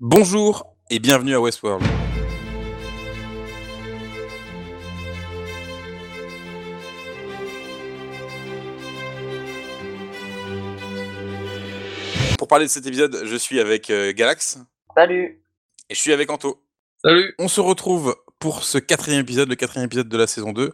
Bonjour 0.00 0.76
et 0.90 0.98
bienvenue 1.00 1.34
à 1.34 1.40
Westworld. 1.40 1.84
Pour 12.38 12.46
parler 12.48 12.66
de 12.66 12.70
cet 12.70 12.86
épisode, 12.86 13.22
je 13.24 13.36
suis 13.36 13.58
avec 13.60 13.90
euh, 13.90 14.12
Galax 14.12 14.58
Salut. 14.96 15.40
et 15.90 15.94
je 15.94 16.00
suis 16.00 16.12
avec 16.12 16.30
Anto. 16.30 16.62
Salut 17.02 17.34
On 17.38 17.48
se 17.48 17.60
retrouve 17.60 18.16
pour 18.38 18.62
ce 18.62 18.78
quatrième 18.78 19.20
épisode, 19.20 19.48
le 19.48 19.56
quatrième 19.56 19.86
épisode 19.86 20.08
de 20.08 20.16
la 20.16 20.26
saison 20.28 20.52
2. 20.52 20.72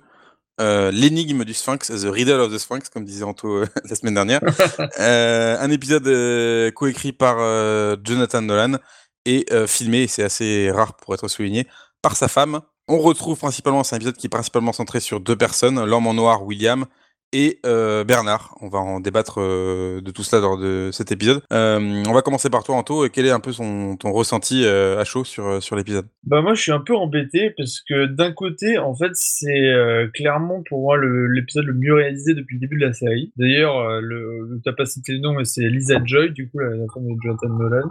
euh, 0.60 0.90
L'énigme 0.90 1.44
du 1.44 1.54
Sphinx, 1.54 1.88
The 1.88 2.04
Riddle 2.10 2.40
of 2.40 2.52
the 2.52 2.58
Sphinx, 2.58 2.88
comme 2.90 3.04
disait 3.04 3.24
Anto 3.24 3.48
euh, 3.62 3.66
la 3.88 3.94
semaine 3.96 4.14
dernière. 4.14 4.40
Euh, 5.00 5.56
un 5.58 5.70
épisode 5.70 6.06
euh, 6.06 6.70
coécrit 6.70 7.12
par 7.12 7.36
euh, 7.40 7.96
Jonathan 8.04 8.42
Nolan 8.42 8.78
et 9.24 9.46
euh, 9.52 9.66
filmé, 9.66 10.06
c'est 10.06 10.22
assez 10.22 10.70
rare 10.70 10.94
pour 10.96 11.14
être 11.14 11.28
souligné, 11.28 11.66
par 12.02 12.16
sa 12.16 12.28
femme. 12.28 12.60
On 12.88 12.98
retrouve 12.98 13.38
principalement, 13.38 13.82
c'est 13.82 13.94
un 13.94 13.98
épisode 13.98 14.16
qui 14.16 14.26
est 14.26 14.30
principalement 14.30 14.72
centré 14.72 15.00
sur 15.00 15.20
deux 15.20 15.36
personnes, 15.36 15.82
l'homme 15.84 16.06
en 16.06 16.14
noir, 16.14 16.44
William, 16.44 16.86
et 17.34 17.58
euh, 17.66 18.04
Bernard. 18.04 18.56
On 18.60 18.68
va 18.68 18.78
en 18.78 19.00
débattre 19.00 19.40
euh, 19.40 20.00
de 20.00 20.10
tout 20.12 20.22
cela 20.22 20.40
lors 20.40 20.56
de 20.56 20.90
cet 20.92 21.10
épisode. 21.10 21.42
Euh, 21.52 22.02
on 22.06 22.12
va 22.12 22.22
commencer 22.22 22.48
par 22.48 22.62
toi, 22.62 22.76
Anto. 22.76 23.08
Quel 23.12 23.26
est 23.26 23.30
un 23.30 23.40
peu 23.40 23.52
son, 23.52 23.96
ton 23.96 24.12
ressenti 24.12 24.64
à 24.64 25.04
chaud 25.04 25.24
sur, 25.24 25.62
sur 25.62 25.74
l'épisode? 25.76 26.06
Bah 26.22 26.40
moi 26.40 26.54
je 26.54 26.62
suis 26.62 26.72
un 26.72 26.80
peu 26.80 26.94
embêté 26.94 27.50
parce 27.50 27.80
que 27.80 28.06
d'un 28.06 28.32
côté 28.32 28.78
en 28.78 28.94
fait 28.94 29.10
c'est 29.14 29.72
clairement 30.14 30.62
pour 30.68 30.80
moi 30.80 30.96
l'épisode 30.98 31.64
le 31.64 31.74
mieux 31.74 31.94
réalisé 31.94 32.34
depuis 32.34 32.54
le 32.54 32.60
début 32.60 32.78
de 32.78 32.86
la 32.86 32.92
série. 32.92 33.32
D'ailleurs 33.36 34.00
le, 34.00 34.60
t'as 34.64 34.72
pas 34.72 34.86
cité 34.86 35.12
le 35.12 35.18
nom 35.18 35.32
mais 35.34 35.44
c'est 35.44 35.68
Lisa 35.68 36.00
Joy 36.04 36.30
du 36.30 36.48
coup 36.48 36.58
la, 36.60 36.70
femme 36.92 37.04
de 37.04 37.20
Jonathan 37.22 37.48
Nolan. 37.48 37.90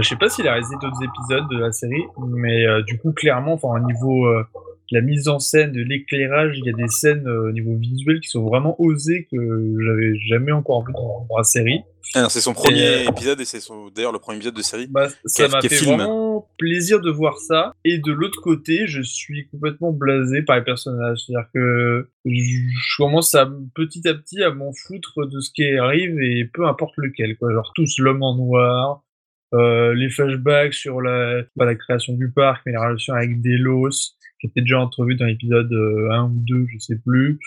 Je 0.00 0.06
sais 0.06 0.16
pas 0.16 0.28
s'il 0.28 0.46
a 0.46 0.52
réalisé 0.52 0.74
d'autres 0.80 1.02
épisodes 1.02 1.48
de 1.50 1.58
la 1.58 1.72
série 1.72 2.04
mais 2.28 2.66
du 2.82 2.98
coup 2.98 3.12
clairement 3.12 3.54
enfin 3.54 3.80
au 3.80 3.86
niveau 3.86 4.26
la 4.90 5.00
mise 5.00 5.28
en 5.28 5.38
scène, 5.38 5.72
de 5.72 5.82
l'éclairage, 5.82 6.56
il 6.58 6.64
y 6.64 6.70
a 6.70 6.72
des 6.72 6.88
scènes 6.88 7.26
euh, 7.26 7.48
au 7.48 7.52
niveau 7.52 7.76
visuel 7.76 8.20
qui 8.20 8.28
sont 8.28 8.44
vraiment 8.44 8.80
osées 8.80 9.26
que 9.30 9.36
j'avais 9.84 10.16
jamais 10.28 10.52
encore 10.52 10.84
vu 10.86 10.92
dans, 10.92 11.26
dans 11.28 11.36
la 11.36 11.44
série. 11.44 11.82
C'est 12.12 12.40
son 12.40 12.54
premier 12.54 12.86
euh, 12.86 13.10
épisode 13.10 13.40
et 13.40 13.44
c'est 13.44 13.58
d'ailleurs 13.94 14.12
le 14.12 14.18
premier 14.18 14.36
épisode 14.36 14.54
de 14.54 14.62
série. 14.62 14.86
Bah, 14.88 15.08
ça 15.24 15.48
m'a 15.48 15.60
fait 15.60 15.68
film. 15.68 15.96
vraiment 15.96 16.48
plaisir 16.58 17.00
de 17.00 17.10
voir 17.10 17.38
ça. 17.38 17.74
Et 17.84 17.98
de 17.98 18.12
l'autre 18.12 18.40
côté, 18.40 18.86
je 18.86 19.02
suis 19.02 19.48
complètement 19.48 19.92
blasé 19.92 20.42
par 20.42 20.56
les 20.56 20.62
personnages. 20.62 21.24
C'est-à-dire 21.26 21.48
que 21.52 22.08
je, 22.24 22.96
commence 22.96 23.34
à 23.34 23.50
petit 23.74 24.06
à 24.08 24.14
petit 24.14 24.42
à 24.42 24.50
m'en 24.50 24.72
foutre 24.72 25.26
de 25.26 25.40
ce 25.40 25.50
qui 25.50 25.66
arrive 25.76 26.20
et 26.20 26.44
peu 26.44 26.66
importe 26.66 26.94
lequel. 26.96 27.36
Quoi. 27.36 27.52
Genre 27.52 27.72
tous 27.74 27.98
l'homme 27.98 28.22
en 28.22 28.36
noir, 28.36 29.02
euh, 29.54 29.94
les 29.94 30.08
flashbacks 30.08 30.74
sur 30.74 31.00
la, 31.00 31.42
pas 31.56 31.64
la 31.64 31.74
création 31.74 32.14
du 32.14 32.30
parc, 32.30 32.62
mais 32.66 32.72
les 32.72 32.78
relations 32.78 33.14
avec 33.14 33.40
Delos, 33.40 34.14
était 34.46 34.60
déjà 34.62 34.80
entrevue 34.80 35.14
dans 35.14 35.26
l'épisode 35.26 35.72
euh, 35.72 36.10
1 36.10 36.24
ou 36.24 36.44
2, 36.46 36.66
je 36.68 36.78
sais 36.78 36.98
plus. 36.98 37.38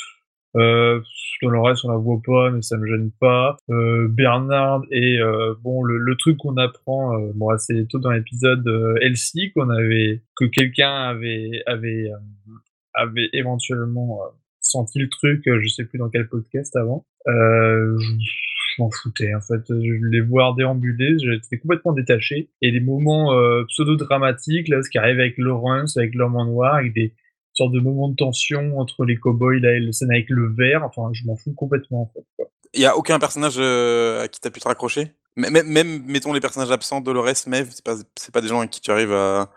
Euh, 0.56 1.00
dans 1.42 1.50
le 1.50 1.60
reste, 1.62 1.86
on 1.86 1.92
la 1.92 1.98
voit 1.98 2.22
pas, 2.26 2.50
mais 2.52 2.62
ça 2.62 2.78
me 2.78 2.88
gêne 2.88 3.12
pas. 3.20 3.58
Euh, 3.70 4.08
Bernard 4.10 4.82
et 4.92 5.20
euh, 5.22 5.54
bon, 5.62 5.84
le, 5.84 6.16
truc 6.18 6.38
qu'on 6.38 6.58
apprend, 6.58 7.18
euh, 7.18 7.32
bon, 7.36 7.50
assez 7.50 7.86
tôt 7.88 8.00
dans 8.00 8.12
l'épisode 8.12 8.68
euh, 8.68 8.96
Elsie, 9.02 9.52
qu'on 9.54 9.70
avait, 9.70 10.22
que 10.36 10.46
quelqu'un 10.46 10.92
avait, 10.92 11.62
avait, 11.66 12.12
euh, 12.12 12.54
avait 12.94 13.30
éventuellement 13.34 14.22
euh, 14.24 14.30
senti 14.60 15.00
le 15.00 15.10
truc, 15.10 15.48
euh, 15.48 15.60
je 15.62 15.68
sais 15.68 15.86
plus 15.86 16.00
dans 16.00 16.10
quel 16.10 16.28
podcast 16.28 16.76
avant. 16.76 17.06
Euh, 17.28 17.98
je 18.00 18.49
je 18.76 18.82
m'en 18.82 18.90
foutais 18.92 19.34
en 19.36 19.42
fait. 19.42 19.62
Je 19.70 20.10
les 20.10 20.22
voir 20.22 20.56
déambuler, 20.56 21.18
j'étais 21.20 21.58
complètement 21.60 21.94
détaché. 21.94 22.50
Et 22.62 22.72
des 22.72 22.80
moments 22.80 23.34
euh, 23.34 23.64
pseudo-dramatiques, 23.70 24.68
là, 24.68 24.82
ce 24.82 24.90
qui 24.90 24.98
arrive 24.98 25.20
avec 25.20 25.38
Lawrence, 25.38 25.98
avec 25.98 26.16
l'homme 26.16 26.36
en 26.36 26.46
noir, 26.46 26.76
avec 26.76 26.94
des 26.94 27.14
sortes 27.54 27.74
de 27.74 27.80
moments 27.80 28.10
de 28.10 28.16
tension 28.16 28.80
entre 28.80 29.06
les 29.06 29.18
cowboys, 29.18 29.60
là, 29.60 29.74
et 29.74 29.80
le 29.80 29.92
scène 29.92 30.12
avec 30.12 30.30
le 30.30 30.54
verre. 30.54 30.84
Enfin, 30.84 31.10
je 31.14 31.26
m'en 31.26 31.36
fous 31.36 31.54
complètement 31.54 32.04
en 32.04 32.12
fait. 32.14 32.26
quoi. 32.38 32.46
Il 32.74 32.82
y 32.82 32.86
a 32.86 32.96
aucun 32.96 33.20
personnage 33.20 33.56
euh, 33.58 34.24
à 34.24 34.28
qui 34.28 34.40
t'as 34.40 34.52
pu 34.52 34.60
te 34.60 34.68
raccrocher? 34.68 35.12
Même, 35.36 35.64
même, 35.66 36.04
mettons 36.06 36.34
les 36.34 36.40
personnages 36.40 36.72
absents, 36.72 37.02
Dolores, 37.02 37.48
Maeve, 37.48 37.70
c'est 37.72 37.84
pas, 37.84 37.96
c'est 38.16 38.34
pas 38.34 38.42
des 38.42 38.48
gens 38.48 38.60
avec 38.60 38.70
qui 38.72 38.82
tu 38.82 38.92
arrives 38.92 39.14
à, 39.14 39.50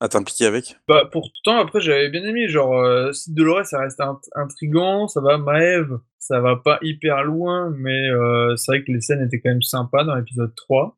à 0.00 0.08
t'impliquer 0.08 0.46
avec? 0.46 0.76
Bah, 0.88 1.08
pourtant, 1.10 1.58
après, 1.58 1.80
j'avais 1.80 2.08
bien 2.08 2.24
aimé. 2.24 2.48
Genre, 2.48 2.74
euh, 2.74 3.12
si 3.12 3.32
Dolores, 3.32 3.66
ça 3.66 3.80
reste 3.80 4.00
int- 4.00 4.18
intrigant, 4.34 5.08
ça 5.08 5.20
va. 5.20 5.38
Maeve, 5.38 5.98
ça 6.26 6.40
va 6.40 6.56
pas 6.56 6.78
hyper 6.82 7.22
loin, 7.22 7.72
mais 7.78 8.10
euh, 8.10 8.56
c'est 8.56 8.72
vrai 8.72 8.84
que 8.84 8.90
les 8.90 9.00
scènes 9.00 9.22
étaient 9.22 9.40
quand 9.40 9.50
même 9.50 9.62
sympas 9.62 10.02
dans 10.02 10.16
l'épisode 10.16 10.52
3. 10.56 10.96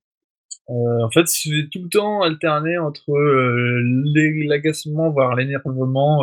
Euh, 0.70 1.04
en 1.04 1.10
fait, 1.10 1.26
j'ai 1.42 1.68
tout 1.68 1.82
le 1.82 1.88
temps 1.88 2.22
alterné 2.22 2.78
entre 2.78 3.12
euh, 3.12 3.82
l'agacement, 4.48 5.10
voire 5.10 5.34
l'énervement. 5.36 6.22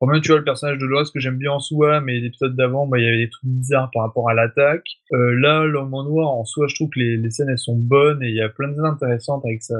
Quand 0.00 0.06
même, 0.06 0.20
tu 0.20 0.28
vois, 0.28 0.38
le 0.38 0.44
personnage 0.44 0.76
de 0.76 0.80
Dolores 0.80 1.12
que 1.12 1.20
j'aime 1.20 1.36
bien 1.36 1.52
en 1.52 1.60
soi, 1.60 2.00
mais 2.00 2.18
l'épisode 2.18 2.56
d'avant, 2.56 2.86
bah, 2.86 2.98
il 2.98 3.04
y 3.04 3.08
avait 3.08 3.24
des 3.24 3.30
trucs 3.30 3.50
bizarres 3.50 3.90
par 3.92 4.04
rapport 4.04 4.30
à 4.30 4.34
l'attaque. 4.34 4.86
Là, 5.10 5.64
l'homme 5.64 5.92
en 5.92 6.04
noir, 6.04 6.28
en 6.28 6.44
soi, 6.44 6.66
je 6.68 6.74
trouve 6.74 6.90
que 6.90 7.00
les, 7.00 7.30
scènes, 7.30 7.50
elles 7.50 7.58
sont 7.58 7.76
bonnes 7.76 8.22
et 8.22 8.28
il 8.28 8.34
y 8.34 8.42
a 8.42 8.48
plein 8.48 8.68
de 8.68 8.74
scènes 8.74 8.84
intéressantes 8.86 9.44
avec 9.44 9.62
ça, 9.62 9.76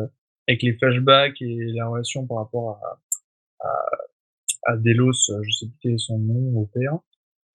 avec 0.48 0.62
les 0.62 0.74
flashbacks 0.74 1.40
et 1.40 1.72
la 1.74 1.86
relation 1.86 2.26
par 2.26 2.38
rapport 2.38 2.80
à, 3.62 4.72
à 4.72 4.76
Delos, 4.76 5.12
je 5.42 5.50
sais 5.50 5.66
plus 5.66 5.78
quel 5.82 5.92
est 5.92 5.98
son 5.98 6.18
nom 6.18 6.60
au 6.60 6.66
père. 6.66 6.98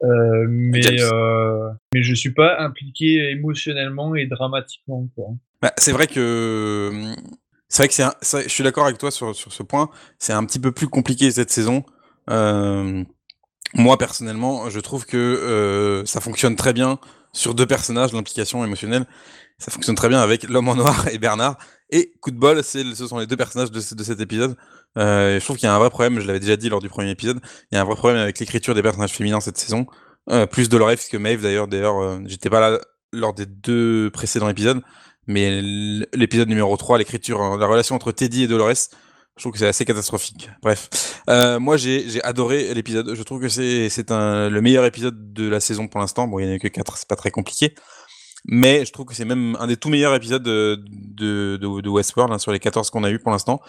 Euh, 0.03 0.45
mais 0.49 0.81
euh, 1.01 1.69
mais 1.93 2.01
je 2.01 2.15
suis 2.15 2.33
pas 2.33 2.59
impliqué 2.59 3.29
émotionnellement 3.31 4.15
et 4.15 4.25
dramatiquement 4.25 5.07
quoi. 5.15 5.27
Bah, 5.61 5.73
c'est 5.77 5.91
vrai 5.91 6.07
que 6.07 7.13
c'est 7.69 7.83
vrai 7.83 7.87
que 7.87 7.93
c'est 7.93 8.03
un- 8.03 8.41
je 8.43 8.47
suis 8.49 8.63
d'accord 8.63 8.85
avec 8.85 8.97
toi 8.97 9.11
sur, 9.11 9.35
sur 9.35 9.53
ce 9.53 9.61
point. 9.63 9.89
C'est 10.17 10.33
un 10.33 10.43
petit 10.45 10.59
peu 10.59 10.71
plus 10.71 10.87
compliqué 10.87 11.29
cette 11.29 11.51
saison. 11.51 11.83
Euh, 12.29 13.03
moi 13.75 13.97
personnellement, 13.97 14.69
je 14.69 14.79
trouve 14.79 15.05
que 15.05 15.17
euh, 15.17 16.03
ça 16.05 16.19
fonctionne 16.19 16.55
très 16.55 16.73
bien 16.73 16.97
sur 17.31 17.53
deux 17.53 17.67
personnages, 17.67 18.11
l'implication 18.11 18.65
émotionnelle. 18.65 19.05
Ça 19.59 19.69
fonctionne 19.71 19.95
très 19.95 20.09
bien 20.09 20.19
avec 20.19 20.49
l'homme 20.49 20.67
en 20.69 20.75
noir 20.75 21.07
et 21.09 21.19
Bernard. 21.19 21.57
Et 21.91 22.11
coup 22.21 22.31
de 22.31 22.37
bol, 22.37 22.63
c'est 22.63 22.83
ce 22.95 23.05
sont 23.05 23.19
les 23.19 23.27
deux 23.27 23.37
personnages 23.37 23.69
de, 23.69 23.77
de 23.95 24.03
cet 24.03 24.19
épisode. 24.19 24.55
Euh, 24.97 25.39
je 25.39 25.43
trouve 25.45 25.57
qu'il 25.57 25.67
y 25.67 25.69
a 25.69 25.75
un 25.75 25.79
vrai 25.79 25.89
problème. 25.89 26.19
Je 26.19 26.27
l'avais 26.27 26.39
déjà 26.39 26.55
dit 26.57 26.69
lors 26.69 26.81
du 26.81 26.89
premier 26.89 27.09
épisode. 27.09 27.39
Il 27.71 27.75
y 27.75 27.77
a 27.77 27.81
un 27.81 27.85
vrai 27.85 27.95
problème 27.95 28.21
avec 28.21 28.39
l'écriture 28.39 28.75
des 28.75 28.81
personnages 28.81 29.11
féminins 29.11 29.39
cette 29.39 29.57
saison. 29.57 29.85
Euh, 30.29 30.45
plus 30.45 30.69
Dolores 30.69 31.07
que 31.11 31.17
Maeve 31.17 31.41
d'ailleurs. 31.41 31.67
D'ailleurs, 31.67 31.99
euh, 31.99 32.19
j'étais 32.25 32.49
pas 32.49 32.59
là 32.59 32.79
lors 33.11 33.33
des 33.33 33.45
deux 33.45 34.09
précédents 34.11 34.49
épisodes. 34.49 34.81
Mais 35.27 35.61
l'épisode 36.13 36.49
numéro 36.49 36.75
3, 36.75 36.97
l'écriture, 36.97 37.41
euh, 37.41 37.57
la 37.57 37.67
relation 37.67 37.95
entre 37.95 38.11
Teddy 38.11 38.43
et 38.43 38.47
Dolores, 38.47 38.89
je 39.37 39.43
trouve 39.43 39.53
que 39.53 39.59
c'est 39.59 39.67
assez 39.67 39.85
catastrophique. 39.85 40.49
Bref. 40.61 40.89
Moi, 41.27 41.77
j'ai 41.77 42.21
adoré 42.23 42.73
l'épisode. 42.73 43.13
Je 43.15 43.23
trouve 43.23 43.41
que 43.41 43.49
c'est 43.49 43.87
le 44.09 44.59
meilleur 44.59 44.85
épisode 44.85 45.33
de 45.33 45.47
la 45.47 45.59
saison 45.59 45.87
pour 45.87 45.99
l'instant. 45.99 46.27
Bon, 46.27 46.39
il 46.39 46.47
n'y 46.47 46.51
en 46.51 46.55
a 46.55 46.59
que 46.59 46.67
4, 46.67 46.97
c'est 46.97 47.07
pas 47.07 47.15
très 47.15 47.31
compliqué. 47.31 47.73
Mais 48.45 48.85
je 48.85 48.91
trouve 48.91 49.05
que 49.05 49.13
c'est 49.13 49.25
même 49.25 49.55
un 49.59 49.67
des 49.67 49.77
tout 49.77 49.89
meilleurs 49.89 50.15
épisodes 50.15 50.41
de, 50.41 50.83
de, 50.89 51.57
de, 51.57 51.81
de 51.81 51.89
Westworld 51.89 52.33
hein, 52.33 52.39
sur 52.39 52.51
les 52.51 52.59
14 52.59 52.89
qu'on 52.89 53.03
a 53.03 53.11
eu 53.11 53.19
pour 53.19 53.31
l'instant. 53.31 53.61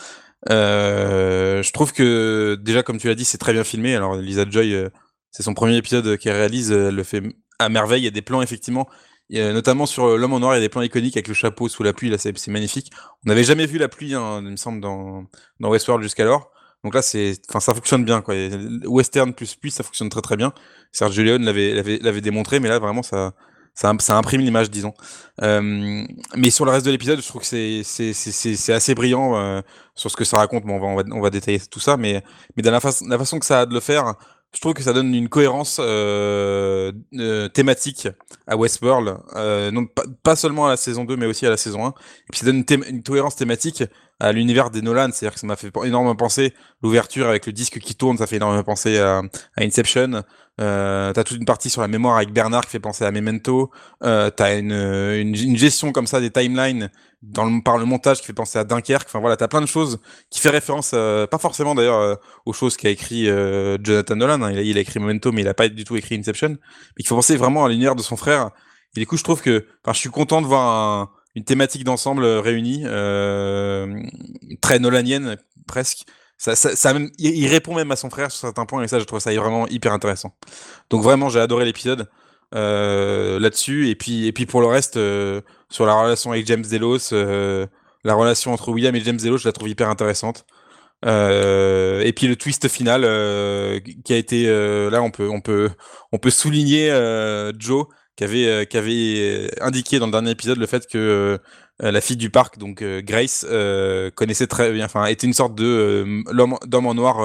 Euh, 0.50 1.62
je 1.62 1.72
trouve 1.72 1.92
que 1.92 2.56
déjà, 2.60 2.82
comme 2.82 2.98
tu 2.98 3.08
l'as 3.08 3.14
dit, 3.14 3.24
c'est 3.24 3.38
très 3.38 3.52
bien 3.52 3.64
filmé. 3.64 3.94
Alors, 3.94 4.16
Lisa 4.16 4.44
Joy, 4.48 4.74
euh, 4.74 4.88
c'est 5.30 5.42
son 5.42 5.54
premier 5.54 5.76
épisode 5.76 6.16
qu'elle 6.18 6.34
réalise. 6.36 6.72
euh, 6.72 6.88
Elle 6.88 6.96
le 6.96 7.04
fait 7.04 7.22
à 7.58 7.68
merveille. 7.68 8.02
Il 8.02 8.04
y 8.04 8.08
a 8.08 8.10
des 8.10 8.22
plans, 8.22 8.42
effectivement, 8.42 8.88
y 9.30 9.40
a- 9.40 9.52
notamment 9.52 9.86
sur 9.86 10.04
euh, 10.06 10.16
l'homme 10.16 10.32
en 10.34 10.40
noir, 10.40 10.54
il 10.54 10.56
y 10.56 10.58
a 10.58 10.60
des 10.60 10.68
plans 10.68 10.82
iconiques 10.82 11.16
avec 11.16 11.28
le 11.28 11.34
chapeau 11.34 11.68
sous 11.68 11.82
la 11.82 11.92
pluie. 11.92 12.10
Là, 12.10 12.18
c'est 12.18 12.48
magnifique. 12.48 12.90
On 13.24 13.28
n'avait 13.28 13.44
jamais 13.44 13.66
vu 13.66 13.78
la 13.78 13.88
pluie, 13.88 14.14
hein, 14.14 14.40
il 14.44 14.50
me 14.50 14.56
semble, 14.56 14.80
dans, 14.80 15.24
dans 15.60 15.70
Westworld 15.70 16.02
jusqu'alors. 16.02 16.50
Donc 16.84 16.94
là, 16.94 17.02
c'est, 17.02 17.38
enfin, 17.48 17.60
ça 17.60 17.74
fonctionne 17.74 18.04
bien, 18.04 18.22
quoi. 18.22 18.34
Western 18.86 19.32
plus 19.34 19.54
pluie, 19.54 19.70
ça 19.70 19.84
fonctionne 19.84 20.08
très 20.08 20.20
très 20.20 20.36
bien. 20.36 20.52
Sergio 20.90 21.22
Leone 21.22 21.44
l'avait, 21.44 21.98
l'avait 22.00 22.20
démontré, 22.20 22.58
mais 22.58 22.68
là, 22.68 22.80
vraiment, 22.80 23.04
ça, 23.04 23.34
ça, 23.74 23.92
ça 24.00 24.16
imprime 24.16 24.40
l'image, 24.40 24.70
disons. 24.70 24.92
Euh, 25.42 26.04
mais 26.36 26.50
sur 26.50 26.64
le 26.64 26.70
reste 26.70 26.86
de 26.86 26.90
l'épisode, 26.90 27.20
je 27.20 27.26
trouve 27.26 27.42
que 27.42 27.82
c'est, 27.82 28.72
assez 28.72 28.94
brillant 28.94 29.36
euh, 29.36 29.60
sur 29.94 30.10
ce 30.10 30.16
que 30.16 30.24
ça 30.24 30.38
raconte. 30.38 30.64
Bon, 30.64 30.76
on 30.76 30.80
va, 30.80 30.86
on 30.86 30.96
va, 30.96 31.02
on 31.12 31.20
va 31.20 31.30
détailler 31.30 31.60
tout 31.70 31.80
ça, 31.80 31.96
mais, 31.96 32.22
mais 32.56 32.62
dans 32.62 32.70
la, 32.70 32.80
fa- 32.80 33.04
la 33.08 33.18
façon 33.18 33.38
que 33.38 33.46
ça 33.46 33.60
a 33.60 33.66
de 33.66 33.74
le 33.74 33.80
faire, 33.80 34.14
je 34.54 34.60
trouve 34.60 34.74
que 34.74 34.82
ça 34.82 34.92
donne 34.92 35.14
une 35.14 35.28
cohérence 35.28 35.80
euh, 35.82 36.92
euh, 37.14 37.48
thématique 37.48 38.08
à 38.46 38.56
Westworld, 38.56 39.16
euh, 39.34 39.70
non 39.70 39.86
pas, 40.22 40.36
seulement 40.36 40.66
à 40.66 40.70
la 40.70 40.76
saison 40.76 41.04
2, 41.04 41.16
mais 41.16 41.26
aussi 41.26 41.46
à 41.46 41.50
la 41.50 41.56
saison 41.56 41.86
1. 41.86 41.88
Et 41.88 41.92
puis 42.30 42.40
ça 42.40 42.46
donne 42.46 42.64
une, 42.88 43.02
cohérence 43.02 43.36
thématique 43.36 43.82
à 44.20 44.30
l'univers 44.32 44.70
des 44.70 44.82
Nolan, 44.82 45.08
c'est-à-dire 45.12 45.34
que 45.34 45.40
ça 45.40 45.46
m'a 45.46 45.56
fait 45.56 45.72
énormément 45.84 46.14
penser 46.14 46.52
l'ouverture 46.82 47.28
avec 47.28 47.46
le 47.46 47.52
disque 47.52 47.78
qui 47.78 47.94
tourne, 47.94 48.18
ça 48.18 48.26
fait 48.26 48.36
énormément 48.36 48.62
penser 48.62 48.98
à, 48.98 49.22
Inception. 49.58 50.22
T'as 50.58 51.24
toute 51.24 51.38
une 51.38 51.46
partie 51.46 51.70
sur 51.70 51.80
la 51.80 51.88
mémoire 51.88 52.16
avec 52.16 52.32
Bernard 52.32 52.64
qui 52.66 52.72
fait 52.72 52.78
penser 52.78 53.04
à 53.04 53.10
Memento. 53.10 53.70
Euh, 54.04 54.30
t'as 54.30 54.58
une 54.58 55.56
gestion 55.56 55.92
comme 55.92 56.06
ça 56.06 56.20
des 56.20 56.30
timelines 56.30 56.90
dans 57.22 57.44
le, 57.44 57.62
par 57.62 57.78
le 57.78 57.84
montage 57.84 58.20
qui 58.20 58.26
fait 58.26 58.32
penser 58.32 58.58
à 58.58 58.64
Dunkerque. 58.64 59.06
Enfin 59.08 59.20
voilà, 59.20 59.36
t'as 59.36 59.48
plein 59.48 59.60
de 59.60 59.66
choses 59.66 60.00
qui 60.30 60.40
fait 60.40 60.50
référence, 60.50 60.90
euh, 60.94 61.26
pas 61.26 61.38
forcément 61.38 61.74
d'ailleurs 61.74 61.98
euh, 62.00 62.14
aux 62.46 62.52
choses 62.52 62.76
qu'a 62.76 62.90
écrit 62.90 63.28
euh, 63.28 63.78
Jonathan 63.82 64.16
Nolan. 64.16 64.42
hein. 64.42 64.50
Il, 64.52 64.58
a, 64.58 64.62
il 64.62 64.76
a 64.76 64.80
écrit 64.80 64.98
Memento, 65.00 65.30
mais 65.32 65.42
il 65.42 65.48
a 65.48 65.54
pas 65.54 65.68
du 65.68 65.84
tout 65.84 65.96
écrit 65.96 66.16
Inception. 66.16 66.48
Mais 66.50 66.56
il 66.98 67.06
faut 67.06 67.14
penser 67.14 67.36
vraiment 67.36 67.64
à 67.64 67.68
l'univers 67.68 67.94
de 67.94 68.02
son 68.02 68.16
frère. 68.16 68.50
Et 68.96 69.00
du 69.00 69.06
coup, 69.06 69.16
je 69.16 69.24
trouve 69.24 69.40
que, 69.40 69.66
enfin, 69.84 69.92
je 69.94 69.98
suis 69.98 70.10
content 70.10 70.42
de 70.42 70.46
voir 70.46 70.66
un- 70.66 71.10
une 71.34 71.44
thématique 71.44 71.84
d'ensemble 71.84 72.24
euh, 72.24 72.40
réunie. 72.40 72.82
Euh, 72.84 74.02
très 74.60 74.78
nolanienne 74.78 75.36
presque. 75.66 76.04
Ça, 76.38 76.56
ça, 76.56 76.92
il, 77.18 77.46
répond 77.46 77.72
même 77.72 77.92
à 77.92 77.96
son 77.96 78.10
frère 78.10 78.32
sur 78.32 78.40
certains 78.40 78.66
points 78.66 78.82
et 78.82 78.88
ça, 78.88 78.98
je 78.98 79.04
trouve 79.04 79.20
ça 79.20 79.32
vraiment 79.32 79.68
hyper 79.68 79.92
intéressant. 79.92 80.34
Donc 80.90 81.02
vraiment, 81.04 81.28
j'ai 81.28 81.38
adoré 81.38 81.64
l'épisode 81.64 82.10
là-dessus 82.52 83.88
et 83.88 83.94
puis 83.94 84.26
et 84.26 84.32
puis 84.32 84.46
pour 84.46 84.60
le 84.60 84.66
reste 84.66 84.94
sur 85.70 85.86
la 85.86 85.94
relation 85.94 86.32
avec 86.32 86.46
James 86.46 86.64
Delos, 86.70 87.12
la 88.04 88.14
relation 88.14 88.52
entre 88.52 88.70
William 88.70 88.94
et 88.94 89.00
James 89.00 89.18
Delos, 89.18 89.38
je 89.38 89.48
la 89.48 89.52
trouve 89.52 89.68
hyper 89.68 89.88
intéressante. 89.88 90.44
Euh, 91.04 92.00
et 92.02 92.12
puis 92.12 92.28
le 92.28 92.36
twist 92.36 92.68
final 92.68 93.02
euh, 93.04 93.80
qui 94.04 94.12
a 94.12 94.16
été 94.16 94.44
euh, 94.46 94.88
là 94.88 95.02
on 95.02 95.10
peut 95.10 95.28
on 95.28 95.40
peut 95.40 95.70
on 96.12 96.18
peut 96.18 96.30
souligner 96.30 96.90
Joe 97.58 97.86
qui 98.16 98.24
avait 98.24 98.66
qui 98.66 98.76
avait 98.76 99.50
indiqué 99.60 99.98
dans 99.98 100.06
le 100.06 100.12
dernier 100.12 100.30
épisode 100.30 100.58
le 100.58 100.66
fait 100.66 100.86
que 100.86 101.38
la 101.80 102.00
fille 102.00 102.16
du 102.16 102.30
parc 102.30 102.58
donc 102.58 102.84
Grace 102.84 103.44
connaissait 104.14 104.46
très 104.46 104.72
bien 104.72 104.84
enfin 104.84 105.06
était 105.06 105.26
une 105.26 105.32
sorte 105.32 105.56
de 105.56 106.22
l'homme 106.30 106.56
d'homme 106.66 106.86
en 106.86 106.94
noir 106.94 107.18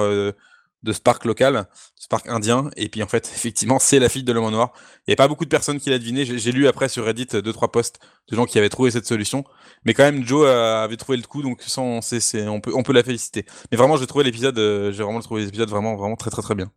de 0.82 0.92
Spark 0.92 1.24
local, 1.24 1.66
Spark 1.96 2.28
indien, 2.28 2.70
et 2.76 2.88
puis 2.88 3.02
en 3.02 3.06
fait, 3.06 3.26
effectivement, 3.34 3.78
c'est 3.78 3.98
la 3.98 4.08
fille 4.08 4.24
de 4.24 4.32
l'homme 4.32 4.50
noir. 4.50 4.72
Il 5.06 5.10
n'y 5.10 5.14
a 5.14 5.16
pas 5.16 5.28
beaucoup 5.28 5.44
de 5.44 5.50
personnes 5.50 5.78
qui 5.78 5.90
l'a 5.90 5.98
deviné. 5.98 6.24
J'ai 6.24 6.52
lu 6.52 6.66
après 6.68 6.88
sur 6.88 7.04
Reddit 7.04 7.26
deux 7.26 7.52
trois 7.52 7.70
posts 7.72 7.98
de 8.30 8.36
gens 8.36 8.44
qui 8.44 8.58
avaient 8.58 8.68
trouvé 8.68 8.90
cette 8.90 9.06
solution, 9.06 9.44
mais 9.84 9.94
quand 9.94 10.04
même 10.04 10.24
Joe 10.24 10.48
avait 10.48 10.96
trouvé 10.96 11.18
le 11.18 11.24
coup, 11.24 11.42
donc 11.42 11.62
c'est, 11.62 12.48
on 12.48 12.60
peut, 12.60 12.72
on 12.74 12.82
peut 12.82 12.92
la 12.92 13.02
féliciter. 13.02 13.44
Mais 13.70 13.76
vraiment, 13.76 13.96
j'ai 13.96 14.06
trouvé 14.06 14.24
l'épisode, 14.24 14.58
euh, 14.58 14.92
j'ai 14.92 15.02
vraiment 15.02 15.20
trouvé 15.20 15.44
l'épisode 15.44 15.68
vraiment, 15.68 15.96
vraiment 15.96 16.16
très, 16.16 16.30
très, 16.30 16.42
très 16.42 16.54
bien. 16.54 16.70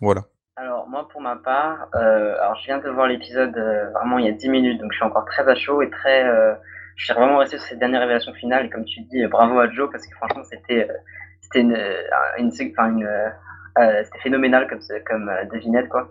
Voilà. 0.00 0.22
Alors 0.56 0.88
moi, 0.88 1.08
pour 1.08 1.20
ma 1.20 1.36
part, 1.36 1.88
euh, 1.94 2.36
alors 2.40 2.56
je 2.56 2.66
viens 2.66 2.78
de 2.78 2.88
voir 2.90 3.06
l'épisode 3.06 3.56
euh, 3.56 3.90
vraiment 3.90 4.18
il 4.18 4.26
y 4.26 4.28
a 4.28 4.32
10 4.32 4.48
minutes, 4.48 4.80
donc 4.80 4.92
je 4.92 4.96
suis 4.96 5.04
encore 5.04 5.24
très 5.24 5.48
à 5.48 5.54
chaud 5.54 5.82
et 5.82 5.90
très, 5.90 6.24
je 6.96 7.04
suis 7.04 7.14
vraiment 7.14 7.38
resté 7.38 7.58
sur 7.58 7.68
cette 7.68 7.78
dernière 7.78 8.00
révélation 8.00 8.32
finale. 8.34 8.66
Et 8.66 8.70
comme 8.70 8.84
tu 8.84 9.00
dis, 9.02 9.24
bravo 9.26 9.58
à 9.58 9.70
Joe 9.70 9.88
parce 9.90 10.06
que 10.06 10.14
franchement, 10.16 10.42
c'était, 10.44 10.88
c'était 11.40 11.60
une, 11.60 11.78
une, 12.38 12.50
une 12.50 13.04
c'était 14.04 14.18
phénoménal 14.20 14.68
comme, 14.68 14.80
comme 15.06 15.30
devinette 15.52 15.88
quoi. 15.88 16.08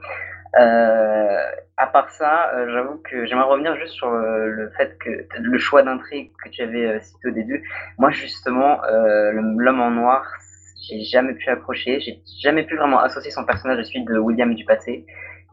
Euh, 0.59 1.51
à 1.77 1.87
part 1.87 2.09
ça, 2.09 2.51
euh, 2.53 2.71
j'avoue 2.71 3.01
que 3.03 3.25
j'aimerais 3.25 3.45
revenir 3.45 3.75
juste 3.75 3.93
sur 3.93 4.07
euh, 4.07 4.47
le 4.47 4.69
fait 4.71 4.97
que 4.97 5.27
le 5.39 5.57
choix 5.59 5.83
d'intrigue 5.83 6.31
que 6.43 6.49
tu 6.49 6.63
avais 6.63 6.99
cité 7.01 7.27
au 7.27 7.31
début. 7.31 7.63
Moi, 7.97 8.11
justement, 8.11 8.81
l'homme 9.33 9.81
en 9.81 9.91
noir, 9.91 10.25
j'ai 10.87 11.03
jamais 11.03 11.33
pu 11.33 11.49
accrocher, 11.49 11.99
j'ai 11.99 12.21
jamais 12.41 12.63
pu 12.63 12.77
vraiment 12.77 12.99
associer 12.99 13.31
son 13.31 13.45
personnage 13.45 13.79
à 13.79 13.83
celui 13.83 14.05
de 14.05 14.17
William 14.17 14.53
du 14.55 14.65
passé, 14.65 15.05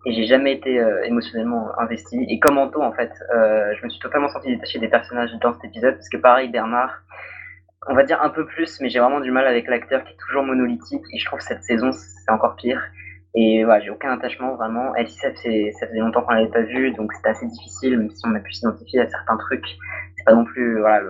et 0.07 0.13
j'ai 0.13 0.27
jamais 0.27 0.53
été 0.53 0.83
émotionnellement 1.05 1.69
investi. 1.79 2.25
Et 2.29 2.39
comme 2.39 2.59
Anto, 2.59 2.83
en 2.83 2.93
fait, 2.93 3.11
je 3.33 3.85
me 3.85 3.91
suis 3.91 4.01
totalement 4.01 4.29
senti 4.29 4.49
détaché 4.49 4.79
des 4.79 4.89
personnages 4.89 5.33
dans 5.41 5.53
cet 5.55 5.65
épisode, 5.65 5.95
parce 5.95 6.09
que 6.09 6.19
pareil, 6.19 6.49
Bernard, 6.49 7.03
on 7.89 7.95
va 7.95 8.05
dire 8.05 8.23
un 8.23 8.31
peu 8.31 8.47
plus, 8.47 8.81
mais 8.81 8.89
j'ai 8.89 9.01
vraiment 9.01 9.21
du 9.21 9.31
mal 9.31 9.47
avec 9.47 9.69
l'acteur 9.69 10.05
qui 10.05 10.13
est 10.13 10.17
toujours 10.17 10.43
monolithique, 10.43 11.05
et 11.13 11.19
je 11.19 11.25
trouve 11.27 11.39
que 11.39 11.45
cette 11.45 11.65
saison, 11.65 11.91
c'est 11.93 12.31
encore 12.31 12.57
pire. 12.57 12.83
Et 13.37 13.65
voilà, 13.65 13.81
j'ai 13.81 13.91
aucun 13.91 14.13
attachement 14.13 14.55
vraiment. 14.55 14.95
Elsie, 14.95 15.19
ça, 15.19 15.31
faisait 15.33 15.99
longtemps 15.99 16.23
qu'on 16.23 16.35
l'avait 16.35 16.51
pas 16.51 16.63
vue, 16.63 16.93
donc 16.93 17.13
c'était 17.13 17.31
assez 17.31 17.47
difficile, 17.47 17.99
même 17.99 18.11
si 18.11 18.23
on 18.27 18.35
a 18.35 18.39
pu 18.39 18.53
s'identifier 18.53 19.01
à 19.01 19.09
certains 19.09 19.37
trucs. 19.37 19.67
C'est 20.17 20.25
pas 20.25 20.35
non 20.35 20.45
plus 20.45 20.79
voilà 20.79 21.03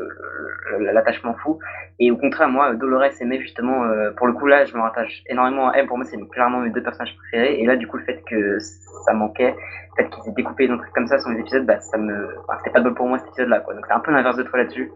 l'attachement 0.80 1.34
fou. 1.34 1.58
Et 2.00 2.10
au 2.10 2.16
contraire, 2.16 2.48
moi, 2.48 2.74
Dolores 2.74 3.20
aimait 3.20 3.40
justement, 3.40 3.84
euh, 3.84 4.10
pour 4.12 4.26
le 4.26 4.32
coup 4.32 4.46
là, 4.46 4.64
je 4.64 4.74
me 4.74 4.80
rattache 4.80 5.22
énormément 5.28 5.68
à 5.68 5.74
elle. 5.76 5.86
Pour 5.86 5.98
moi, 5.98 6.06
c'est 6.06 6.18
clairement 6.30 6.60
mes 6.60 6.70
deux 6.70 6.82
personnages 6.82 7.14
préférés. 7.18 7.60
Et 7.60 7.66
là, 7.66 7.76
du 7.76 7.86
coup, 7.86 7.98
le 7.98 8.04
fait 8.04 8.22
que 8.26 8.58
ça 8.58 9.12
manquait, 9.12 9.54
le 9.98 10.04
fait 10.04 10.08
qu'ils 10.08 10.30
aient 10.30 10.34
découpé 10.34 10.66
des 10.66 10.78
trucs 10.78 10.92
comme 10.94 11.06
ça 11.06 11.18
sur 11.18 11.28
les 11.28 11.40
épisodes, 11.40 11.66
bah, 11.66 11.78
ça 11.80 11.98
me, 11.98 12.34
c'était 12.58 12.70
pas 12.70 12.80
bon 12.80 12.94
pour 12.94 13.06
moi 13.06 13.18
cet 13.18 13.28
épisode-là, 13.28 13.60
quoi. 13.60 13.74
Donc 13.74 13.84
c'est 13.86 13.92
un 13.92 14.00
peu 14.00 14.12
l'inverse 14.12 14.38
de 14.38 14.44
toi 14.44 14.60
là-dessus. 14.60 14.90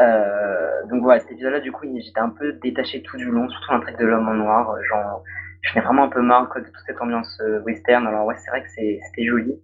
Euh, 0.00 0.86
donc 0.86 1.02
voilà, 1.02 1.20
cet 1.20 1.32
épisode-là, 1.32 1.60
du 1.60 1.72
coup, 1.72 1.86
j'étais 1.86 2.20
un 2.20 2.30
peu 2.30 2.52
détaché 2.54 3.02
tout 3.02 3.16
du 3.16 3.26
long, 3.26 3.48
surtout 3.48 3.72
l'intrigue 3.72 3.98
de 3.98 4.06
l'homme 4.06 4.28
en 4.28 4.34
noir, 4.34 4.76
genre 4.88 5.22
je 5.64 5.78
ai 5.78 5.82
vraiment 5.82 6.04
un 6.04 6.08
peu 6.08 6.20
marre 6.20 6.52
de 6.54 6.60
toute 6.60 6.74
cette 6.86 7.00
ambiance 7.00 7.38
euh, 7.40 7.62
western. 7.62 8.06
Alors 8.06 8.26
ouais, 8.26 8.34
c'est 8.38 8.50
vrai 8.50 8.62
que 8.62 8.68
c'était 8.68 9.24
joli. 9.24 9.54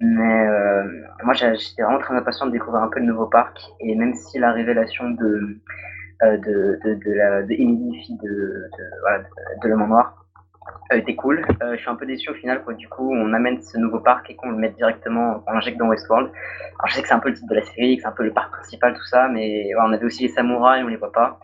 Mais 0.00 0.46
euh, 0.46 0.84
moi, 1.24 1.34
j'étais 1.34 1.82
vraiment 1.82 1.98
très 1.98 2.14
impatient 2.14 2.46
de 2.46 2.52
découvrir 2.52 2.82
un 2.82 2.88
peu 2.88 3.00
le 3.00 3.06
nouveau 3.06 3.26
parc. 3.26 3.58
Et 3.80 3.94
même 3.94 4.14
si 4.14 4.38
la 4.38 4.52
révélation 4.52 5.10
de, 5.10 5.60
euh, 6.22 6.36
de, 6.38 6.78
de, 6.84 6.94
de, 6.94 7.12
la, 7.12 7.42
de 7.42 7.52
Emily, 7.52 8.02
fille 8.02 8.18
de, 8.18 8.28
de, 8.28 8.84
voilà, 9.00 9.24
de, 9.62 9.68
l'homme 9.68 9.82
en 9.82 9.88
noir, 9.88 10.19
était 10.92 11.14
cool. 11.14 11.44
je 11.60 11.76
suis 11.76 11.90
un 11.90 11.96
peu 11.96 12.06
déçu 12.06 12.30
au 12.30 12.34
final, 12.34 12.62
quoi. 12.64 12.74
Du 12.74 12.88
coup, 12.88 13.12
on 13.14 13.32
amène 13.32 13.60
ce 13.62 13.78
nouveau 13.78 14.00
parc 14.00 14.30
et 14.30 14.36
qu'on 14.36 14.50
le 14.50 14.56
met 14.56 14.70
directement, 14.70 15.42
on 15.46 15.52
l'injecte 15.52 15.78
dans 15.78 15.88
Westworld. 15.88 16.30
Alors, 16.78 16.88
je 16.88 16.94
sais 16.94 17.02
que 17.02 17.08
c'est 17.08 17.14
un 17.14 17.20
peu 17.20 17.28
le 17.28 17.34
titre 17.34 17.48
de 17.48 17.54
la 17.54 17.62
série, 17.62 17.96
que 17.96 18.02
c'est 18.02 18.08
un 18.08 18.12
peu 18.12 18.24
le 18.24 18.32
parc 18.32 18.52
principal, 18.52 18.94
tout 18.94 19.06
ça, 19.06 19.28
mais 19.28 19.70
on 19.76 19.92
avait 19.92 20.04
aussi 20.04 20.22
les 20.22 20.28
samouraïs, 20.28 20.84
on 20.84 20.88
les 20.88 20.96
voit 20.96 21.12
pas 21.12 21.38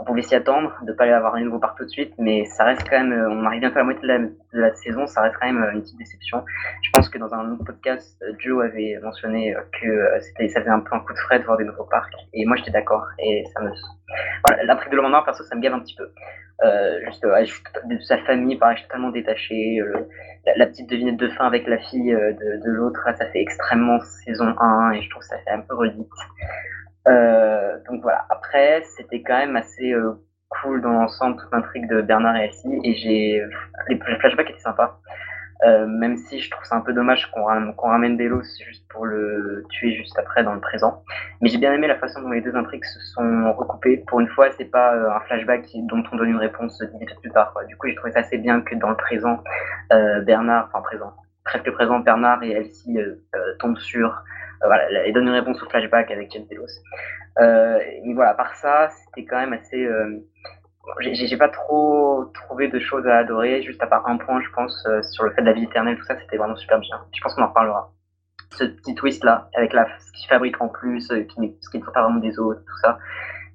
on 0.00 0.04
pouvait 0.04 0.22
s'y 0.22 0.34
attendre, 0.34 0.76
de 0.82 0.92
ne 0.92 0.96
pas 0.96 1.04
aller 1.04 1.12
avoir 1.12 1.34
un 1.34 1.40
nouveau 1.40 1.58
parc 1.58 1.78
tout 1.78 1.84
de 1.84 1.90
suite, 1.90 2.12
mais 2.18 2.44
ça 2.44 2.64
reste 2.64 2.88
quand 2.88 2.98
même, 2.98 3.12
euh, 3.12 3.30
on 3.30 3.44
arrive 3.44 3.60
bientôt 3.60 3.76
à 3.76 3.78
la 3.80 3.84
moitié 3.84 4.02
de 4.02 4.30
la, 4.52 4.74
saison, 4.74 5.06
ça 5.06 5.22
reste 5.22 5.36
quand 5.40 5.46
même 5.46 5.62
euh, 5.62 5.72
une 5.72 5.82
petite 5.82 5.98
déception. 5.98 6.44
Je 6.82 6.90
pense 6.92 7.08
que 7.08 7.18
dans 7.18 7.32
un 7.34 7.52
autre 7.52 7.64
podcast, 7.64 8.16
euh, 8.22 8.32
Joe 8.38 8.64
avait 8.64 8.98
mentionné 9.02 9.54
que 9.80 10.20
ça 10.48 10.60
faisait 10.60 10.68
un 10.68 10.80
peu 10.80 10.94
un 10.94 11.00
coup 11.00 11.12
de 11.12 11.18
frais 11.18 11.38
de 11.38 11.44
voir 11.44 11.56
des 11.56 11.64
nouveaux 11.64 11.84
parcs, 11.84 12.14
et 12.32 12.44
moi 12.44 12.56
j'étais 12.56 12.70
d'accord, 12.70 13.06
et 13.18 13.44
ça 13.54 13.60
me, 13.60 13.70
voilà, 14.46 14.64
l'après 14.64 14.90
de 14.90 14.96
l'homme 14.96 15.12
en 15.12 15.22
perso, 15.22 15.42
ça 15.44 15.56
me 15.56 15.60
gave 15.60 15.74
un 15.74 15.80
petit 15.80 15.96
peu. 15.96 16.08
Juste, 17.44 17.66
de 17.84 17.98
sa 18.00 18.18
famille, 18.18 18.56
pareil, 18.56 18.76
je 18.76 18.80
suis 18.80 18.88
totalement 18.88 19.10
détaché, 19.10 19.80
la, 20.56 20.66
petite 20.66 20.88
devinette 20.88 21.16
de 21.16 21.28
fin 21.28 21.46
avec 21.46 21.66
la 21.66 21.78
fille 21.78 22.12
de, 22.12 22.64
de 22.64 22.70
l'autre, 22.70 23.00
ça 23.16 23.26
fait 23.26 23.40
extrêmement 23.40 24.00
saison 24.24 24.54
1, 24.58 24.92
et 24.92 25.02
je 25.02 25.10
trouve 25.10 25.22
que 25.22 25.28
ça 25.28 25.38
fait 25.44 25.50
un 25.50 25.60
peu 25.60 25.74
redite. 25.74 26.08
Euh, 27.08 27.78
donc 27.88 28.02
voilà. 28.02 28.24
Après, 28.28 28.82
c'était 28.96 29.22
quand 29.22 29.38
même 29.38 29.56
assez 29.56 29.92
euh, 29.92 30.12
cool 30.48 30.82
dans 30.82 30.90
l'ensemble 30.90 31.40
toute 31.40 31.52
l'intrigue 31.52 31.88
de 31.88 32.02
Bernard 32.02 32.36
et 32.36 32.44
Elsie 32.44 32.80
et 32.84 32.94
j'ai 32.94 33.42
les 33.88 33.98
flashbacks 34.18 34.50
étaient 34.50 34.58
sympas. 34.60 35.00
Euh, 35.64 35.86
même 35.86 36.16
si 36.16 36.40
je 36.40 36.50
trouve 36.50 36.64
ça 36.64 36.76
un 36.76 36.80
peu 36.80 36.92
dommage 36.92 37.30
qu'on 37.30 37.44
ramène, 37.44 38.16
Delos 38.16 38.44
juste 38.64 38.86
pour 38.88 39.06
le 39.06 39.64
tuer 39.70 39.94
juste 39.94 40.18
après 40.18 40.44
dans 40.44 40.54
le 40.54 40.60
présent. 40.60 41.02
Mais 41.40 41.48
j'ai 41.48 41.58
bien 41.58 41.72
aimé 41.72 41.86
la 41.86 41.96
façon 41.96 42.20
dont 42.22 42.30
les 42.30 42.40
deux 42.40 42.54
intrigues 42.54 42.84
se 42.84 43.00
sont 43.00 43.52
recoupées. 43.52 44.04
Pour 44.06 44.20
une 44.20 44.28
fois, 44.28 44.50
c'est 44.52 44.70
pas 44.70 44.94
un 44.94 45.20
flashback 45.20 45.66
dont 45.88 46.02
on 46.12 46.16
donne 46.16 46.30
une 46.30 46.36
réponse 46.36 46.80
dix 46.80 46.92
minutes 46.94 47.20
plus 47.20 47.30
tard. 47.30 47.54
Du 47.68 47.76
coup, 47.76 47.88
j'ai 47.88 47.94
trouvé 47.94 48.12
ça 48.12 48.20
assez 48.20 48.38
bien 48.38 48.60
que 48.60 48.74
dans 48.76 48.90
le 48.90 48.96
présent, 48.96 49.42
Bernard, 49.90 50.68
enfin 50.68 50.82
présent, 50.82 51.12
presque 51.44 51.70
présent, 51.72 51.98
Bernard 52.00 52.42
et 52.42 52.50
Elsie 52.50 52.98
tombent 53.58 53.78
sur 53.78 54.22
euh, 54.62 54.66
voilà, 54.66 55.06
et 55.06 55.12
donne 55.12 55.28
une 55.28 55.34
réponse 55.34 55.62
au 55.62 55.68
flashback 55.68 56.10
avec 56.10 56.32
James 56.32 56.46
Delos. 56.50 56.66
Euh, 57.40 57.78
mais 58.04 58.14
voilà, 58.14 58.34
par 58.34 58.54
ça, 58.56 58.88
c'était 58.90 59.24
quand 59.24 59.38
même 59.38 59.52
assez. 59.52 59.84
Euh, 59.84 60.18
j'ai 61.00 61.36
pas 61.36 61.48
trop 61.48 62.24
trouvé 62.34 62.68
de 62.68 62.78
choses 62.78 63.06
à 63.06 63.18
adorer, 63.18 63.62
juste 63.62 63.82
à 63.82 63.86
part 63.86 64.08
un 64.08 64.16
point, 64.16 64.40
je 64.40 64.50
pense, 64.50 64.86
sur 65.12 65.24
le 65.24 65.32
fait 65.32 65.42
de 65.42 65.46
la 65.46 65.52
vie 65.52 65.64
éternelle, 65.64 65.96
tout 65.96 66.04
ça, 66.04 66.18
c'était 66.18 66.36
vraiment 66.36 66.56
super 66.56 66.78
bien. 66.78 67.00
Je 67.14 67.20
pense 67.20 67.34
qu'on 67.34 67.42
en 67.42 67.48
reparlera. 67.48 67.92
Ce 68.52 68.64
petit 68.64 68.94
twist 68.94 69.24
là, 69.24 69.50
avec 69.54 69.72
la, 69.72 69.86
ce 70.00 70.12
qui 70.12 70.22
se 70.22 70.28
fabrique 70.28 70.60
en 70.60 70.68
plus, 70.68 71.00
ce 71.08 71.14
qui 71.14 71.40
ne 71.40 71.84
pas 71.92 72.02
vraiment 72.02 72.20
des 72.20 72.38
autres, 72.38 72.60
tout 72.60 72.78
ça, 72.82 72.98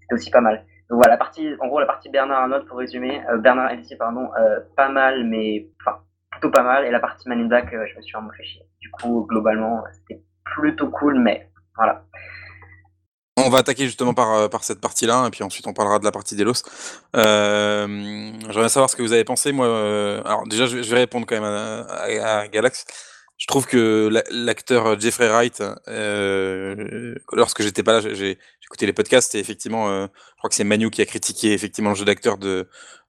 c'était 0.01 0.13
aussi 0.13 0.29
pas 0.31 0.41
mal. 0.41 0.65
Donc 0.89 0.97
voilà, 0.97 1.13
la 1.13 1.17
partie, 1.17 1.55
en 1.59 1.67
gros, 1.67 1.79
la 1.79 1.85
partie 1.85 2.09
Bernard 2.09 2.41
Arnault, 2.41 2.65
pour 2.65 2.77
résumer, 2.77 3.21
Bernard 3.39 3.71
Elsie, 3.71 3.95
pardon, 3.97 4.29
pas 4.75 4.89
mal, 4.89 5.23
mais 5.25 5.67
enfin, 5.81 5.99
plutôt 6.29 6.51
pas 6.51 6.63
mal, 6.63 6.85
et 6.85 6.91
la 6.91 6.99
partie 6.99 7.27
Man 7.27 7.39
in 7.39 7.47
Black, 7.47 7.69
je 7.71 7.97
me 7.97 8.01
suis 8.01 8.13
vraiment 8.13 8.31
fait 8.31 8.43
chier. 8.43 8.63
Du 8.81 8.91
coup, 8.91 9.25
globalement, 9.27 9.83
c'était 9.93 10.21
plutôt 10.43 10.89
cool, 10.89 11.17
mais 11.19 11.49
voilà. 11.75 12.03
On 13.35 13.49
va 13.49 13.59
attaquer 13.59 13.85
justement 13.85 14.13
par, 14.13 14.31
euh, 14.33 14.47
par 14.47 14.63
cette 14.63 14.79
partie-là, 14.79 15.25
et 15.27 15.31
puis 15.31 15.43
ensuite 15.43 15.65
on 15.65 15.73
parlera 15.73 15.97
de 15.97 16.05
la 16.05 16.11
partie 16.11 16.35
d'Elos. 16.35 16.61
Euh, 17.15 17.87
J'aimerais 18.49 18.69
savoir 18.69 18.91
ce 18.91 18.95
que 18.95 19.01
vous 19.01 19.11
avez 19.11 19.23
pensé. 19.23 19.51
Moi, 19.51 19.65
euh, 19.65 20.21
alors 20.23 20.47
déjà, 20.47 20.67
je 20.67 20.77
vais 20.77 20.97
répondre 20.97 21.25
quand 21.25 21.39
même 21.39 21.43
à, 21.43 22.47
Galax. 22.47 22.85
Je 23.37 23.47
trouve 23.47 23.65
que 23.65 24.09
l'acteur 24.29 24.99
Jeffrey 24.99 25.27
Wright, 25.27 25.63
euh, 25.87 27.15
lorsque 27.33 27.63
j'étais 27.63 27.81
pas 27.81 27.99
là, 27.99 28.13
j'ai 28.13 28.37
écouté 28.63 28.85
les 28.85 28.93
podcasts 28.93 29.33
et 29.33 29.39
effectivement, 29.39 29.87
je 29.89 30.37
crois 30.37 30.49
que 30.49 30.55
c'est 30.55 30.63
Manu 30.63 30.91
qui 30.91 31.01
a 31.01 31.05
critiqué 31.05 31.53
effectivement 31.53 31.89
le 31.89 31.95
jeu 31.95 32.05
d'acteur 32.05 32.37
de 32.37 32.67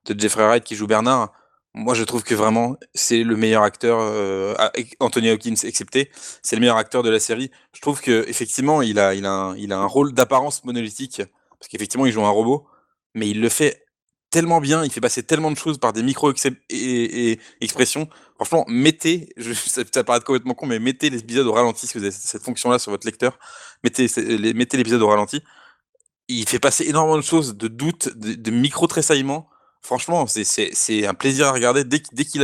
Jeffrey 0.09 0.43
Wright 0.43 0.63
qui 0.63 0.75
joue 0.75 0.87
Bernard. 0.87 1.31
Moi, 1.77 1.93
je 1.93 2.03
trouve 2.05 2.23
que 2.23 2.33
vraiment, 2.33 2.77
c'est 2.93 3.21
le 3.25 3.35
meilleur 3.35 3.61
acteur, 3.63 3.99
euh, 3.99 4.55
Anthony 5.01 5.29
Hopkins 5.29 5.55
excepté, 5.63 6.09
c'est 6.41 6.55
le 6.55 6.61
meilleur 6.61 6.77
acteur 6.77 7.03
de 7.03 7.09
la 7.09 7.19
série. 7.19 7.51
Je 7.73 7.81
trouve 7.81 7.99
que 7.99 8.23
effectivement, 8.29 8.81
il 8.81 8.97
a, 8.97 9.13
il 9.13 9.25
a, 9.25 9.31
un, 9.31 9.57
il 9.57 9.73
a 9.73 9.77
un 9.77 9.85
rôle 9.85 10.13
d'apparence 10.13 10.63
monolithique, 10.63 11.21
parce 11.59 11.67
qu'effectivement, 11.67 12.05
il 12.05 12.13
joue 12.13 12.23
un 12.23 12.29
robot, 12.29 12.65
mais 13.13 13.29
il 13.29 13.41
le 13.41 13.49
fait 13.49 13.85
tellement 14.29 14.61
bien, 14.61 14.85
il 14.85 14.91
fait 14.91 15.01
passer 15.01 15.23
tellement 15.23 15.51
de 15.51 15.57
choses 15.57 15.77
par 15.77 15.91
des 15.91 16.01
micro 16.01 16.31
et, 16.69 17.39
expressions. 17.59 18.07
Franchement, 18.35 18.63
mettez, 18.69 19.27
ça, 19.65 20.03
paraît 20.05 20.21
complètement 20.21 20.53
con, 20.53 20.67
mais 20.67 20.79
mettez 20.79 21.09
l'épisode 21.09 21.45
au 21.45 21.51
ralenti, 21.51 21.87
si 21.87 21.97
vous 21.97 22.03
avez 22.03 22.11
cette 22.11 22.43
fonction-là 22.43 22.79
sur 22.79 22.91
votre 22.91 23.05
lecteur, 23.05 23.37
mettez, 23.83 24.07
mettez 24.53 24.77
l'épisode 24.77 25.01
au 25.01 25.07
ralenti. 25.09 25.41
Il 26.29 26.47
fait 26.47 26.59
passer 26.59 26.85
énormément 26.85 27.17
de 27.17 27.23
choses, 27.23 27.57
de 27.57 27.67
doutes, 27.67 28.17
de, 28.17 28.33
de 28.33 28.51
micro 28.51 28.87
tressaillements 28.87 29.49
Franchement, 29.85 30.25
c'est 30.25 31.05
un 31.05 31.13
plaisir 31.13 31.45
à 31.47 31.51
regarder 31.51 31.83
dès, 31.83 32.01
dès 32.11 32.25
qu'il 32.25 32.43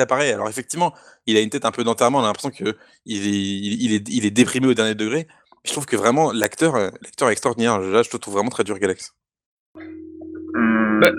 apparaît. 0.00 0.32
Alors 0.32 0.48
effectivement, 0.48 0.92
il 1.26 1.38
a 1.38 1.40
une 1.40 1.48
tête 1.48 1.64
un 1.64 1.70
peu 1.70 1.84
d'enterrement, 1.84 2.18
on 2.18 2.22
a 2.22 2.26
l'impression 2.26 2.50
qu'il 2.50 2.68
est, 2.68 2.74
il, 3.06 3.94
est, 3.94 4.08
il 4.10 4.26
est 4.26 4.30
déprimé 4.30 4.66
au 4.66 4.74
dernier 4.74 4.94
degré. 4.94 5.26
Je 5.64 5.72
trouve 5.72 5.86
que 5.86 5.96
vraiment 5.96 6.32
l'acteur 6.32 6.76
l'acteur 6.76 7.30
est 7.30 7.32
extraordinaire. 7.32 7.78
Là, 7.78 8.02
je 8.02 8.10
te 8.10 8.16
trouve 8.18 8.34
vraiment 8.34 8.50
très 8.50 8.62
dur, 8.62 8.78
Galax. 8.78 9.14
bah 9.74 11.12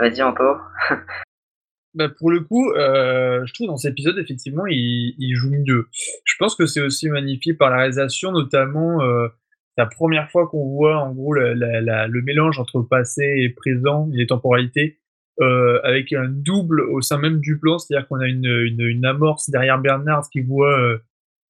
Vas-y, 0.00 0.22
Anto. 0.22 0.44
bah 1.94 2.08
pour 2.08 2.30
le 2.30 2.40
coup, 2.40 2.70
euh, 2.72 3.44
je 3.44 3.52
trouve 3.52 3.66
dans 3.66 3.76
cet 3.76 3.92
épisode, 3.92 4.18
effectivement, 4.18 4.66
il, 4.66 5.14
il, 5.18 5.34
joue 5.34 5.50
mieux. 5.50 5.88
Je 6.24 6.34
pense 6.38 6.54
que 6.54 6.64
c'est 6.64 6.80
aussi 6.80 7.08
magnifié 7.10 7.52
par 7.52 7.68
la 7.68 7.76
réalisation, 7.76 8.32
notamment 8.32 9.02
euh, 9.02 9.28
la 9.76 9.86
première 9.86 10.30
fois 10.30 10.46
qu'on 10.46 10.68
voit 10.68 10.98
en 10.98 11.12
gros 11.12 11.34
le 11.34 12.22
mélange 12.22 12.58
entre 12.58 12.82
passé 12.82 13.24
et 13.38 13.48
présent 13.50 14.08
les 14.12 14.26
temporalités, 14.26 14.98
euh, 15.40 15.80
avec 15.82 16.12
un 16.12 16.28
double 16.28 16.80
au 16.80 17.00
sein 17.00 17.18
même 17.18 17.40
du 17.40 17.58
plan, 17.58 17.78
c'est-à-dire 17.78 18.06
qu'on 18.06 18.20
a 18.20 18.28
une, 18.28 18.46
une, 18.78 19.04
amorce 19.04 19.50
derrière 19.50 19.80
Bernard 19.80 20.28
qui 20.30 20.40
voit, 20.40 20.78
euh, 20.78 20.98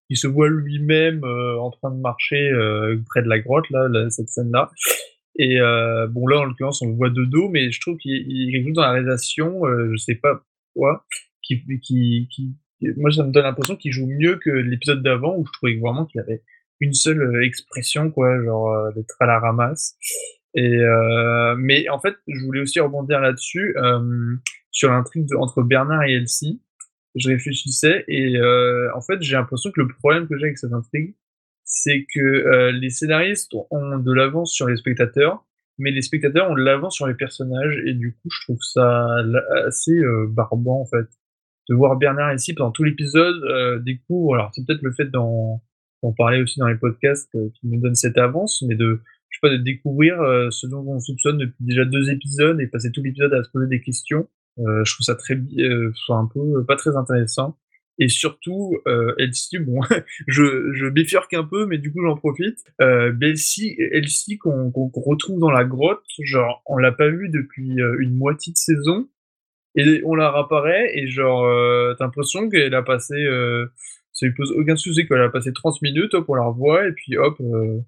qui 0.09 0.16
se 0.16 0.26
voit 0.26 0.49
lui-même 0.49 1.23
euh, 1.23 1.59
en 1.59 1.71
train 1.71 1.90
de 1.90 2.00
marcher 2.00 2.50
près 3.11 3.23
de 3.23 3.28
la 3.28 3.40
grotte 3.40 3.69
là, 3.69 4.09
cette 4.09 4.31
scène-là. 4.31 4.71
Et 5.37 5.59
bon, 6.11 6.26
là, 6.28 6.38
en 6.38 6.45
l'occurrence, 6.45 6.81
on 6.81 6.88
le 6.88 6.95
voit 6.95 7.11
de 7.11 7.25
dos, 7.25 7.49
mais 7.49 7.71
je 7.73 7.81
trouve 7.81 7.99
qu'il 7.99 8.12
y 8.12 8.73
dans 8.73 8.83
la 8.83 8.93
réalisation, 8.93 9.62
je 9.93 9.97
sais 9.97 10.14
pas 10.14 10.40
quoi, 10.75 11.04
qui, 11.43 11.62
qui, 11.83 12.28
qui, 12.31 12.57
moi, 12.97 13.11
ça 13.11 13.25
me 13.25 13.33
donne 13.33 13.43
l'impression 13.43 13.76
qu'il 13.76 13.93
joue 13.93 14.07
mieux 14.07 14.37
que 14.37 14.50
l'épisode 14.50 15.02
d'avant, 15.02 15.37
où 15.37 15.45
je 15.45 15.52
trouvais 15.52 15.76
vraiment 15.76 16.07
qu'il 16.07 16.21
avait 16.21 16.43
une 16.81 16.93
seule 16.93 17.23
euh, 17.23 17.45
expression, 17.45 18.11
quoi, 18.11 18.43
genre 18.43 18.73
euh, 18.73 18.93
d'être 18.93 19.16
à 19.21 19.26
la 19.26 19.38
ramasse. 19.38 19.97
Et 20.54 20.76
euh, 20.76 21.54
mais 21.59 21.88
en 21.88 21.99
fait, 21.99 22.14
je 22.28 22.45
voulais 22.45 22.61
aussi 22.61 22.81
rebondir 22.81 23.21
là-dessus 23.21 23.76
sur 24.71 24.90
l'intrigue 24.90 25.35
entre 25.35 25.62
Bernard 25.62 26.04
et 26.04 26.14
Elsie. 26.14 26.62
Je 27.16 27.28
réfléchissais 27.28 28.04
et 28.09 28.40
en 28.95 29.00
fait, 29.00 29.21
j'ai 29.21 29.35
l'impression 29.35 29.73
que 29.73 29.81
le 29.81 29.88
problème 29.88 30.28
que 30.28 30.37
j'ai 30.38 30.45
avec 30.45 30.59
cette 30.59 30.73
intrigue, 30.73 31.14
c'est 31.64 32.07
que 32.14 32.21
euh, 32.21 32.73
les 32.73 32.90
scénaristes 32.90 33.52
ont 33.71 33.99
de 33.99 34.12
l'avance 34.12 34.52
sur 34.52 34.69
les 34.69 34.76
spectateurs, 34.76 35.45
mais 35.78 35.90
les 35.90 36.02
spectateurs 36.02 36.50
ont 36.50 36.54
de 36.54 36.62
l'avance 36.62 36.95
sur 36.95 37.07
les 37.07 37.14
personnages, 37.14 37.83
et 37.85 37.95
du 37.95 38.12
coup, 38.12 38.28
je 38.31 38.43
trouve 38.43 38.62
ça 38.62 39.09
assez 39.66 39.97
euh, 39.99 40.26
barbant, 40.28 40.81
en 40.81 40.87
fait. 40.87 41.07
De 41.69 41.75
voir 41.75 41.97
Bernard 41.97 42.35
ici 42.35 42.52
pendant 42.52 42.71
tout 42.71 42.85
l'épisode 42.85 43.43
euh, 43.45 43.78
découvre, 43.78 44.35
alors 44.35 44.50
c'est 44.54 44.66
peut-être 44.66 44.83
le 44.83 44.93
fait 44.93 45.07
d'en 46.04 46.12
parler 46.12 46.42
aussi 46.42 46.61
dans 46.61 46.68
les 46.68 46.76
podcasts 46.76 47.34
euh, 47.34 47.49
qui 47.54 47.66
nous 47.66 47.80
donne 47.80 47.94
cette 47.94 48.18
avance, 48.18 48.62
mais 48.68 48.75
de, 48.75 49.00
je 49.30 49.38
sais 49.38 49.40
pas, 49.40 49.50
de 49.50 49.56
découvrir 49.56 50.20
euh, 50.20 50.50
ce 50.50 50.66
dont 50.66 50.84
on 50.87 51.00
soupçonne 51.00 51.38
depuis 51.38 51.64
déjà 51.64 51.84
deux 51.84 52.11
épisodes 52.11 52.61
et 52.61 52.66
passer 52.66 52.92
tout 52.92 53.02
l'épisode 53.02 53.32
à 53.32 53.42
se 53.42 53.50
poser 53.50 53.66
des 53.66 53.80
questions. 53.80 54.28
Euh, 54.58 54.84
je 54.84 54.94
trouve 54.94 55.04
ça 55.04 55.14
très, 55.14 55.34
un 55.34 56.28
peu 56.32 56.64
pas 56.64 56.76
très 56.76 56.94
intéressant. 56.96 57.56
Et 57.99 58.08
surtout, 58.08 58.76
Elsie, 59.18 59.61
bon, 59.61 59.80
je, 60.26 60.73
je 60.73 60.88
bifurque 60.88 61.32
un 61.34 61.44
peu, 61.44 61.64
mais 61.66 61.78
du 61.78 61.92
coup 61.92 62.02
j'en 62.04 62.16
profite. 62.16 62.58
Elsie, 62.80 63.76
Elsie 63.78 64.37
qu'on 64.37 64.73
retrouve 64.92 65.38
dans 65.38 65.52
la 65.52 65.64
grotte, 65.64 66.02
genre 66.25 66.61
on 66.66 66.76
l'a 66.76 66.90
pas 66.90 67.08
vu 67.08 67.28
depuis 67.28 67.76
une 68.00 68.16
moitié 68.16 68.52
de 68.52 68.58
saison, 68.58 69.08
et 69.76 70.02
on 70.04 70.16
la 70.16 70.32
réapparaît, 70.32 70.90
et 70.92 71.06
genre 71.06 71.44
t'as 71.96 72.06
l'impression 72.06 72.50
qu'elle 72.50 72.75
a 72.75 72.82
passé, 72.82 73.14
ça 74.14 74.26
lui 74.26 74.33
pose 74.33 74.52
aucun 74.52 74.76
souci 74.76 75.06
qu'elle 75.06 75.21
a 75.21 75.28
passé 75.28 75.52
30 75.52 75.83
minutes, 75.83 76.14
hop, 76.14 76.25
on 76.28 76.35
la 76.35 76.44
revoit, 76.44 76.87
et 76.87 76.92
puis 76.92 77.18
hop, 77.18 77.37
euh, 77.40 77.80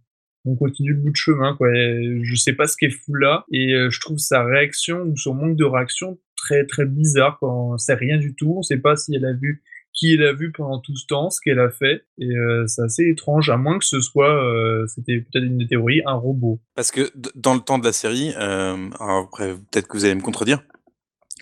on 0.44 0.56
continue 0.56 0.92
le 0.92 1.00
bout 1.00 1.10
de 1.10 1.16
chemin, 1.16 1.56
quoi. 1.56 1.72
Et 1.72 2.20
je 2.22 2.34
sais 2.34 2.52
pas 2.52 2.66
ce 2.66 2.76
qu'elle 2.76 2.92
fout 2.92 3.14
là, 3.18 3.44
et 3.50 3.72
euh, 3.72 3.90
je 3.90 4.00
trouve 4.00 4.18
sa 4.18 4.44
réaction 4.44 5.02
ou 5.02 5.16
son 5.16 5.34
manque 5.34 5.56
de 5.56 5.64
réaction 5.64 6.18
très 6.36 6.66
très 6.66 6.84
bizarre, 6.84 7.38
quoi. 7.38 7.54
On 7.54 7.78
sait 7.78 7.94
rien 7.94 8.18
du 8.18 8.34
tout, 8.34 8.54
on 8.58 8.62
sait 8.62 8.78
pas 8.78 8.96
si 8.96 9.14
elle 9.14 9.24
a 9.24 9.32
vu 9.32 9.62
qui 9.92 10.12
elle 10.12 10.24
a 10.24 10.34
vu 10.34 10.52
pendant 10.52 10.78
tout 10.78 10.94
ce 10.94 11.06
temps, 11.06 11.30
ce 11.30 11.40
qu'elle 11.40 11.58
a 11.58 11.70
fait, 11.70 12.04
et 12.18 12.28
euh, 12.28 12.66
c'est 12.66 12.82
assez 12.82 13.08
étrange, 13.08 13.48
à 13.48 13.56
moins 13.56 13.78
que 13.78 13.84
ce 13.86 14.02
soit, 14.02 14.44
c'était 14.88 15.20
peut-être 15.20 15.44
une 15.44 15.66
théorie, 15.66 16.02
un 16.04 16.12
robot. 16.12 16.60
Parce 16.74 16.90
que 16.90 17.10
dans 17.34 17.54
le 17.54 17.60
temps 17.60 17.78
de 17.78 17.84
la 17.86 17.94
série, 17.94 18.34
après 18.34 19.54
peut-être 19.54 19.88
que 19.88 19.96
vous 19.96 20.04
allez 20.04 20.14
me 20.14 20.20
contredire, 20.20 20.62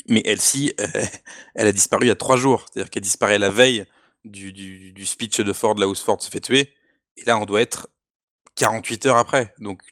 mais 0.09 0.23
Elsie, 0.25 0.73
elle 1.57 1.67
a 1.67 1.73
disparu 1.73 2.05
il 2.05 2.09
y 2.09 2.12
a 2.12 2.14
trois 2.14 2.37
jours, 2.37 2.67
c'est-à-dire 2.71 2.91
qu'elle 2.91 3.03
disparaît 3.03 3.41
la 3.41 3.50
veille 3.50 3.87
du, 4.25 4.52
du, 4.52 4.93
du, 4.93 5.07
speech 5.07 5.40
de 5.40 5.52
Ford, 5.52 5.75
là 5.78 5.87
où 5.88 5.95
Ford 5.95 6.21
se 6.21 6.31
fait 6.31 6.40
tuer, 6.40 6.73
et 7.16 7.25
là 7.25 7.38
on 7.38 7.45
doit 7.45 7.61
être 7.61 7.88
48 8.57 9.07
heures 9.07 9.16
après, 9.16 9.54
donc 9.59 9.83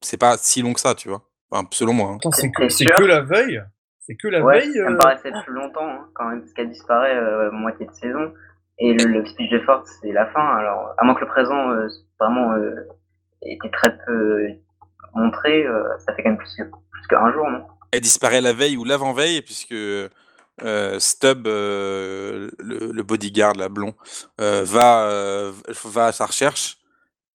c'est 0.00 0.16
pas 0.16 0.36
si 0.36 0.62
long 0.62 0.72
que 0.72 0.80
ça, 0.80 0.94
tu 0.94 1.08
vois, 1.08 1.22
enfin, 1.50 1.66
selon 1.72 1.92
moi. 1.92 2.10
Hein. 2.10 2.30
C'est 2.32 2.50
que, 2.50 2.98
que 2.98 3.04
la 3.04 3.20
veille? 3.20 3.62
C'est 4.00 4.16
que 4.16 4.28
la 4.28 4.42
ouais, 4.42 4.60
veille. 4.60 4.74
Ça 4.74 4.90
me 4.90 4.98
paraissait 4.98 5.32
plus 5.44 5.54
longtemps, 5.54 5.88
hein, 5.88 6.08
quand 6.14 6.28
même, 6.28 6.40
parce 6.40 6.52
qu'elle 6.52 6.70
disparaît 6.70 7.16
euh, 7.16 7.50
moitié 7.50 7.86
de 7.86 7.92
saison. 7.92 8.34
Et 8.78 8.92
le, 8.92 9.04
le 9.04 9.26
speech 9.26 9.50
de 9.50 9.60
Ford, 9.60 9.84
c'est 9.86 10.12
la 10.12 10.26
fin. 10.26 10.56
Alors, 10.56 10.94
à 10.98 11.04
moins 11.04 11.14
que 11.14 11.20
le 11.20 11.28
présent, 11.28 11.70
euh, 11.70 11.88
vraiment, 12.20 12.52
euh, 12.52 12.86
était 13.42 13.70
très 13.70 13.96
peu 14.04 14.48
montré, 15.14 15.64
ça 15.98 16.12
fait 16.14 16.22
quand 16.22 16.30
même 16.30 16.38
plus, 16.38 16.56
plus 16.56 17.06
qu'un 17.08 17.32
jour, 17.32 17.48
non? 17.48 17.64
Elle 17.92 18.00
disparaît 18.00 18.40
la 18.40 18.52
veille 18.52 18.76
ou 18.76 18.84
l'avant-veille, 18.84 19.42
puisque 19.42 19.74
Stubb, 20.98 21.46
le, 21.46 22.50
le, 22.58 23.02
bodyguard, 23.02 23.54
la 23.54 23.68
blond, 23.68 23.94
va, 24.38 25.52
va 25.84 26.06
à 26.06 26.12
sa 26.12 26.26
recherche. 26.26 26.78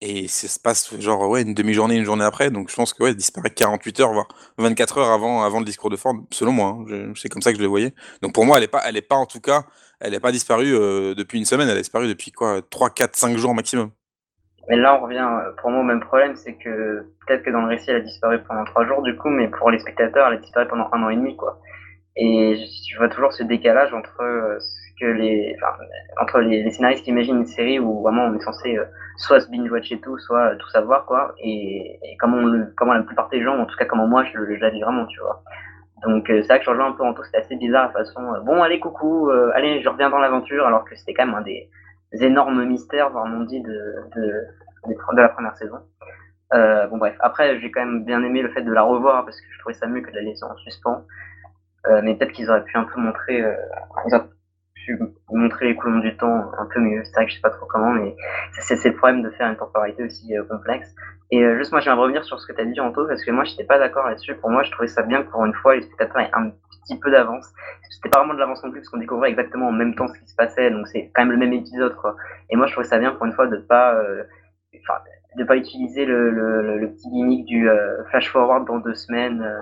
Et 0.02 0.30
ça 0.30 0.48
se 0.48 0.60
passe 0.60 0.98
genre 1.02 1.28
ouais 1.28 1.42
une 1.42 1.54
demi-journée, 1.54 1.98
une 1.98 2.06
journée 2.06 2.24
après, 2.24 2.52
donc 2.52 2.70
je 2.70 2.76
pense 2.76 2.94
que 2.94 3.04
ouais, 3.04 3.14
disparaît 3.14 3.50
48 3.50 4.00
heures, 4.00 4.14
voire 4.14 4.30
24 4.58 4.98
heures 4.98 5.12
avant, 5.12 5.44
avant 5.44 5.60
le 5.60 5.66
discours 5.66 5.90
de 5.90 5.98
Ford, 5.98 6.16
selon 6.32 6.54
moi. 6.54 6.78
Hein, 6.90 7.12
c'est 7.16 7.28
comme 7.28 7.42
ça 7.42 7.52
que 7.52 7.58
je 7.58 7.62
le 7.62 7.68
voyais. 7.68 7.94
Donc 8.22 8.34
pour 8.34 8.46
moi, 8.46 8.58
elle 8.58 8.64
est 8.64 8.70
pas, 8.70 8.90
est 8.90 9.02
pas 9.02 9.18
en 9.18 9.26
tout 9.26 9.42
cas, 9.42 9.64
elle 10.00 10.14
est 10.14 10.22
pas 10.22 10.32
disparue 10.32 10.74
euh, 10.74 11.16
depuis 11.16 11.38
une 11.38 11.44
semaine, 11.44 11.68
elle 11.68 11.76
a 11.76 11.82
disparu 11.82 12.08
depuis 12.08 12.32
quoi 12.32 12.62
3, 12.62 12.92
4, 12.92 13.16
5 13.18 13.38
jours 13.38 13.54
maximum. 13.54 13.92
Mais 14.70 14.78
là, 14.78 14.96
on 14.96 15.04
revient 15.04 15.28
pour 15.58 15.70
moi 15.70 15.82
au 15.82 15.84
même 15.84 16.00
problème, 16.00 16.38
c'est 16.38 16.54
que 16.54 17.06
peut-être 17.28 17.44
que 17.44 17.50
dans 17.50 17.62
le 17.62 17.68
récit, 17.68 17.90
elle 17.90 17.98
a 17.98 18.02
disparu 18.02 18.40
pendant 18.48 18.64
3 18.64 18.86
jours 18.86 19.02
du 19.02 19.18
coup, 19.18 19.30
mais 19.30 19.50
pour 19.50 19.70
les 19.70 19.80
spectateurs, 19.80 20.28
elle 20.28 20.38
a 20.38 20.38
disparu 20.38 20.66
pendant 20.70 20.88
un 20.94 21.04
an 21.04 21.10
et 21.10 21.18
demi, 21.18 21.36
quoi. 21.36 21.60
Et 22.16 22.56
je 22.56 22.98
vois 22.98 23.10
toujours 23.10 23.34
ce 23.34 23.44
décalage 23.44 23.94
entre 23.94 24.22
euh, 24.22 24.60
ce 24.60 25.00
que 25.00 25.06
les, 25.06 25.56
enfin, 25.58 25.78
entre 26.22 26.39
les, 26.39 26.63
les, 26.63 26.72
scénaristes 26.72 27.04
qui 27.04 27.12
imaginent 27.12 27.38
une 27.38 27.46
série 27.46 27.80
où 27.80 28.01
vraiment 28.01 28.25
on 28.25 28.36
est 28.36 28.42
censé 28.42 28.78
euh, 28.78 28.86
soit 29.20 29.42
se 29.42 29.50
binge-watcher 29.50 30.00
tout, 30.00 30.18
soit 30.18 30.56
tout 30.56 30.70
savoir, 30.70 31.06
quoi, 31.06 31.36
et, 31.39 32.00
et 32.04 32.18
comment, 32.18 32.42
le, 32.42 32.74
comment 32.75 32.94
la 32.94 33.04
plupart 33.04 33.30
des 33.30 33.44
gens, 33.44 33.58
en 33.58 33.66
tout 33.66 33.75
cas 33.78 33.86
comment 33.86 34.08
moi, 34.08 34.24
je, 34.24 34.38
la 34.39 34.70
vis 34.70 34.82
vraiment, 34.82 35.06
tu 35.06 35.20
vois. 35.20 35.44
Donc 36.04 36.30
euh, 36.30 36.42
c'est 36.42 36.48
vrai 36.48 36.60
que 36.60 36.66
je 36.66 36.70
rejoins 36.70 36.88
un 36.88 36.92
peu 36.94 37.04
en 37.04 37.13
tout, 37.13 37.24
c'était 37.24 37.39
assez 37.39 37.58
bizarre 37.58 37.88
la 37.88 37.92
façon, 37.92 38.34
euh, 38.34 38.39
bon 38.39 38.63
allez 38.63 38.80
coucou, 38.80 39.30
euh, 39.30 39.51
allez 39.54 39.82
je 39.82 39.89
reviens 39.89 40.10
dans 40.10 40.20
l'aventure, 40.20 40.66
alors 40.66 40.86
que 40.86 40.96
c'était 40.96 41.13
quand 41.13 41.25
même 41.25 41.36
un 41.36 41.42
des, 41.42 41.70
énormes 42.22 42.63
mystères, 42.66 43.10
voire 43.10 43.25
on 43.25 43.42
dit, 43.42 43.62
de, 43.62 43.96
de, 44.16 44.22
de, 44.88 44.94
de 44.94 45.22
la 45.22 45.30
première 45.30 45.56
saison. 45.58 45.78
Euh, 46.54 46.88
bon 46.88 46.98
bref, 46.98 47.16
après 47.20 47.60
j'ai 47.60 47.70
quand 47.70 47.86
même 47.86 48.06
bien 48.06 48.24
aimé 48.24 48.42
le 48.42 48.50
fait 48.50 48.62
de 48.62 48.72
la 48.72 48.82
revoir 48.82 49.25
parce 49.25 49.39
que 49.39 49.48
je 49.51 49.60
trouvais 49.60 49.75
ça 49.75 49.88
mieux 49.88 50.01
que 50.01 50.10
de 50.10 50.16
la 50.16 50.22
laisser 50.22 50.44
en 50.44 50.56
suspens. 50.56 51.04
Euh, 51.88 52.01
mais 52.03 52.15
peut-être 52.15 52.31
qu'ils 52.31 52.50
auraient 52.50 52.63
pu 52.63 52.77
un 52.77 52.83
peu 52.83 53.00
montrer, 53.00 53.41
euh, 53.41 53.55
ils 54.07 54.15
auraient 54.15 54.29
pu 54.86 55.00
montrer 55.31 55.67
les 55.67 55.75
coulons 55.75 56.00
du 56.00 56.15
temps 56.17 56.51
un 56.57 56.65
peu 56.74 56.79
mieux. 56.79 57.03
C'est 57.05 57.13
vrai 57.13 57.25
que 57.25 57.31
je 57.31 57.36
sais 57.36 57.41
pas 57.41 57.50
trop 57.50 57.65
comment, 57.67 57.91
mais 57.91 58.15
c'est 58.51 58.83
le 58.83 58.95
problème 58.95 59.21
de 59.21 59.29
faire 59.31 59.50
une 59.50 59.57
temporalité 59.57 60.03
aussi 60.03 60.38
euh, 60.38 60.43
complexe. 60.43 60.93
Et 61.31 61.43
juste 61.57 61.71
moi, 61.71 61.79
j'aimerais 61.79 62.01
revenir 62.01 62.24
sur 62.24 62.39
ce 62.39 62.48
que 62.48 62.53
tu 62.53 62.62
as 62.62 62.65
dit, 62.65 62.79
Anto, 62.79 63.05
parce 63.07 63.24
que 63.24 63.31
moi, 63.31 63.43
j'étais 63.43 63.63
pas 63.63 63.77
d'accord 63.77 64.07
là-dessus. 64.07 64.36
Pour 64.36 64.50
moi, 64.50 64.63
je 64.63 64.71
trouvais 64.71 64.88
ça 64.88 65.03
bien 65.03 65.24
que 65.24 65.29
pour 65.29 65.45
une 65.45 65.53
fois, 65.53 65.75
les 65.75 65.83
spectateurs 65.83 66.21
aient 66.21 66.31
un 66.33 66.50
petit 66.50 66.98
peu 66.98 67.12
d'avance. 67.12 67.48
C'était 67.91 68.09
pas 68.09 68.19
vraiment 68.19 68.33
de 68.33 68.39
l'avance 68.39 68.63
non 68.63 68.71
plus, 68.71 68.79
parce 68.79 68.89
qu'on 68.89 68.98
découvrait 68.98 69.29
exactement 69.29 69.67
en 69.67 69.71
même 69.71 69.93
temps 69.93 70.07
ce 70.07 70.17
qui 70.19 70.27
se 70.27 70.36
passait, 70.36 70.71
donc 70.71 70.88
c'est 70.88 71.12
quand 71.13 71.21
même 71.21 71.31
le 71.31 71.38
même 71.38 71.53
épisode, 71.53 71.95
quoi. 71.98 72.15
Et 72.50 72.55
moi, 72.55 72.65
je 72.65 72.71
trouvais 72.71 72.88
ça 72.88 72.98
bien 72.98 73.12
pour 73.12 73.25
une 73.25 73.33
fois 73.33 73.45
de 73.48 73.57
pas, 73.57 73.95
de 75.36 75.43
pas 75.43 75.55
utiliser 75.55 76.05
le, 76.05 76.31
le, 76.31 76.77
le, 76.79 76.91
petit 76.91 77.07
gimmick 77.09 77.45
du 77.45 77.69
euh, 77.69 78.03
flash 78.05 78.31
forward 78.31 78.65
dans 78.65 78.79
deux 78.79 78.95
semaines, 78.95 79.41
euh, 79.41 79.62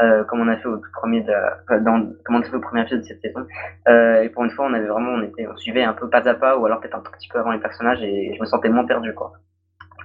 euh, 0.00 0.24
comme 0.24 0.40
on 0.40 0.48
a 0.48 0.56
fait 0.56 0.68
au 0.68 0.80
premier 0.94 1.20
de 1.20 1.32
dans, 1.80 2.10
comme 2.24 2.36
on 2.36 2.40
a 2.40 2.44
fait 2.44 2.56
au 2.56 2.60
premier 2.60 2.80
épisode 2.82 3.00
de 3.00 3.04
cette 3.04 3.20
saison. 3.20 3.46
Euh, 3.88 4.22
et 4.22 4.30
pour 4.30 4.44
une 4.44 4.50
fois, 4.50 4.66
on 4.66 4.72
avait 4.72 4.86
vraiment, 4.86 5.10
on 5.12 5.22
était, 5.22 5.46
on 5.46 5.56
suivait 5.56 5.82
un 5.82 5.92
peu 5.92 6.08
pas 6.08 6.26
à 6.26 6.34
pas, 6.34 6.56
ou 6.56 6.64
alors 6.64 6.80
peut-être 6.80 6.96
un 6.96 7.00
tout 7.00 7.12
petit 7.12 7.28
peu 7.28 7.38
avant 7.38 7.52
les 7.52 7.58
personnages, 7.60 8.02
et 8.02 8.34
je 8.34 8.40
me 8.40 8.46
sentais 8.46 8.70
moins 8.70 8.86
perdu, 8.86 9.12
quoi. 9.14 9.32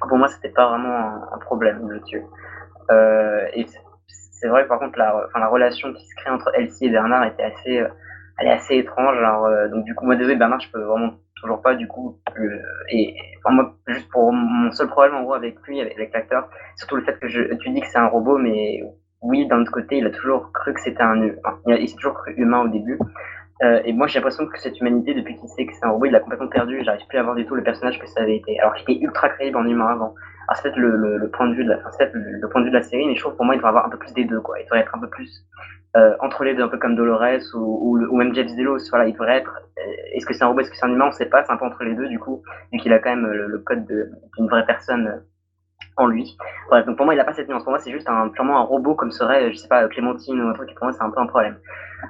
Pour 0.08 0.18
moi, 0.18 0.28
c'était 0.28 0.50
pas 0.50 0.68
vraiment 0.68 0.96
un, 0.96 1.30
un 1.36 1.38
problème 1.38 1.90
là-dessus. 1.90 2.22
Euh, 2.92 3.46
et 3.54 3.66
c'est 4.08 4.48
vrai, 4.50 4.68
par 4.68 4.80
contre, 4.80 5.00
la, 5.00 5.26
enfin, 5.26 5.40
la 5.40 5.48
relation 5.48 5.94
qui 5.94 6.06
se 6.06 6.16
crée 6.16 6.32
entre 6.32 6.52
Elsie 6.54 6.88
et 6.88 6.90
Bernard 6.90 7.24
était 7.26 7.44
assez, 7.44 7.82
elle 8.38 8.48
est 8.48 8.52
assez 8.52 8.76
étrange. 8.76 9.18
Alors, 9.18 9.48
donc 9.70 9.86
du 9.86 9.96
coup, 9.96 10.06
moi, 10.06 10.16
désolé, 10.16 10.36
Bernard, 10.36 10.60
je 10.60 10.70
peux 10.70 10.82
vraiment 10.82 11.14
toujours 11.42 11.62
pas 11.62 11.76
du 11.76 11.88
coup 11.88 12.18
le, 12.36 12.62
et 12.90 13.16
enfin, 13.44 13.56
moi 13.56 13.76
juste 13.88 14.10
pour 14.10 14.32
mon 14.32 14.72
seul 14.72 14.88
problème 14.88 15.16
en 15.16 15.24
gros 15.24 15.34
avec 15.34 15.60
lui 15.68 15.82
avec, 15.82 16.14
l'acteur 16.14 16.50
surtout 16.76 16.96
le 16.96 17.04
fait 17.04 17.20
que 17.20 17.28
je, 17.28 17.54
tu 17.56 17.70
dis 17.70 17.82
que 17.82 17.88
c'est 17.88 17.98
un 17.98 18.08
robot 18.08 18.38
mais 18.38 18.84
oui 19.22 19.48
d'un 19.48 19.62
autre 19.62 19.72
côté 19.72 19.98
il 19.98 20.06
a 20.06 20.12
toujours 20.12 20.52
cru 20.52 20.74
que 20.74 20.82
c'était 20.82 21.02
un 21.02 21.32
il 21.68 21.90
s'est 21.90 21.96
toujours 21.96 22.16
cru 22.16 22.34
humain 22.38 22.62
au 22.62 22.68
début 22.68 23.00
euh, 23.64 23.82
et 23.86 23.94
moi 23.94 24.08
j'ai 24.08 24.20
l'impression 24.20 24.46
que 24.46 24.60
cette 24.60 24.80
humanité 24.80 25.14
depuis 25.14 25.36
qu'il 25.36 25.50
sait 25.50 25.66
que 25.66 25.74
c'est 25.74 25.86
un 25.86 25.90
robot 25.90 26.06
il 26.06 26.12
l'a 26.12 26.20
complètement 26.20 26.48
perdu 26.48 26.82
j'arrive 26.84 27.06
plus 27.08 27.18
à 27.18 27.24
voir 27.24 27.36
du 27.36 27.46
tout 27.46 27.56
le 27.56 27.64
personnage 27.64 28.00
que 28.00 28.08
ça 28.08 28.22
avait 28.22 28.38
été 28.38 28.60
alors 28.60 28.76
était 28.78 28.98
ultra 29.00 29.30
crédible 29.30 29.58
en 29.58 29.66
humain 29.66 29.88
avant 29.88 30.14
alors 30.48 30.56
c'est 30.56 30.64
peut-être 30.64 30.78
le, 30.78 30.96
le, 30.96 31.18
le, 31.18 31.30
point 31.30 31.48
de 31.48 31.56
vue 31.56 31.64
de 31.64 31.70
la 31.70 31.78
enfin, 31.78 31.90
c'est 31.98 32.14
le, 32.14 32.40
le, 32.40 32.50
point 32.50 32.62
de 32.62 32.66
vue 32.66 32.72
de 32.72 32.78
la 32.78 32.84
série 32.84 33.06
mais 33.08 33.16
je 33.16 33.22
trouve 33.22 33.36
pour 33.36 33.46
moi 33.46 33.56
il 33.56 33.58
devrait 33.58 33.70
avoir 33.70 33.86
un 33.86 33.90
peu 33.90 33.98
plus 33.98 34.14
des 34.14 34.26
deux 34.26 34.42
quoi 34.42 34.60
il 34.60 34.64
devrait 34.66 34.80
être 34.80 34.96
un 34.96 35.00
peu 35.00 35.10
plus 35.10 35.44
euh, 35.96 36.16
entre 36.20 36.44
les 36.44 36.54
deux, 36.54 36.62
un 36.64 36.68
peu 36.68 36.78
comme 36.78 36.96
Dolores 36.96 37.56
ou, 37.56 37.98
ou, 37.98 38.18
même 38.18 38.36
Jeff 38.36 38.46
Delos. 38.56 38.90
Voilà, 38.90 39.08
il 39.08 39.14
devrait 39.14 39.38
être. 39.38 39.62
Est-ce 40.14 40.26
que 40.26 40.34
c'est 40.34 40.44
un 40.44 40.48
robot, 40.48 40.60
est-ce 40.60 40.70
que 40.70 40.76
c'est 40.76 40.86
un 40.86 40.92
humain? 40.92 41.06
On 41.06 41.08
ne 41.08 41.14
sait 41.14 41.26
pas. 41.26 41.44
C'est 41.44 41.52
un 41.52 41.58
peu 41.58 41.66
entre 41.66 41.84
les 41.84 41.96
deux 41.96 42.08
du 42.08 42.20
coup, 42.20 42.44
vu 42.72 42.80
qu'il 42.80 42.94
a 42.94 43.00
quand 43.00 43.10
même 43.10 43.26
le, 43.26 43.48
le 43.48 43.60
code 43.60 43.86
d'une 43.86 44.48
vraie 44.48 44.66
personne 44.66 45.24
en 45.98 46.06
lui. 46.06 46.38
Donc 46.72 46.96
pour 46.96 47.06
moi, 47.06 47.14
il 47.14 47.18
n'a 47.18 47.26
pas 47.26 47.34
cette 47.34 47.50
nuance. 47.50 47.64
Pour 47.64 47.72
moi, 47.72 47.80
c'est 47.80 47.92
juste 47.92 48.08
un, 48.08 48.30
purement 48.30 48.60
un 48.60 48.64
robot 48.64 48.96
comme 48.96 49.12
serait, 49.12 49.52
je 49.52 49.58
sais 49.58 49.68
pas, 49.68 49.88
Clémentine 49.88 50.40
ou 50.40 50.48
un 50.48 50.54
truc. 50.54 50.74
Pour 50.76 50.86
moi, 50.86 50.94
c'est 50.94 51.04
un 51.04 51.10
peu 51.10 51.20
un 51.20 51.28
problème. 51.28 51.60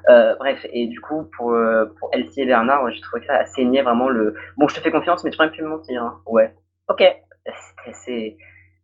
Euh, 0.10 0.36
bref, 0.36 0.66
et 0.72 0.88
du 0.88 1.00
coup, 1.00 1.30
pour, 1.38 1.54
euh, 1.54 1.86
Elsie 2.12 2.42
et 2.42 2.46
Bernard, 2.46 2.90
j'ai 2.92 3.02
trouvé 3.02 3.22
que 3.22 3.28
ça 3.28 3.38
assainait 3.38 3.82
vraiment 3.82 4.10
le. 4.10 4.36
Bon, 4.58 4.68
je 4.68 4.76
te 4.76 4.82
fais 4.82 4.92
confiance, 4.92 5.24
mais 5.24 5.32
tu 5.32 5.38
peux 5.38 5.50
plus 5.50 5.64
me 5.64 5.70
mentir. 5.70 6.04
Hein. 6.04 6.22
Ouais. 6.26 6.54
Ok. 6.90 7.04
C'est 8.06 8.38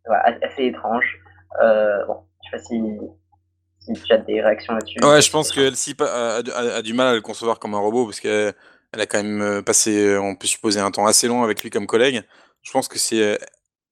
assez, 0.06 0.64
étrange. 0.64 1.18
Euh, 1.62 2.04
bon, 2.06 2.20
je 2.42 2.50
sais 2.50 2.56
pas 2.56 2.62
si, 2.62 4.02
tu 4.02 4.12
as 4.12 4.18
des 4.18 4.40
réactions 4.40 4.72
là-dessus. 4.72 4.98
Ouais, 5.02 5.20
je 5.20 5.30
pense 5.30 5.52
que 5.52 5.60
Elsie 5.60 5.94
a, 6.00 6.36
a, 6.36 6.82
du 6.82 6.94
mal 6.94 7.08
à 7.08 7.14
le 7.14 7.20
concevoir 7.20 7.58
comme 7.58 7.74
un 7.74 7.78
robot 7.78 8.06
parce 8.06 8.20
qu'elle 8.20 8.54
elle 8.94 9.00
a 9.00 9.06
quand 9.06 9.22
même 9.22 9.62
passé, 9.62 10.16
on 10.18 10.34
peut 10.36 10.46
supposer, 10.46 10.80
un 10.80 10.90
temps 10.90 11.06
assez 11.06 11.28
long 11.28 11.42
avec 11.42 11.62
lui 11.62 11.68
comme 11.68 11.86
collègue. 11.86 12.22
Je 12.62 12.72
pense 12.72 12.88
que 12.88 12.98
c'est 12.98 13.38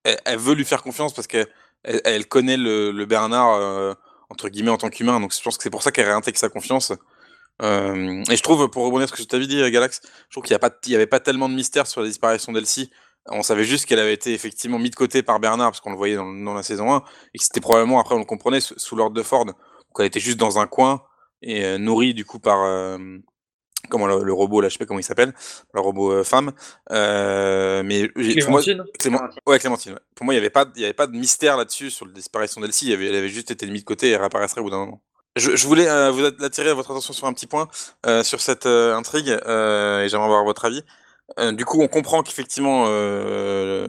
elle, 0.05 0.39
veut 0.39 0.55
lui 0.55 0.65
faire 0.65 0.83
confiance 0.83 1.15
parce 1.15 1.27
qu'elle 1.27 1.47
elle, 1.85 2.27
connaît 2.27 2.57
le, 2.57 3.05
Bernard 3.05 3.55
euh, 3.55 3.95
entre 4.31 4.49
guillemets 4.49 4.71
en 4.71 4.79
tant 4.79 4.91
qu'humain, 4.91 5.21
donc 5.21 5.35
je 5.35 5.43
pense 5.43 5.57
que 5.57 5.63
c'est 5.63 5.71
pour 5.71 5.83
ça 5.83 5.93
qu'elle 5.93 6.07
réintègre 6.07 6.39
sa 6.39 6.49
confiance. 6.49 6.93
Euh, 7.61 8.23
et 8.31 8.37
je 8.37 8.43
trouve, 8.43 8.69
pour 8.69 8.85
rebondir 8.85 9.09
sur 9.09 9.17
ce 9.17 9.23
que 9.23 9.25
je 9.25 9.29
t'avais 9.29 9.47
dit, 9.47 9.71
Galax, 9.71 10.01
je 10.03 10.33
trouve 10.33 10.45
qu'il 10.45 10.57
n'y 10.89 10.95
avait 10.95 11.07
pas 11.07 11.21
tellement 11.21 11.49
de 11.49 11.55
mystère 11.55 11.87
sur 11.87 12.01
la 12.01 12.09
disparition 12.09 12.53
d'Elsie. 12.53 12.91
On 13.29 13.43
savait 13.43 13.65
juste 13.65 13.87
qu'elle 13.87 14.01
avait 14.01 14.15
été 14.15 14.33
effectivement 14.33 14.79
mise 14.79 14.91
de 14.91 14.97
côté 14.97 15.23
par 15.23 15.39
Bernard, 15.39 15.71
parce 15.71 15.81
qu'on 15.81 15.91
le 15.91 15.97
voyait 15.97 16.17
dans, 16.17 16.55
la 16.55 16.63
saison 16.63 16.93
1, 16.93 17.05
et 17.35 17.39
que 17.39 17.45
c'était 17.45 17.61
probablement, 17.61 18.01
après 18.01 18.15
on 18.17 18.19
le 18.19 18.25
comprenait, 18.25 18.61
sous, 18.61 18.97
l'ordre 18.97 19.15
de 19.15 19.23
Ford. 19.23 19.45
Donc 19.45 19.55
elle 19.99 20.07
était 20.07 20.19
juste 20.19 20.39
dans 20.39 20.59
un 20.59 20.67
coin, 20.67 21.03
et 21.41 21.65
euh, 21.65 21.79
nourrie 21.79 22.15
du 22.15 22.25
coup 22.25 22.41
par, 22.41 22.59
comment 23.89 24.07
le, 24.07 24.33
robot 24.33 24.61
là, 24.61 24.69
je 24.69 24.75
sais 24.75 24.79
pas 24.79 24.87
comment 24.87 25.01
il 25.01 25.05
s'appelle, 25.05 25.33
le 25.75 25.81
robot 25.81 26.13
euh, 26.13 26.25
femme. 26.25 26.53
Euh, 26.91 27.83
mais 27.85 28.09
Clémentine. 28.09 28.85
Ouais, 29.47 29.59
Clémentine. 29.59 29.99
Pour 30.15 30.25
moi, 30.25 30.35
il 30.35 30.37
y 30.37 30.41
avait 30.41 30.51
pas, 30.51 30.67
il 30.77 30.83
y 30.83 30.85
avait 30.85 30.93
pas 30.95 31.07
de 31.07 31.17
mystère 31.17 31.57
là-dessus 31.57 31.91
sur 31.91 32.07
la 32.07 32.13
disparition 32.13 32.61
d'Elsie. 32.61 32.89
Elle 32.89 32.95
avait, 32.95 33.07
elle 33.09 33.17
avait 33.17 33.29
juste 33.29 33.51
été 33.51 33.67
mise 33.67 33.83
de 33.83 33.87
côté 33.87 34.09
et 34.09 34.11
elle 34.13 34.21
réapparaîtrait 34.21 34.61
au 34.61 34.65
bout 34.65 34.71
d'un 34.71 34.79
moment. 34.79 35.03
Je, 35.37 35.57
je 35.57 35.67
voulais 35.67 35.89
euh, 35.89 36.11
vous 36.11 36.25
attirer 36.25 36.75
votre 36.75 36.91
attention 36.91 37.13
sur 37.13 37.27
un 37.27 37.33
petit 37.33 37.47
point 37.47 37.69
sur 38.23 38.41
cette 38.41 38.67
intrigue 38.67 39.29
et 39.29 40.07
j'aimerais 40.09 40.25
avoir 40.25 40.45
votre 40.45 40.65
avis. 40.65 40.83
du 41.53 41.65
coup, 41.65 41.81
on 41.81 41.89
comprend 41.89 42.23
qu'effectivement, 42.23 42.87
ce 42.87 43.89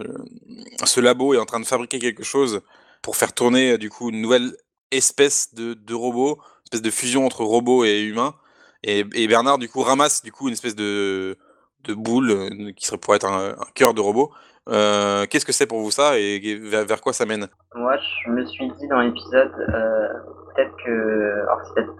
labo 0.99 1.33
est 1.33 1.39
en 1.39 1.45
train 1.45 1.59
de 1.59 1.65
fabriquer 1.65 1.99
quelque 1.99 2.23
chose 2.23 2.61
pour 3.01 3.17
faire 3.17 3.33
tourner 3.33 3.77
du 3.77 3.89
coup 3.89 4.09
une 4.09 4.21
nouvelle 4.21 4.55
espèce 4.91 5.53
de, 5.53 5.73
de 5.73 5.93
robot, 5.93 6.35
une 6.37 6.63
espèce 6.65 6.81
de 6.81 6.91
fusion 6.91 7.25
entre 7.25 7.43
robot 7.43 7.83
et 7.83 8.01
humain. 8.01 8.35
Et, 8.83 9.27
Bernard, 9.27 9.57
du 9.57 9.69
coup, 9.69 9.81
ramasse 9.81 10.23
du 10.23 10.31
coup 10.31 10.47
une 10.47 10.53
espèce 10.53 10.75
de, 10.75 11.37
de 11.85 11.93
boule 11.93 12.31
euh, 12.31 12.71
qui 12.75 12.85
serait 12.85 12.97
pour 12.97 13.15
être 13.15 13.25
un, 13.25 13.55
cœur 13.75 13.93
de 13.93 14.01
robot. 14.01 14.31
Euh, 14.69 15.25
qu'est-ce 15.29 15.45
que 15.45 15.51
c'est 15.51 15.67
pour 15.67 15.81
vous 15.81 15.91
ça 15.91 16.17
et 16.17 16.39
vers, 16.57 17.01
quoi 17.01 17.13
ça 17.13 17.25
mène? 17.25 17.47
Moi, 17.75 17.95
je 17.97 18.29
me 18.29 18.45
suis 18.45 18.69
dit 18.73 18.87
dans 18.87 18.99
l'épisode, 18.99 19.51
euh, 19.73 20.07
peut-être 20.55 20.75
que. 20.83 21.41
Alors, 21.43 21.61
c'est 21.65 21.73
peut-être 21.75 21.93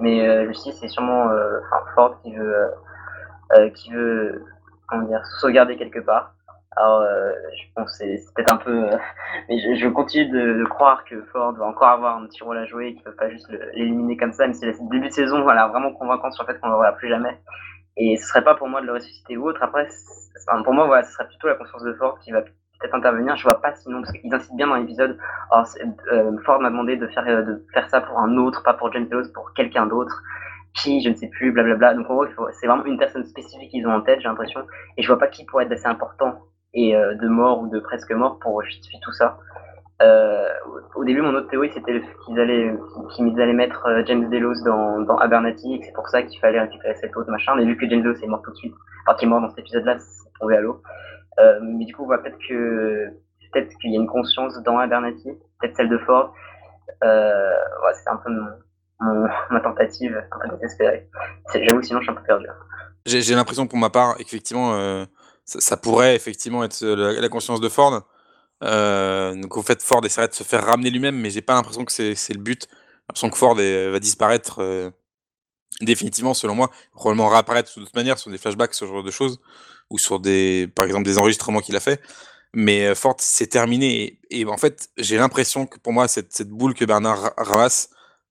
mais 0.00 0.44
je 0.44 0.48
me 0.48 0.52
suis 0.52 0.70
dit, 0.70 0.78
c'est 0.80 0.88
sûrement 0.88 1.28
Ford 1.94 2.20
qui 2.22 2.32
veut, 2.32 2.70
qui 3.74 3.90
veut 3.90 4.44
comment 4.86 5.02
dire, 5.08 5.20
sauvegarder 5.40 5.76
quelque 5.76 5.98
part. 5.98 6.34
Alors, 6.76 7.00
euh, 7.00 7.32
je 7.56 7.62
pense 7.74 7.90
que 7.90 8.04
c'est 8.04 8.34
peut-être 8.34 8.52
un 8.52 8.56
peu. 8.56 8.92
Euh, 8.92 8.96
mais 9.48 9.58
je, 9.76 9.88
continue 9.88 10.28
de, 10.28 10.64
croire 10.64 11.04
que 11.04 11.22
Ford 11.32 11.52
va 11.52 11.66
encore 11.66 11.88
avoir 11.88 12.16
un 12.16 12.26
petit 12.26 12.42
rôle 12.42 12.58
à 12.58 12.66
jouer 12.66 12.88
et 12.88 12.94
qu'il 12.94 13.02
ne 13.06 13.10
peut 13.10 13.16
pas 13.16 13.30
juste 13.30 13.48
l'éliminer 13.74 14.16
comme 14.16 14.32
ça, 14.32 14.46
mais 14.46 14.54
c'est 14.54 14.66
le 14.66 14.90
début 14.90 15.08
de 15.08 15.12
saison, 15.12 15.42
voilà, 15.42 15.68
vraiment 15.68 15.92
convaincant 15.92 16.30
sur 16.30 16.44
le 16.44 16.52
fait 16.52 16.60
qu'on 16.60 16.66
ne 16.66 16.72
le 16.72 16.78
reverra 16.78 16.96
plus 16.96 17.08
jamais. 17.08 17.38
Et 17.96 18.16
ce 18.16 18.26
serait 18.26 18.42
pas 18.42 18.54
pour 18.54 18.68
moi 18.68 18.80
de 18.80 18.86
le 18.86 18.94
ressusciter 18.94 19.36
ou 19.36 19.48
autre. 19.48 19.62
Après, 19.62 19.86
pour 20.64 20.74
moi, 20.74 20.86
voilà, 20.86 21.04
ce 21.04 21.12
serait 21.12 21.28
plutôt 21.28 21.46
la 21.46 21.54
conscience 21.54 21.84
de 21.84 21.92
Ford 21.94 22.18
qui 22.18 22.32
va 22.32 22.42
peut-être 22.42 22.94
intervenir. 22.94 23.36
Je 23.36 23.44
vois 23.44 23.60
pas 23.60 23.74
sinon, 23.76 24.02
parce 24.02 24.12
qu'ils 24.12 24.34
incitent 24.34 24.56
bien 24.56 24.66
dans 24.66 24.74
l'épisode. 24.74 25.16
Euh, 26.12 26.36
Ford 26.44 26.60
m'a 26.60 26.70
demandé 26.70 26.96
de 26.96 27.06
faire, 27.08 27.24
de 27.24 27.64
faire 27.72 27.88
ça 27.88 28.00
pour 28.00 28.18
un 28.18 28.36
autre, 28.36 28.64
pas 28.64 28.74
pour 28.74 28.92
James 28.92 29.06
Delos, 29.08 29.32
pour 29.32 29.52
quelqu'un 29.54 29.86
d'autre 29.86 30.22
qui, 30.74 31.00
je 31.00 31.08
ne 31.08 31.14
sais 31.14 31.28
plus, 31.28 31.52
blablabla. 31.52 31.94
Donc 31.94 32.10
en 32.10 32.14
gros, 32.14 32.26
c'est 32.52 32.66
vraiment 32.66 32.84
une 32.84 32.98
personne 32.98 33.24
spécifique 33.24 33.70
qu'ils 33.70 33.86
ont 33.86 33.92
en 33.92 34.00
tête, 34.00 34.20
j'ai 34.20 34.28
l'impression. 34.28 34.66
Et 34.96 35.02
je 35.02 35.06
vois 35.06 35.18
pas 35.18 35.28
qui 35.28 35.44
pourrait 35.44 35.64
être 35.64 35.72
assez 35.72 35.86
important 35.86 36.40
et 36.74 36.96
euh, 36.96 37.14
de 37.14 37.28
mort 37.28 37.60
ou 37.60 37.68
de 37.68 37.78
presque 37.80 38.10
mort 38.12 38.38
pour 38.38 38.62
justifier 38.62 39.00
tout 39.02 39.12
ça. 39.12 39.38
Euh, 40.02 40.48
au 40.96 41.04
début, 41.04 41.22
mon 41.22 41.34
autre 41.34 41.48
théorie, 41.48 41.70
c'était 41.72 42.02
qu'ils 42.26 42.40
allaient, 42.40 42.74
qu'ils 43.14 43.40
allaient 43.40 43.52
mettre 43.52 43.86
euh, 43.86 44.02
James 44.06 44.28
Delos 44.28 44.62
dans, 44.64 45.00
dans 45.00 45.16
Abernathy, 45.18 45.80
c'est 45.84 45.92
pour 45.92 46.08
ça 46.08 46.22
qu'il 46.22 46.40
fallait 46.40 46.60
récupérer 46.60 46.94
cette 46.96 47.16
autre 47.16 47.30
machin. 47.30 47.54
Mais 47.56 47.64
vu 47.64 47.76
que 47.76 47.88
James 47.88 48.02
Delos 48.02 48.16
est 48.22 48.26
mort 48.26 48.42
tout 48.42 48.50
de 48.50 48.56
suite, 48.56 48.74
enfin, 49.06 49.16
qui 49.16 49.24
est 49.24 49.28
mort 49.28 49.40
dans 49.40 49.50
cet 49.50 49.60
épisode-là, 49.60 49.98
c'est 49.98 50.30
tombé 50.40 50.56
à 50.56 50.60
l'eau. 50.60 50.82
Mais 51.62 51.84
du 51.84 51.94
coup, 51.94 52.02
on 52.02 52.06
voit 52.06 52.18
peut-être 52.18 52.38
que 52.48 53.08
peut-être 53.54 53.76
qu'il 53.78 53.92
y 53.92 53.96
a 53.96 54.00
une 54.00 54.06
conscience 54.06 54.60
dans 54.62 54.78
Abernathy, 54.78 55.30
peut-être 55.60 55.76
celle 55.76 55.88
de 55.88 55.98
Ford. 55.98 56.34
Euh, 57.02 57.50
ouais, 57.82 57.92
un 58.06 58.16
peu 58.16 58.30
mon, 59.00 59.28
ma 59.50 59.60
tentative, 59.60 60.22
un 60.32 60.38
peu 60.48 60.56
désespérée. 60.56 61.08
J'avoue, 61.52 61.82
sinon, 61.82 62.00
je 62.00 62.04
suis 62.04 62.12
un 62.12 62.14
peu 62.14 62.22
perdu. 62.24 62.46
J'ai 63.06 63.34
l'impression, 63.34 63.66
pour 63.66 63.78
ma 63.78 63.90
part, 63.90 64.16
effectivement, 64.18 64.74
euh, 65.54 65.60
ça, 65.60 65.76
pourrait 65.76 66.14
effectivement 66.16 66.64
être 66.64 66.82
euh, 66.82 67.20
la, 67.20 67.28
conscience 67.28 67.60
de 67.60 67.68
Ford. 67.68 68.02
Euh, 68.62 69.34
donc, 69.34 69.56
au 69.56 69.62
fait, 69.62 69.82
Ford 69.82 70.04
essaierait 70.04 70.28
de 70.28 70.34
se 70.34 70.44
faire 70.44 70.64
ramener 70.64 70.90
lui-même, 70.90 71.16
mais 71.16 71.30
j'ai 71.30 71.42
pas 71.42 71.54
l'impression 71.54 71.84
que 71.84 71.92
c'est 71.92 72.32
le 72.32 72.40
but. 72.40 72.66
J'ai 72.70 72.76
l'impression 73.08 73.30
que 73.30 73.36
Ford 73.36 73.54
va 73.56 74.00
disparaître 74.00 74.60
euh, 74.60 74.90
définitivement, 75.80 76.34
selon 76.34 76.54
moi. 76.54 76.70
Probablement 76.94 77.28
réapparaître 77.28 77.78
de 77.78 77.84
toute 77.84 77.94
manière 77.94 78.18
sur 78.18 78.30
des 78.30 78.38
flashbacks, 78.38 78.74
ce 78.74 78.86
genre 78.86 79.02
de 79.02 79.10
choses, 79.10 79.40
ou 79.90 79.98
sur 79.98 80.20
des, 80.20 80.68
par 80.74 80.86
exemple, 80.86 81.04
des 81.04 81.18
enregistrements 81.18 81.60
qu'il 81.60 81.76
a 81.76 81.80
fait. 81.80 82.00
Mais 82.54 82.94
Ford, 82.94 83.16
c'est 83.18 83.48
terminé. 83.48 84.20
Et, 84.30 84.46
en 84.46 84.56
fait, 84.56 84.88
j'ai 84.96 85.16
l'impression 85.18 85.66
que 85.66 85.78
pour 85.78 85.92
moi, 85.92 86.08
cette, 86.08 86.32
cette 86.32 86.50
boule 86.50 86.74
que 86.74 86.84
Bernard 86.84 87.34
ramasse, 87.36 87.90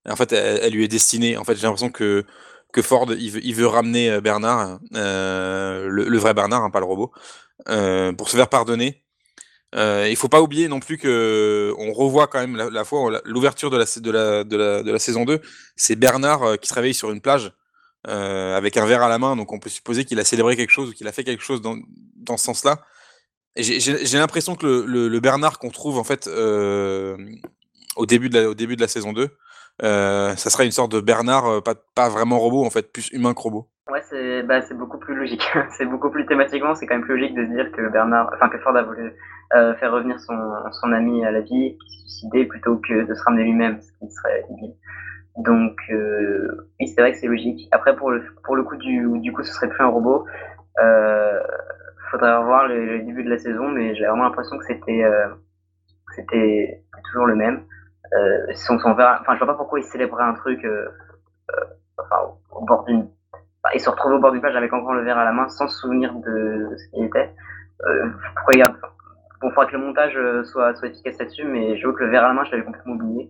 en 0.10 0.16
fait, 0.16 0.32
elle, 0.34 0.74
lui 0.74 0.84
est 0.86 0.88
destinée. 0.88 1.38
En 1.38 1.44
fait, 1.44 1.56
j'ai 1.56 1.64
l'impression 1.64 1.90
que 1.92 2.26
que 2.74 2.82
Ford 2.82 3.08
il 3.14 3.56
veut, 3.56 3.68
ramener 3.68 4.10
euh, 4.10 4.20
Bernard, 4.20 4.80
euh, 4.96 5.88
le, 5.88 6.18
vrai 6.18 6.34
Bernard, 6.34 6.64
hein, 6.64 6.72
pas 6.72 6.80
le 6.80 6.86
robot, 6.86 7.12
euh, 7.70 8.12
pour 8.12 8.30
se 8.30 8.36
faire 8.36 8.50
pardonner. 8.50 9.04
Euh, 9.76 10.08
il 10.10 10.16
faut 10.16 10.28
pas 10.28 10.42
oublier 10.42 10.68
non 10.68 10.80
plus 10.80 10.98
que 10.98 11.74
on 11.80 11.94
revoit 11.94 12.28
quand 12.28 12.40
même 12.40 12.56
la, 12.56 12.84
fois 12.84 13.22
l'ouverture 13.26 13.72
de 13.72 13.78
la, 13.78 15.00
saison 15.00 15.26
2, 15.26 15.40
c'est 15.76 15.96
Bernard 15.96 16.60
qui 16.60 16.68
se 16.68 16.74
réveille 16.74 16.94
sur 16.94 17.12
une 17.12 17.22
plage 17.22 17.54
avec 18.06 18.78
un 18.78 18.86
verre 18.86 19.02
à 19.02 19.10
la 19.10 19.18
main, 19.18 19.36
donc 19.36 19.52
on 19.52 19.60
peut 19.60 19.70
supposer 19.70 20.06
qu'il 20.06 20.20
a 20.20 20.26
célébré 20.26 20.56
quelque 20.56 20.72
chose 20.72 20.90
ou 20.90 20.94
qu'il 20.94 21.08
a 21.08 21.12
fait 21.12 21.24
quelque 21.24 21.44
chose 21.44 21.62
dans, 21.62 21.78
dans 22.18 22.38
ce 22.38 22.46
sens-là. 22.46 22.86
J'ai 23.56 24.18
l'impression 24.18 24.56
que 24.56 24.68
le, 24.88 25.20
Bernard 25.20 25.58
qu'on 25.58 25.72
trouve 25.72 25.98
en 25.98 26.04
fait 26.04 26.28
au, 26.28 28.06
début 28.06 28.30
de 28.30 28.80
la, 28.80 28.88
saison 28.88 29.14
2, 29.14 29.22
euh, 29.24 29.28
ça 29.82 30.50
serait 30.50 30.66
une 30.66 30.72
sorte 30.72 30.92
de 30.92 31.02
Bernard, 31.02 31.46
euh, 31.46 31.62
pas, 31.62 31.76
pas 31.96 32.10
vraiment 32.10 32.40
robot, 32.40 32.66
en 32.66 32.70
fait, 32.70 32.92
plus 32.92 33.10
humain 33.12 33.34
que 33.34 33.42
robot. 33.42 33.68
Ouais, 33.92 34.02
c'est 34.10 34.44
bah, 34.44 34.62
beaucoup 34.74 34.98
plus 34.98 35.16
logique. 35.16 35.46
c'est 35.78 35.86
beaucoup 35.86 36.10
plus 36.10 36.26
thématiquement, 36.26 36.76
c'est 36.76 36.86
quand 36.88 36.96
même 36.96 37.04
plus 37.04 37.18
logique 37.18 37.36
de 37.36 37.46
se 37.46 37.52
dire 37.52 37.72
que 37.72 37.90
Bernard, 37.90 38.30
enfin 38.34 38.50
que 38.50 38.58
Ford 38.60 38.76
a 38.76 38.84
voulu 38.84 39.14
euh, 39.56 39.76
faire 39.76 39.92
revenir 39.92 40.20
son, 40.20 40.38
son 40.72 40.92
ami 40.94 41.26
à 41.26 41.32
la 41.32 41.42
vie, 41.42 41.78
qui 41.78 41.90
s'est 41.90 42.02
suicidé, 42.02 42.46
plutôt 42.46 42.78
que 42.78 43.06
de 43.06 43.14
se 43.14 43.24
ramener 43.24 43.44
lui-même, 43.44 43.82
ce 43.82 43.92
qui 44.00 44.12
serait 44.12 44.46
débile. 44.50 44.76
Donc, 45.38 45.76
oui, 46.80 46.88
c'est 46.88 47.02
vrai 47.02 47.12
que 47.12 47.18
c'est 47.18 47.28
logique. 47.28 47.68
Après, 47.72 47.96
pour 47.96 48.12
le, 48.12 48.24
pour 48.44 48.56
le 48.56 48.64
coup, 48.64 48.76
du, 48.78 49.08
du 49.20 49.34
coup, 49.34 49.44
ce 49.44 49.52
serait 49.52 49.68
plus 49.68 49.84
un 49.84 49.88
robot. 49.88 50.26
Euh, 50.80 51.40
faudrait 52.12 52.38
revoir 52.38 52.68
le, 52.68 53.00
début 53.00 53.24
de 53.24 53.30
la 53.30 53.40
saison, 53.40 53.68
mais 53.70 53.96
j'ai 53.96 54.06
vraiment 54.06 54.26
l'impression 54.26 54.58
que 54.60 54.66
c'était 54.66 55.04
c'était 56.16 56.84
toujours 57.06 57.26
le 57.26 57.36
même. 57.36 57.64
Euh, 58.16 58.54
son, 58.56 58.78
son 58.80 58.94
verre, 58.94 59.20
enfin, 59.22 59.34
je 59.34 59.40
vois 59.40 59.48
pas 59.48 59.58
pourquoi 59.58 59.80
il 59.80 59.84
célébrait 59.84 60.24
un 60.24 60.34
truc 60.34 60.64
euh, 60.66 60.88
euh, 61.52 61.66
enfin, 61.98 62.34
au, 62.52 62.64
bord 62.64 62.84
d'une. 62.84 63.08
il 63.74 63.80
se 63.80 63.90
retrouve 63.90 64.14
au 64.14 64.20
bord 64.20 64.32
d'une 64.32 64.42
plage 64.42 64.56
avec 64.56 64.72
encore 64.72 64.94
le 64.94 65.04
verre 65.04 65.18
à 65.18 65.26
la 65.26 65.32
main 65.32 65.50
sans 65.50 65.68
se 65.68 65.80
souvenir 65.80 66.14
de, 66.14 66.76
ce 66.78 66.90
qu'il 66.92 67.06
était. 67.06 67.34
pourquoi 68.36 68.54
il 68.54 68.64
Bon, 69.42 69.50
faudra 69.50 69.66
que 69.66 69.74
le 69.74 69.80
montage 69.86 70.18
soit, 70.46 70.74
soit 70.76 70.88
efficace 70.88 71.18
là-dessus, 71.20 71.44
mais 71.44 71.78
je 71.78 71.86
vois 71.86 71.98
que 71.98 72.04
le 72.04 72.12
verre 72.12 72.24
à 72.24 72.30
la 72.30 72.34
main, 72.34 72.46
je 72.46 72.52
l'avais 72.52 72.64
complètement 72.64 72.94
oublié. 72.94 73.30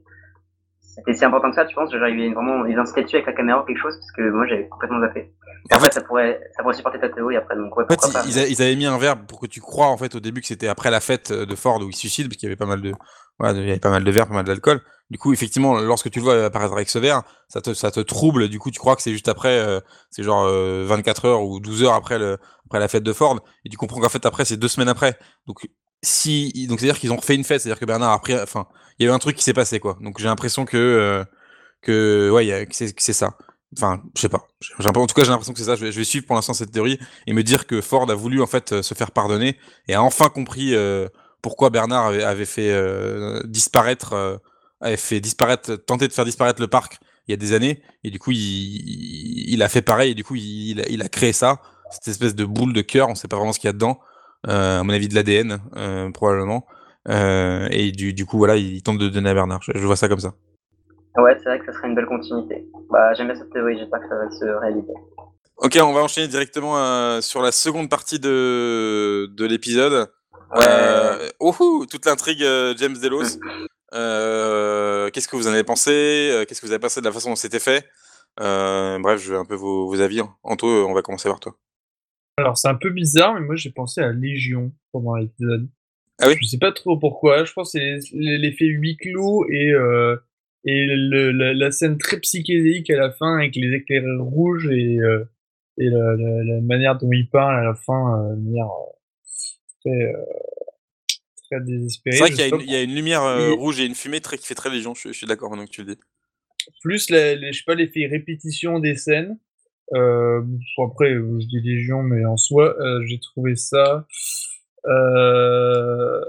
C'était 0.79 1.13
si 1.13 1.25
important 1.25 1.49
que 1.49 1.55
ça, 1.55 1.65
tu 1.65 1.73
penses? 1.73 1.91
Genre, 1.91 2.07
il 2.07 2.33
vraiment, 2.35 2.65
ils 2.65 2.77
incitaient 2.77 3.01
dessus 3.01 3.15
avec 3.15 3.25
la 3.25 3.33
caméra 3.33 3.61
ou 3.61 3.65
quelque 3.65 3.81
chose, 3.81 3.97
parce 3.97 4.11
que 4.11 4.29
moi, 4.29 4.45
j'avais 4.45 4.67
complètement 4.67 4.99
zappé. 4.99 5.33
En, 5.73 5.79
fait, 5.79 5.91
ça 5.91 6.01
pourrait, 6.01 6.39
ça 6.55 6.61
pourrait 6.61 6.75
supporter 6.75 6.99
ta 6.99 7.09
théorie 7.09 7.35
après. 7.35 7.55
Donc, 7.55 7.75
ouais, 7.75 7.85
en 7.85 7.95
fait, 7.95 8.19
ils, 8.27 8.51
ils, 8.51 8.61
avaient 8.61 8.75
mis 8.75 8.85
un 8.85 8.99
verre 8.99 9.17
pour 9.17 9.39
que 9.39 9.47
tu 9.47 9.59
crois, 9.59 9.87
en 9.87 9.97
fait, 9.97 10.13
au 10.13 10.19
début, 10.19 10.41
que 10.41 10.47
c'était 10.47 10.67
après 10.67 10.91
la 10.91 10.99
fête 10.99 11.31
de 11.31 11.55
Ford 11.55 11.81
où 11.81 11.89
il 11.89 11.95
suicide, 11.95 12.27
parce 12.27 12.37
qu'il 12.37 12.47
y 12.47 12.51
avait 12.51 12.57
pas 12.57 12.67
mal 12.67 12.81
de, 12.81 12.93
il 13.41 13.45
y 13.45 13.71
avait 13.71 13.79
pas 13.79 13.89
mal 13.89 14.03
de 14.03 14.11
verre, 14.11 14.27
pas 14.27 14.35
mal 14.35 14.45
d'alcool. 14.45 14.81
Du 15.09 15.19
coup, 15.19 15.33
effectivement, 15.33 15.79
lorsque 15.79 16.09
tu 16.09 16.19
le 16.19 16.23
vois 16.23 16.45
apparaître 16.45 16.73
avec 16.73 16.89
ce 16.89 16.97
verre, 16.97 17.23
ça 17.47 17.61
te, 17.61 17.73
ça 17.73 17.91
te 17.91 17.99
trouble. 17.99 18.49
Du 18.49 18.57
coup, 18.57 18.71
tu 18.71 18.79
crois 18.79 18.95
que 18.95 19.01
c'est 19.01 19.11
juste 19.11 19.27
après, 19.27 19.59
euh, 19.59 19.79
c'est 20.09 20.23
genre 20.23 20.47
24 20.47 21.25
euh, 21.25 21.29
heures 21.29 21.43
ou 21.43 21.59
12 21.59 21.83
heures 21.83 21.93
après, 21.93 22.17
le, 22.17 22.39
après 22.65 22.79
la 22.79 22.87
fête 22.87 23.03
de 23.03 23.13
Ford. 23.13 23.39
Et 23.65 23.69
tu 23.69 23.77
comprends 23.77 24.01
qu'en 24.01 24.09
fait, 24.09 24.25
après, 24.25 24.45
c'est 24.45 24.57
deux 24.57 24.67
semaines 24.67 24.89
après. 24.89 25.17
Donc, 25.45 25.67
si, 26.01 26.65
donc 26.67 26.79
c'est-à-dire 26.79 26.99
qu'ils 26.99 27.11
ont 27.11 27.17
refait 27.17 27.35
une 27.35 27.43
fête, 27.43 27.61
c'est-à-dire 27.61 27.79
que 27.79 27.85
Bernard 27.85 28.11
a 28.11 28.19
pris, 28.19 28.39
enfin, 28.39 28.67
il 28.97 29.05
y 29.05 29.07
a 29.07 29.11
eu 29.11 29.13
un 29.13 29.19
truc 29.19 29.35
qui 29.35 29.43
s'est 29.43 29.53
passé, 29.53 29.79
quoi. 29.79 29.97
Donc, 30.01 30.19
j'ai 30.19 30.25
l'impression 30.25 30.65
que, 30.65 30.77
euh, 30.77 31.23
que, 31.81 32.31
ouais, 32.31 32.67
c'est 32.71 33.13
ça. 33.13 33.37
Enfin, 33.77 34.01
je 34.15 34.21
sais 34.21 34.29
pas. 34.29 34.47
En 34.79 35.05
tout 35.05 35.13
cas, 35.13 35.23
j'ai 35.23 35.29
l'impression 35.29 35.53
que 35.53 35.59
c'est 35.59 35.65
ça. 35.65 35.75
Je 35.75 35.85
vais, 35.85 35.91
je 35.91 35.97
vais, 35.97 36.05
suivre 36.05 36.25
pour 36.25 36.35
l'instant 36.35 36.53
cette 36.53 36.71
théorie 36.71 36.99
et 37.27 37.33
me 37.33 37.43
dire 37.43 37.67
que 37.67 37.81
Ford 37.81 38.09
a 38.09 38.15
voulu 38.15 38.41
en 38.41 38.47
fait 38.47 38.81
se 38.81 38.93
faire 38.93 39.11
pardonner 39.11 39.57
et 39.87 39.95
a 39.95 40.01
enfin 40.01 40.29
compris 40.29 40.75
pourquoi 41.43 41.69
Bernard 41.69 42.07
avait, 42.07 42.45
fait 42.45 42.73
disparaître, 43.45 44.41
avait 44.81 44.97
fait 44.97 45.19
disparaître, 45.19 45.75
tenter 45.75 46.07
de 46.07 46.13
faire 46.13 46.25
disparaître 46.25 46.59
le 46.59 46.67
parc 46.67 46.97
il 47.27 47.31
y 47.31 47.33
a 47.35 47.37
des 47.37 47.53
années, 47.53 47.83
et 48.03 48.09
du 48.09 48.17
coup 48.17 48.31
il, 48.33 49.61
a 49.61 49.69
fait 49.69 49.83
pareil, 49.83 50.11
et 50.11 50.15
du 50.15 50.23
coup 50.23 50.35
il, 50.35 50.83
il, 50.89 51.01
a 51.01 51.07
créé 51.07 51.31
ça, 51.31 51.59
cette 51.91 52.07
espèce 52.07 52.33
de 52.33 52.43
boule 52.43 52.73
de 52.73 52.81
cœur, 52.81 53.07
on 53.09 53.15
sait 53.15 53.27
pas 53.27 53.37
vraiment 53.37 53.53
ce 53.53 53.59
qu'il 53.59 53.67
y 53.67 53.69
a 53.69 53.73
dedans, 53.73 53.99
à 54.47 54.81
mon 54.83 54.91
avis 54.91 55.07
de 55.07 55.15
l'ADN 55.15 55.59
probablement. 56.13 56.65
et 57.07 57.91
du, 57.91 58.13
du, 58.13 58.25
coup, 58.25 58.37
voilà, 58.37 58.55
il 58.55 58.81
tente 58.81 58.97
de 58.97 59.09
donner 59.09 59.29
à 59.29 59.33
Bernard. 59.33 59.61
Je, 59.61 59.73
je 59.75 59.85
vois 59.85 59.95
ça 59.95 60.07
comme 60.09 60.19
ça. 60.19 60.33
Ouais, 61.17 61.37
c'est 61.37 61.45
vrai 61.45 61.59
que 61.59 61.65
ça 61.65 61.73
serait 61.73 61.87
une 61.87 61.95
belle 61.95 62.07
continuité. 62.07 62.65
Bah, 62.89 63.13
j'aime 63.13 63.27
bien 63.27 63.35
cette 63.35 63.51
théorie, 63.51 63.77
j'espère 63.77 63.99
que 63.99 64.09
ça 64.09 64.15
va 64.15 64.31
se 64.31 64.45
réaliser. 64.45 64.93
Ok, 65.57 65.77
on 65.81 65.93
va 65.93 66.01
enchaîner 66.01 66.27
directement 66.27 66.77
euh, 66.77 67.21
sur 67.21 67.41
la 67.41 67.51
seconde 67.51 67.89
partie 67.89 68.19
de, 68.19 69.27
de 69.31 69.45
l'épisode. 69.45 70.09
Euh, 70.55 71.29
oh, 71.39 71.85
toute 71.89 72.05
l'intrigue 72.05 72.43
euh, 72.43 72.73
James 72.77 72.97
Delos. 72.97 73.39
Euh, 73.93 75.09
Qu'est-ce 75.09 75.27
que 75.27 75.35
vous 75.35 75.47
en 75.47 75.51
avez 75.51 75.63
pensé? 75.63 76.45
Qu'est-ce 76.47 76.61
que 76.61 76.65
vous 76.65 76.71
avez 76.71 76.81
pensé 76.81 76.99
de 76.99 77.05
la 77.05 77.11
façon 77.11 77.29
dont 77.29 77.35
c'était 77.35 77.59
fait? 77.59 77.87
Bref, 78.37 79.21
je 79.21 79.33
veux 79.33 79.37
un 79.37 79.45
peu 79.45 79.55
vos, 79.55 79.87
vos 79.87 80.01
avis. 80.01 80.21
Anto, 80.43 80.67
on 80.67 80.93
va 80.93 81.01
commencer 81.01 81.29
par 81.29 81.39
toi. 81.39 81.55
Alors, 82.37 82.57
c'est 82.57 82.67
un 82.67 82.75
peu 82.75 82.89
bizarre, 82.89 83.35
mais 83.35 83.41
moi 83.41 83.55
j'ai 83.55 83.69
pensé 83.69 84.01
à 84.01 84.11
Légion 84.11 84.71
pendant 84.91 85.15
l'épisode. 85.15 85.69
Ah 86.19 86.27
oui? 86.27 86.35
Je 86.41 86.47
sais 86.47 86.57
pas 86.57 86.71
trop 86.71 86.97
pourquoi. 86.97 87.45
Je 87.45 87.53
pense 87.53 87.73
que 87.73 87.99
c'est 87.99 88.15
l'effet 88.15 88.65
huis 88.65 88.97
clos 88.97 89.45
et 89.49 89.73
et 90.65 90.85
le, 90.85 91.31
la, 91.31 91.71
scène 91.71 91.97
très 91.97 92.19
psychédélique 92.19 92.89
à 92.89 92.97
la 92.97 93.11
fin 93.11 93.37
avec 93.37 93.55
les 93.55 93.75
éclaireurs 93.75 94.23
rouges 94.23 94.69
et, 94.69 94.97
euh, 94.99 95.25
et 95.77 95.89
la, 95.89 96.15
la, 96.15 96.61
manière 96.61 96.97
dont 96.97 97.11
il 97.11 97.29
parle 97.29 97.55
à 97.55 97.63
la 97.63 97.75
fin, 97.75 98.21
euh, 98.21 98.35
manière 98.35 98.67
euh, 98.67 98.93
très, 99.83 100.13
euh, 100.13 100.23
très 101.49 101.61
désespérée. 101.61 102.17
C'est 102.17 102.23
vrai 102.23 102.31
qu'il 102.59 102.69
y, 102.69 102.73
y, 102.73 102.75
a 102.75 102.81
une 102.81 102.95
lumière 102.95 103.23
rouge 103.57 103.79
et 103.79 103.85
une 103.85 103.95
fumée 103.95 104.21
très, 104.21 104.37
qui 104.37 104.47
fait 104.47 104.55
très 104.55 104.69
légion, 104.69 104.93
je, 104.93 105.09
je 105.09 105.13
suis 105.13 105.27
d'accord 105.27 105.49
maintenant 105.49 105.65
que 105.65 105.71
tu 105.71 105.83
le 105.83 105.95
dis. 105.95 106.01
Plus, 106.81 107.09
les, 107.09 107.51
je 107.51 107.57
sais 107.57 107.63
pas, 107.65 107.75
l'effet 107.75 108.07
répétition 108.07 108.79
des 108.79 108.95
scènes. 108.95 109.37
Euh, 109.93 110.41
bon, 110.77 110.87
après, 110.87 111.13
je 111.13 111.47
dis 111.47 111.59
légion, 111.61 112.03
mais 112.03 112.25
en 112.25 112.37
soi, 112.37 112.75
j'ai 113.05 113.19
trouvé 113.19 113.55
ça. 113.55 114.05
Euh, 114.85 116.21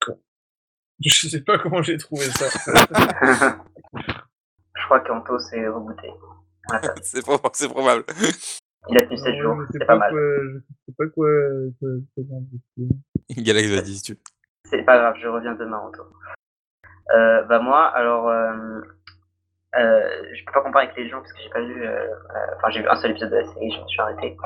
je 1.04 1.28
sais 1.28 1.40
pas 1.40 1.58
comment 1.58 1.82
j'ai 1.82 1.98
trouvé 1.98 2.24
ça. 2.26 2.46
je 4.74 4.84
crois 4.84 5.00
qu'Anto 5.00 5.38
s'est 5.38 5.66
rebooté. 5.66 6.08
c'est 7.02 7.22
probable. 7.68 8.04
Il 8.88 8.98
a 8.98 9.02
tenu 9.02 9.16
7 9.16 9.34
jours, 9.36 9.56
c'est 9.70 9.84
pas, 9.84 9.96
mal. 9.96 10.12
je 10.12 10.58
sais 10.86 10.94
pas 10.96 11.06
quoi. 11.08 11.28
Galax 13.30 13.68
va 13.68 13.82
dire 13.82 14.00
tu 14.04 14.16
C'est 14.64 14.82
pas 14.82 14.98
grave, 14.98 15.16
je 15.20 15.28
reviens 15.28 15.54
demain, 15.54 15.78
Anto. 15.78 16.02
Euh, 17.14 17.42
bah 17.44 17.60
moi, 17.60 17.86
alors, 17.86 18.28
euh, 18.28 18.80
euh, 19.76 20.22
je 20.34 20.44
peux 20.44 20.52
pas 20.52 20.62
comparer 20.62 20.86
avec 20.86 20.96
les 20.96 21.08
gens 21.08 21.20
parce 21.20 21.32
que 21.32 21.40
j'ai 21.42 21.50
pas 21.50 21.60
vu, 21.60 21.86
euh, 21.86 22.06
euh, 22.06 22.54
enfin 22.56 22.70
j'ai 22.70 22.80
vu 22.80 22.88
un 22.88 22.96
seul 22.96 23.10
épisode 23.10 23.30
de 23.30 23.36
la 23.36 23.44
série, 23.44 23.70
je 23.70 23.80
me 23.80 23.86
suis 23.86 24.00
arrêté. 24.00 24.36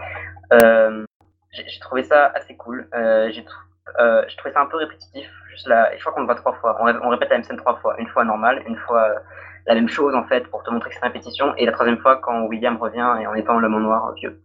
Euh, 0.53 1.05
j'ai 1.53 1.81
trouvé 1.81 2.03
ça 2.05 2.27
assez 2.35 2.57
cool. 2.57 2.89
j'ai 2.93 3.45
euh, 3.99 4.25
je 4.29 4.37
trouvais 4.37 4.53
ça 4.53 4.61
un 4.61 4.67
peu 4.67 4.77
répétitif. 4.77 5.29
Juste 5.51 5.67
là, 5.67 5.91
je 5.97 6.01
crois 6.01 6.13
qu'on 6.13 6.21
le 6.21 6.27
voit 6.27 6.37
trois 6.37 6.55
fois. 6.55 6.77
On, 6.81 7.09
répète 7.09 7.31
la 7.31 7.37
même 7.37 7.45
scène 7.45 7.57
trois 7.57 7.77
fois. 7.81 7.99
Une 7.99 8.09
fois 8.09 8.25
normale, 8.25 8.63
une 8.67 8.77
fois 8.77 9.09
euh, 9.09 9.19
la 9.67 9.75
même 9.75 9.89
chose 9.89 10.15
en 10.15 10.25
fait 10.25 10.47
pour 10.49 10.63
te 10.63 10.71
montrer 10.71 10.91
que 10.91 10.95
c'est 10.95 11.01
une 11.07 11.13
répétition. 11.13 11.55
Et 11.57 11.67
la 11.67 11.73
troisième 11.73 11.99
fois 11.99 12.17
quand 12.17 12.43
William 12.43 12.77
revient 12.77 13.15
et 13.21 13.27
en 13.27 13.35
étant 13.35 13.59
le 13.59 13.69
Mont 13.69 13.81
Noir 13.81 14.13
vieux. 14.15 14.41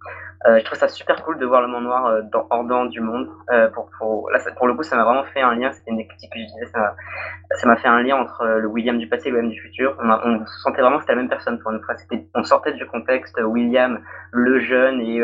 Euh, 0.47 0.59
je 0.59 0.65
trouve 0.65 0.77
ça 0.77 0.87
super 0.87 1.23
cool 1.23 1.39
de 1.39 1.45
voir 1.45 1.61
le 1.61 1.67
Mont 1.67 1.81
Noir 1.81 2.05
euh, 2.05 2.21
dans, 2.31 2.45
hors 2.51 2.87
du 2.87 3.01
monde. 3.01 3.27
Euh, 3.51 3.69
pour, 3.69 3.89
pour, 3.97 4.29
là, 4.29 4.39
pour 4.55 4.67
le 4.67 4.75
coup, 4.75 4.83
ça 4.83 4.95
m'a 4.95 5.03
vraiment 5.03 5.23
fait 5.23 5.41
un 5.41 5.55
lien. 5.55 5.71
C'était 5.71 5.89
une 5.89 5.97
des 5.97 6.07
que 6.07 6.13
je 6.13 6.45
disais. 6.45 6.65
Ça 6.71 7.67
m'a 7.67 7.77
fait 7.77 7.87
un 7.87 8.01
lien 8.03 8.17
entre 8.17 8.45
le 8.45 8.67
William 8.67 8.97
du 8.97 9.07
passé 9.07 9.29
et 9.29 9.31
le 9.31 9.37
William 9.37 9.51
du 9.51 9.59
futur. 9.59 9.95
On, 9.99 10.09
on 10.09 10.45
sentait 10.45 10.81
vraiment 10.81 10.97
que 10.97 11.03
c'était 11.03 11.15
la 11.15 11.21
même 11.21 11.29
personne 11.29 11.59
pour 11.59 11.71
une 11.71 11.81
fois. 11.81 11.95
On 12.35 12.43
sortait 12.43 12.73
du 12.73 12.85
contexte 12.85 13.39
William 13.41 13.99
le 14.31 14.59
jeune 14.59 15.01
et 15.01 15.21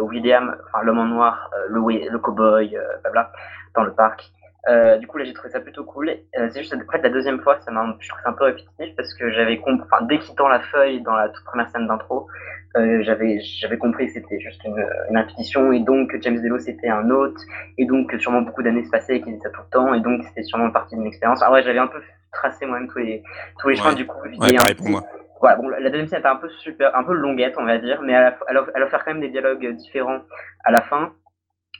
William, 0.00 0.56
enfin 0.66 0.82
l'homme 0.82 0.98
en 0.98 1.06
noir, 1.06 1.50
le, 1.68 1.80
le 2.10 2.18
cowboy, 2.18 2.76
blabla, 3.02 3.30
dans 3.74 3.84
le 3.84 3.92
parc. 3.92 4.32
Euh, 4.68 4.96
du 4.96 5.06
coup, 5.06 5.18
là, 5.18 5.24
j'ai 5.24 5.34
trouvé 5.34 5.50
ça 5.50 5.60
plutôt 5.60 5.84
cool. 5.84 6.08
Euh, 6.08 6.48
c'est 6.50 6.60
juste, 6.60 6.74
en 6.74 6.92
fait, 6.92 7.02
la 7.02 7.10
deuxième 7.10 7.40
fois, 7.40 7.58
ça 7.60 7.70
m'a, 7.70 7.96
je 8.00 8.08
trouve 8.08 8.20
ça 8.22 8.30
un 8.30 8.32
peu 8.32 8.44
répétitif 8.44 8.96
parce 8.96 9.12
que 9.14 9.30
j'avais 9.30 9.58
compris, 9.58 9.86
enfin, 9.90 10.04
dès 10.06 10.18
qu'il 10.18 10.34
tend 10.34 10.48
la 10.48 10.60
feuille 10.60 11.02
dans 11.02 11.14
la 11.14 11.28
toute 11.28 11.44
première 11.44 11.68
scène 11.68 11.86
d'intro, 11.86 12.28
euh, 12.76 13.02
j'avais, 13.02 13.40
j'avais 13.40 13.78
compris 13.78 14.06
que 14.06 14.14
c'était 14.14 14.40
juste 14.40 14.62
une, 14.64 14.84
une 15.10 15.16
répétition 15.16 15.72
et 15.72 15.80
donc 15.80 16.10
que 16.10 16.20
James 16.20 16.40
Delos 16.42 16.58
c'était 16.60 16.88
un 16.88 17.08
hôte 17.08 17.38
et 17.78 17.84
donc 17.84 18.10
que 18.10 18.18
sûrement 18.18 18.40
beaucoup 18.42 18.64
d'années 18.64 18.84
se 18.84 18.90
passaient 18.90 19.16
et 19.16 19.22
qu'il 19.22 19.38
ça 19.40 19.50
tout 19.50 19.60
le 19.60 19.70
temps 19.70 19.94
et 19.94 20.00
donc 20.00 20.24
c'était 20.24 20.42
sûrement 20.42 20.72
partie 20.72 20.96
d'une 20.96 21.06
expérience. 21.06 21.40
Ah 21.42 21.52
ouais, 21.52 21.62
j'avais 21.62 21.78
un 21.78 21.86
peu 21.86 22.00
tracé 22.32 22.66
moi-même 22.66 22.88
tous 22.88 22.98
les, 22.98 23.22
tous 23.60 23.68
les 23.68 23.76
chemins 23.76 23.92
du 23.92 24.06
coup. 24.06 24.18
Ouais, 24.40 24.56
pareil 24.56 24.74
pour 24.74 24.88
moi. 24.88 25.04
Voilà, 25.40 25.56
bon, 25.56 25.68
la 25.68 25.88
deuxième 25.90 26.08
scène 26.08 26.20
était 26.20 26.28
un 26.28 26.36
peu 26.36 26.48
super, 26.48 26.96
un 26.96 27.04
peu 27.04 27.12
longuette, 27.12 27.54
on 27.58 27.64
va 27.64 27.78
dire, 27.78 28.00
mais 28.02 28.12
elle, 28.12 28.24
a, 28.24 28.36
elle, 28.48 28.82
a, 28.82 28.86
faire 28.88 29.04
quand 29.04 29.12
même 29.12 29.20
des 29.20 29.28
dialogues 29.28 29.76
différents 29.76 30.22
à 30.64 30.72
la 30.72 30.80
fin 30.80 31.12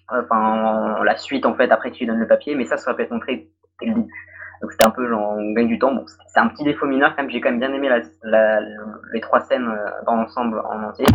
enfin 0.09 1.03
la 1.05 1.17
suite 1.17 1.47
en 1.47 1.55
fait 1.55 1.71
après 1.71 1.91
tu 1.91 2.01
lui 2.01 2.07
donnes 2.07 2.21
le 2.21 2.27
papier, 2.27 2.55
mais 2.55 2.65
ça, 2.65 2.77
ça 2.77 2.95
pu 2.95 3.03
être 3.03 3.11
montré 3.11 3.49
dès 3.81 3.87
le 3.87 3.95
début. 3.95 4.09
Donc 4.61 4.73
c'était 4.73 4.87
un 4.87 4.91
peu 4.91 5.09
genre 5.09 5.37
on 5.37 5.53
gagne 5.53 5.69
du 5.69 5.79
temps. 5.79 5.93
Bon, 5.93 6.05
c'est 6.27 6.41
un 6.41 6.49
petit 6.49 6.65
défaut 6.65 6.87
mineur 6.87 7.15
quand 7.15 7.23
même. 7.23 7.31
J'ai 7.31 7.41
quand 7.41 7.51
même 7.51 7.61
bien 7.61 7.73
aimé 7.73 7.91
les 9.13 9.21
trois 9.21 9.41
scènes 9.41 9.69
euh, 9.69 9.91
dans 10.07 10.17
l'ensemble 10.17 10.59
en 10.61 10.83
entier. 10.85 11.07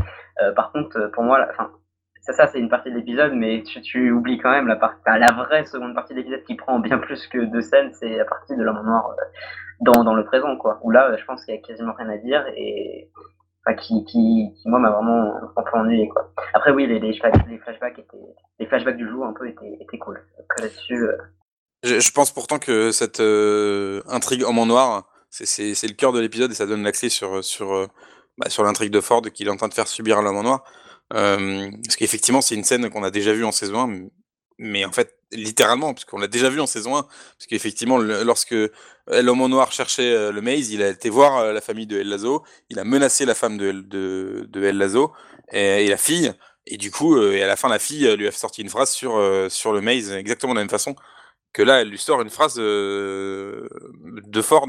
Euh, 0.41 0.54
par 0.54 0.71
contre, 0.71 1.10
pour 1.13 1.23
moi, 1.23 1.45
enfin 1.49 1.71
ça, 2.21 2.34
ça 2.34 2.47
c'est 2.47 2.60
une 2.60 2.69
partie 2.69 2.91
de 2.91 2.95
l'épisode, 2.97 3.34
mais 3.34 3.63
tu, 3.63 3.82
tu, 3.82 4.12
oublies 4.12 4.38
quand 4.38 4.52
même 4.52 4.67
la 4.67 4.75
partie, 4.75 5.02
la 5.06 5.32
vraie 5.34 5.65
seconde 5.65 5.95
partie 5.95 6.13
de 6.13 6.19
l'épisode 6.19 6.43
qui 6.43 6.56
prend 6.56 6.80
bien 6.80 6.97
plus 6.97 7.28
que 7.28 7.39
deux 7.39 7.62
scènes, 7.62 7.91
c'est 7.93 8.17
la 8.17 8.25
partie 8.25 8.56
de 8.56 8.62
l'homme 8.62 8.86
noir 8.86 9.10
euh, 9.12 9.23
dans, 9.82 10.04
dans 10.04 10.13
le 10.13 10.25
présent, 10.25 10.56
quoi. 10.58 10.80
Où 10.84 10.91
là, 10.91 11.15
je 11.15 11.25
pense 11.25 11.45
qu'il 11.45 11.56
y 11.56 11.58
a 11.58 11.62
quasiment 11.62 11.93
rien 11.93 12.10
à 12.10 12.17
dire 12.17 12.45
et 12.56 13.10
qui, 13.78 14.04
qui, 14.06 14.52
qui, 14.56 14.69
moi 14.69 14.80
m'a 14.80 14.89
vraiment 14.89 15.36
un 15.56 15.63
peu 15.63 15.78
ennuyé 15.78 16.08
quoi. 16.10 16.32
Après 16.54 16.72
oui 16.72 16.88
les, 16.88 17.00
les, 17.00 17.13
flashbacks 17.13 18.00
étaient 18.00 18.17
les 18.60 18.65
flashbacks 18.65 18.98
du 18.98 19.08
jour 19.08 19.26
un 19.26 19.34
peu 19.34 19.48
étaient, 19.48 19.78
étaient 19.80 19.98
cool. 19.98 20.19
Après 20.39 20.63
là-dessus. 20.63 21.04
Euh... 21.04 21.17
Je, 21.84 22.12
pense 22.12 22.32
pourtant 22.32 22.60
que 22.60 22.91
cette 22.91 23.19
euh, 23.19 24.02
intrigue 24.08 24.43
homme 24.43 24.60
en 24.60 24.65
noir, 24.65 25.08
c'est 25.30 25.72
le 25.84 25.93
cœur 25.93 26.12
de 26.12 26.19
l'épisode 26.19 26.52
et 26.52 26.56
ça 26.56 26.65
donne 26.65 26.84
la 26.84 26.91
clé 26.91 27.10
sur 27.10 27.43
sur 27.43 27.74
euh, 27.74 27.88
bah, 28.38 28.50
sur 28.50 28.63
l'intrigue 28.63 28.91
de 28.91 29.02
Ford 29.02 29.22
qu'il 29.22 29.48
est 29.48 29.52
en 29.52 29.58
train 29.58 29.67
de 29.67 29.74
faire 29.74 29.88
subir 29.88 30.17
à 30.17 30.22
l'homme 30.22 30.38
en 30.38 30.43
noir. 30.43 30.63
Parce 31.10 31.95
qu'effectivement 31.98 32.41
c'est 32.41 32.56
une 32.56 32.63
scène 32.63 32.89
qu'on 32.89 33.04
a 33.04 33.12
déjà 33.12 33.34
vue 33.34 33.45
en 33.45 33.52
saison 33.52 33.89
1, 33.89 34.10
mais 34.60 34.86
en 34.86 34.91
fait, 34.91 35.18
littéralement, 35.32 35.94
puisqu'on 35.94 36.18
l'a 36.18 36.28
déjà 36.28 36.50
vu 36.50 36.60
en 36.60 36.68
saison 36.68 36.98
1, 36.98 37.04
parce 37.04 37.48
qu'effectivement, 37.48 37.98
lorsque 37.98 38.56
l'homme 39.08 39.42
en 39.42 39.50
noir 39.50 39.72
cherchait 39.72 40.13
euh, 40.13 40.32
le 40.32 40.42
maze, 40.42 40.72
il 40.72 40.82
a 40.84 40.89
été 40.89 41.10
voir 41.10 41.38
euh, 41.38 41.54
la 41.54 41.62
famille 41.62 41.88
de 41.88 42.00
El 42.00 42.10
Lazo, 42.10 42.44
il 42.70 42.80
a 42.80 42.84
menacé 42.84 43.26
la 43.26 43.36
femme 43.36 43.58
de, 43.58 43.72
de, 43.72 44.63
El 44.63 44.78
Lazo 44.78 45.13
et, 45.52 45.88
la 45.88 45.98
fille, 45.98 46.34
et 46.65 46.78
du 46.78 46.92
coup, 46.92 47.15
euh, 47.15 47.34
et 47.34 47.44
à 47.44 47.48
la 47.48 47.56
fin, 47.56 47.70
la 47.70 47.80
fille 47.80 48.15
lui 48.15 48.28
a 48.28 48.32
sorti 48.32 48.62
une 48.62 48.70
phrase 48.70 48.92
sur, 48.92 49.20
sur 49.50 49.74
le 49.74 49.82
maze, 49.82 50.12
exactement 50.12 50.54
de 50.54 50.60
la 50.60 50.63
même 50.63 50.70
façon 50.70 50.96
que 51.52 51.63
là, 51.63 51.82
elle 51.82 51.89
lui 51.89 51.98
sort 51.98 52.22
une 52.22 52.30
phrase 52.30 52.56
de 52.58 53.68
Ford. 54.44 54.68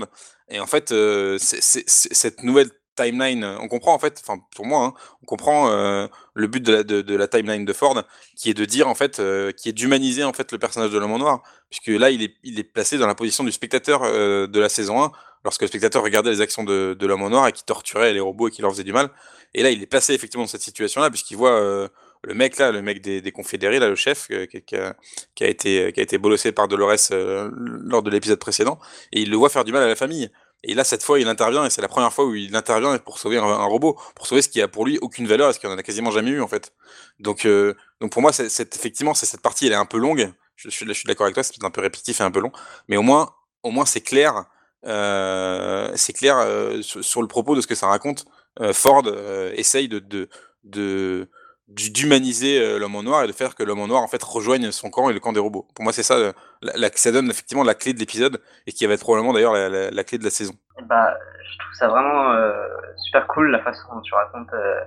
Et 0.48 0.60
en 0.60 0.66
fait, 0.66 0.94
cette 1.38 2.42
nouvelle 2.42 2.70
timeline, 2.96 3.44
on 3.44 3.68
comprend 3.68 3.94
en 3.94 3.98
fait, 3.98 4.20
enfin 4.22 4.42
pour 4.54 4.66
moi, 4.66 4.84
hein, 4.84 4.94
on 5.22 5.26
comprend 5.26 5.70
euh, 5.70 6.06
le 6.34 6.46
but 6.46 6.62
de 6.62 7.14
la, 7.14 7.28
timeline 7.28 7.64
de 7.64 7.72
Ford, 7.72 8.02
qui 8.36 8.50
est 8.50 8.54
de 8.54 8.64
dire 8.64 8.88
en 8.88 8.94
fait, 8.94 9.20
euh, 9.20 9.52
qui 9.52 9.68
est 9.68 9.72
d'humaniser 9.72 10.24
en 10.24 10.32
fait 10.32 10.52
le 10.52 10.58
personnage 10.58 10.90
de 10.90 10.98
l'homme 10.98 11.12
en 11.12 11.18
noir, 11.18 11.42
puisque 11.70 11.88
là 11.88 12.10
il 12.10 12.22
est, 12.22 12.64
placé 12.64 12.98
dans 12.98 13.06
la 13.06 13.14
position 13.14 13.44
du 13.44 13.52
spectateur 13.52 14.02
euh, 14.04 14.46
de 14.46 14.60
la 14.60 14.68
saison 14.68 15.02
1, 15.02 15.12
lorsque 15.44 15.62
le 15.62 15.68
spectateur 15.68 16.02
regardait 16.02 16.30
les 16.30 16.40
actions 16.40 16.64
de, 16.64 16.96
l'homme 17.00 17.22
en 17.22 17.30
noir 17.30 17.48
et 17.48 17.52
qui 17.52 17.64
torturait 17.64 18.12
les 18.12 18.20
robots 18.20 18.48
et 18.48 18.50
qui 18.50 18.62
leur 18.62 18.70
faisait 18.72 18.84
du 18.84 18.92
mal. 18.92 19.10
Et 19.54 19.62
là 19.62 19.70
il 19.70 19.82
est 19.82 19.86
placé 19.86 20.14
effectivement 20.14 20.44
dans 20.44 20.50
cette 20.50 20.62
situation-là, 20.62 21.10
puisqu'il 21.10 21.36
voit 21.36 21.88
le 22.22 22.34
mec 22.34 22.58
là, 22.58 22.70
le 22.70 22.82
mec 22.82 23.00
des, 23.00 23.32
confédérés 23.32 23.78
là, 23.78 23.88
le 23.88 23.96
chef 23.96 24.28
qui, 24.48 24.62
qui, 24.62 24.76
a, 24.76 24.94
qui, 25.34 25.44
a, 25.44 25.48
été 25.48 25.92
qui 25.92 26.00
a 26.00 26.02
été 26.02 26.18
bolossé 26.18 26.52
par 26.52 26.68
Dolores 26.68 27.10
lors 27.10 28.02
de 28.02 28.10
l'épisode 28.10 28.38
précédent, 28.38 28.78
et 29.12 29.20
il 29.22 29.30
le 29.30 29.36
voit 29.36 29.48
faire 29.48 29.64
du 29.64 29.72
mal 29.72 29.82
à 29.82 29.88
la 29.88 29.96
famille. 29.96 30.30
Et 30.62 30.74
là, 30.74 30.84
cette 30.84 31.02
fois, 31.02 31.18
il 31.18 31.28
intervient, 31.28 31.64
et 31.64 31.70
c'est 31.70 31.80
la 31.80 31.88
première 31.88 32.12
fois 32.12 32.26
où 32.26 32.34
il 32.34 32.54
intervient 32.54 32.98
pour 32.98 33.18
sauver 33.18 33.38
un, 33.38 33.64
robot, 33.64 33.98
pour 34.14 34.26
sauver 34.26 34.42
ce 34.42 34.48
qui 34.48 34.60
a 34.60 34.68
pour 34.68 34.84
lui 34.84 34.98
aucune 34.98 35.26
valeur, 35.26 35.54
ce 35.54 35.58
qu'il 35.58 35.68
en 35.70 35.78
a 35.78 35.82
quasiment 35.82 36.10
jamais 36.10 36.30
eu, 36.30 36.42
en 36.42 36.48
fait. 36.48 36.72
Donc, 37.18 37.46
euh, 37.46 37.74
donc 38.00 38.12
pour 38.12 38.20
moi, 38.20 38.32
c'est, 38.32 38.74
effectivement, 38.74 39.14
c'est 39.14 39.26
cette 39.26 39.40
partie, 39.40 39.66
elle 39.66 39.72
est 39.72 39.76
un 39.76 39.86
peu 39.86 39.98
longue. 39.98 40.32
Je, 40.56 40.68
suis, 40.68 40.86
je 40.86 40.92
suis 40.92 41.06
d'accord 41.06 41.24
avec 41.24 41.34
toi, 41.34 41.42
c'est 41.42 41.64
un 41.64 41.70
peu 41.70 41.80
répétitif 41.80 42.20
et 42.20 42.24
un 42.24 42.30
peu 42.30 42.40
long, 42.40 42.52
mais 42.88 42.98
au 42.98 43.02
moins, 43.02 43.34
au 43.62 43.70
moins, 43.70 43.86
c'est 43.86 44.02
clair. 44.02 44.44
Euh, 44.86 45.92
c'est 45.94 46.12
clair 46.12 46.38
euh, 46.38 46.80
sur, 46.82 47.04
sur, 47.04 47.22
le 47.22 47.28
propos 47.28 47.54
de 47.54 47.60
ce 47.60 47.66
que 47.66 47.74
ça 47.74 47.86
raconte. 47.86 48.24
Euh, 48.60 48.72
Ford 48.72 49.02
euh, 49.06 49.52
essaye 49.54 49.88
de, 49.88 49.98
de, 49.98 50.28
de 50.64 51.28
d'humaniser 51.70 52.60
euh, 52.60 52.78
l'homme 52.78 52.96
en 52.96 53.02
noir 53.02 53.22
et 53.24 53.26
de 53.26 53.32
faire 53.32 53.54
que 53.54 53.62
l'homme 53.62 53.80
en 53.80 53.86
noir 53.86 54.02
en 54.02 54.08
fait 54.08 54.22
rejoigne 54.22 54.70
son 54.72 54.90
camp 54.90 55.08
et 55.08 55.12
le 55.12 55.20
camp 55.20 55.32
des 55.32 55.40
robots. 55.40 55.66
Pour 55.74 55.84
moi, 55.84 55.92
c'est 55.92 56.02
ça, 56.02 56.14
euh, 56.14 56.32
la, 56.62 56.72
la, 56.76 56.90
ça 56.94 57.12
donne 57.12 57.30
effectivement 57.30 57.64
la 57.64 57.74
clé 57.74 57.92
de 57.92 57.98
l'épisode 57.98 58.40
et 58.66 58.72
qui 58.72 58.84
va 58.86 58.94
être 58.94 59.00
probablement 59.00 59.32
d'ailleurs 59.32 59.54
la, 59.54 59.68
la, 59.68 59.90
la, 59.90 60.04
clé 60.04 60.18
de 60.18 60.24
la 60.24 60.30
saison. 60.30 60.54
Bah, 60.82 61.14
je 61.50 61.58
trouve 61.58 61.74
ça 61.74 61.88
vraiment 61.88 62.32
euh, 62.32 62.66
super 62.96 63.26
cool 63.28 63.50
la 63.50 63.60
façon 63.60 63.94
dont 63.94 64.00
tu 64.00 64.14
racontes 64.14 64.52
euh, 64.52 64.80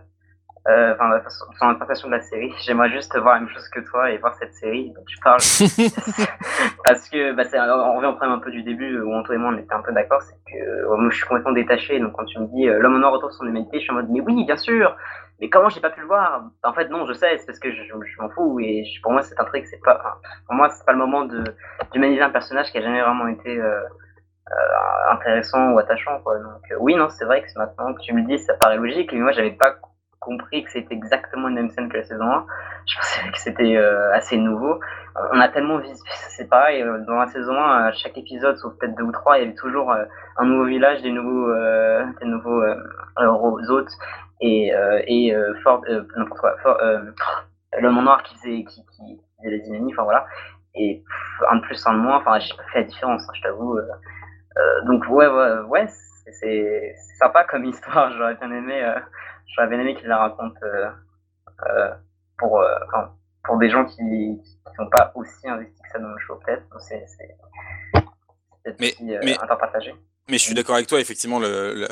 euh, 0.69 0.93
enfin, 0.93 1.19
son 1.59 1.65
interprétation 1.65 2.07
de 2.07 2.13
la 2.13 2.21
série. 2.21 2.53
J'aimerais 2.65 2.89
juste 2.89 3.17
voir 3.17 3.35
la 3.35 3.41
même 3.41 3.49
chose 3.49 3.67
que 3.69 3.81
toi 3.81 4.11
et 4.11 4.17
voir 4.17 4.33
cette 4.35 4.53
série 4.53 4.93
dont 4.95 5.03
tu 5.05 5.17
parles. 5.19 5.39
Parce 6.85 7.09
que, 7.09 7.33
bah, 7.33 7.43
on 7.53 7.97
revient 7.97 8.07
au 8.07 8.13
problème 8.15 8.31
un 8.31 8.39
peu 8.39 8.51
du 8.51 8.63
début 8.63 8.99
où 9.01 9.13
Antoine 9.13 9.39
et 9.39 9.41
moi 9.41 9.51
on 9.53 9.57
était 9.57 9.73
un 9.73 9.81
peu 9.81 9.91
d'accord, 9.91 10.21
c'est 10.21 10.37
que 10.49 10.85
moi 10.85 11.09
je 11.09 11.15
suis 11.17 11.25
complètement 11.25 11.51
détaché. 11.51 11.99
Donc 11.99 12.13
quand 12.13 12.25
tu 12.25 12.39
me 12.39 12.47
dis 12.47 12.65
l'homme 12.65 12.95
en 12.95 12.99
noir 12.99 13.11
retrouve 13.11 13.31
son 13.31 13.45
humanité, 13.45 13.79
je 13.79 13.83
suis 13.83 13.91
en 13.91 13.95
mode 13.95 14.09
mais 14.09 14.21
oui, 14.21 14.45
bien 14.45 14.57
sûr. 14.57 14.95
Mais 15.43 15.49
comment 15.49 15.67
j'ai 15.67 15.81
pas 15.81 15.89
pu 15.89 15.99
le 15.99 16.07
voir? 16.07 16.41
En 16.63 16.71
fait, 16.71 16.87
non, 16.87 17.05
je 17.05 17.11
sais, 17.11 17.37
c'est 17.37 17.45
parce 17.45 17.59
que 17.59 17.69
je, 17.69 18.21
m'en 18.21 18.29
fous. 18.29 18.61
Et 18.61 18.85
pour 19.01 19.11
moi, 19.11 19.23
c'est 19.23 19.37
un 19.37 19.43
truc, 19.43 19.65
c'est 19.65 19.81
pas. 19.83 20.01
Pour 20.45 20.55
moi, 20.55 20.69
c'est 20.69 20.85
pas 20.85 20.93
le 20.93 20.97
moment 20.99 21.27
d'humaniser 21.91 22.21
un 22.21 22.29
personnage 22.29 22.71
qui 22.71 22.77
a 22.77 22.81
jamais 22.81 23.01
vraiment 23.01 23.27
été 23.27 23.59
euh, 23.59 23.81
euh, 23.81 25.11
intéressant 25.11 25.71
ou 25.71 25.79
attachant. 25.79 26.21
Quoi. 26.21 26.39
Donc, 26.39 26.61
euh, 26.71 26.75
oui, 26.79 26.95
non, 26.95 27.09
c'est 27.09 27.25
vrai 27.25 27.41
que 27.41 27.47
maintenant 27.57 27.93
que 27.93 27.99
tu 27.99 28.13
me 28.13 28.21
le 28.21 28.27
dis, 28.27 28.39
ça 28.39 28.53
paraît 28.53 28.77
logique. 28.77 29.11
Mais 29.11 29.19
moi, 29.19 29.33
j'avais 29.33 29.51
pas 29.51 29.75
compris 30.23 30.63
que 30.63 30.71
c'était 30.71 30.93
exactement 30.93 31.47
la 31.47 31.55
même 31.55 31.69
scène 31.69 31.89
que 31.89 31.97
la 31.97 32.03
saison 32.03 32.25
1. 32.25 32.45
Je 32.85 32.95
pensais 32.97 33.31
que 33.31 33.37
c'était 33.37 33.77
assez 34.13 34.37
nouveau. 34.37 34.79
On 35.31 35.39
a 35.39 35.47
tellement 35.47 35.77
vu, 35.77 35.87
c'est 36.29 36.49
pareil, 36.49 36.83
dans 37.07 37.15
la 37.15 37.27
saison 37.27 37.53
1, 37.53 37.85
à 37.85 37.91
chaque 37.93 38.17
épisode, 38.17 38.57
sauf 38.57 38.73
peut-être 38.77 38.95
deux 38.95 39.03
ou 39.03 39.11
trois, 39.11 39.37
il 39.37 39.41
y 39.41 39.45
avait 39.45 39.55
toujours 39.55 39.93
un 40.37 40.45
nouveau 40.45 40.65
village, 40.65 41.01
des 41.01 41.11
nouveaux, 41.11 41.53
des 42.19 42.25
nouveaux 42.25 42.63
hôtes 43.69 43.91
et, 44.43 44.73
euh, 44.73 45.01
et 45.07 45.33
euh, 45.33 45.53
Ford, 45.63 45.81
euh, 45.87 46.03
n'importe 46.17 46.41
quoi, 46.41 46.57
Ford, 46.61 46.77
l'homme 47.79 47.97
en 47.97 48.01
noir 48.01 48.23
qui 48.23 48.35
faisait, 48.35 48.63
qui, 48.65 48.85
qui 48.85 49.19
les 49.43 49.61
enfin 49.91 50.03
voilà. 50.03 50.25
Et 50.75 51.03
un 51.49 51.57
de 51.57 51.61
plus, 51.61 51.85
un 51.87 51.93
de 51.93 51.99
moins, 51.99 52.17
enfin 52.17 52.39
j'ai 52.39 52.53
pas 52.55 52.63
fait 52.73 52.79
la 52.79 52.85
différence, 52.85 53.21
hein, 53.23 53.33
je 53.35 53.41
t'avoue. 53.41 53.79
donc 54.85 55.05
ouais, 55.09 55.27
ouais 55.67 55.87
c'est 55.87 56.95
sympa 57.19 57.45
comme 57.45 57.65
histoire, 57.65 58.11
j'aurais 58.11 58.35
bien 58.35 58.51
aimé, 58.51 58.83
j'aurais 59.47 59.67
bien 59.67 59.79
aimé 59.79 59.95
qu'il 59.95 60.07
la 60.07 60.17
raconte 60.17 60.57
pour, 62.37 62.63
pour 63.43 63.57
des 63.57 63.69
gens 63.69 63.85
qui 63.85 64.03
ne 64.03 64.35
sont 64.75 64.89
pas 64.89 65.11
aussi 65.15 65.47
investis 65.47 65.81
que 65.81 65.89
ça 65.91 65.99
dans 65.99 66.09
le 66.09 66.19
show, 66.19 66.39
peut-être. 66.45 66.63
C'est 66.79 67.05
mais, 68.79 68.95
mais... 68.99 69.37
un 69.39 69.47
temps 69.47 69.57
partagé. 69.57 69.93
Mais 70.29 70.37
je 70.37 70.43
suis 70.43 70.53
d'accord 70.53 70.75
avec 70.75 70.87
toi, 70.87 70.99
effectivement, 71.01 71.39
le, 71.39 71.73
le, 71.73 71.87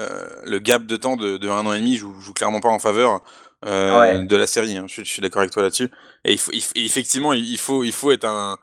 le, 0.46 0.60
gap 0.60 0.86
de 0.86 0.96
temps 0.96 1.18
de, 1.18 1.38
de 1.38 1.50
un 1.50 1.66
an 1.66 1.74
et 1.74 1.80
demi 1.80 1.98
joue, 1.98 2.18
joue 2.22 2.34
clairement 2.34 2.62
pas 2.62 2.70
en 2.70 2.80
faveur 2.80 3.22
euh, 3.66 4.24
de 4.24 4.36
la 4.38 4.48
série. 4.48 4.78
Hein. 4.78 4.86
Je, 4.88 5.04
je, 5.04 5.12
suis 5.12 5.22
d'accord 5.22 5.42
avec 5.42 5.52
toi 5.52 5.64
là-dessus. 5.64 5.90
Et 6.24 6.32
il 6.32 6.38
faut, 6.38 6.52
il, 6.54 6.86
effectivement, 6.86 7.34
il 7.34 7.58
faut, 7.58 7.84
il 7.84 7.92
faut 7.92 8.12
être 8.12 8.26
un, 8.26 8.58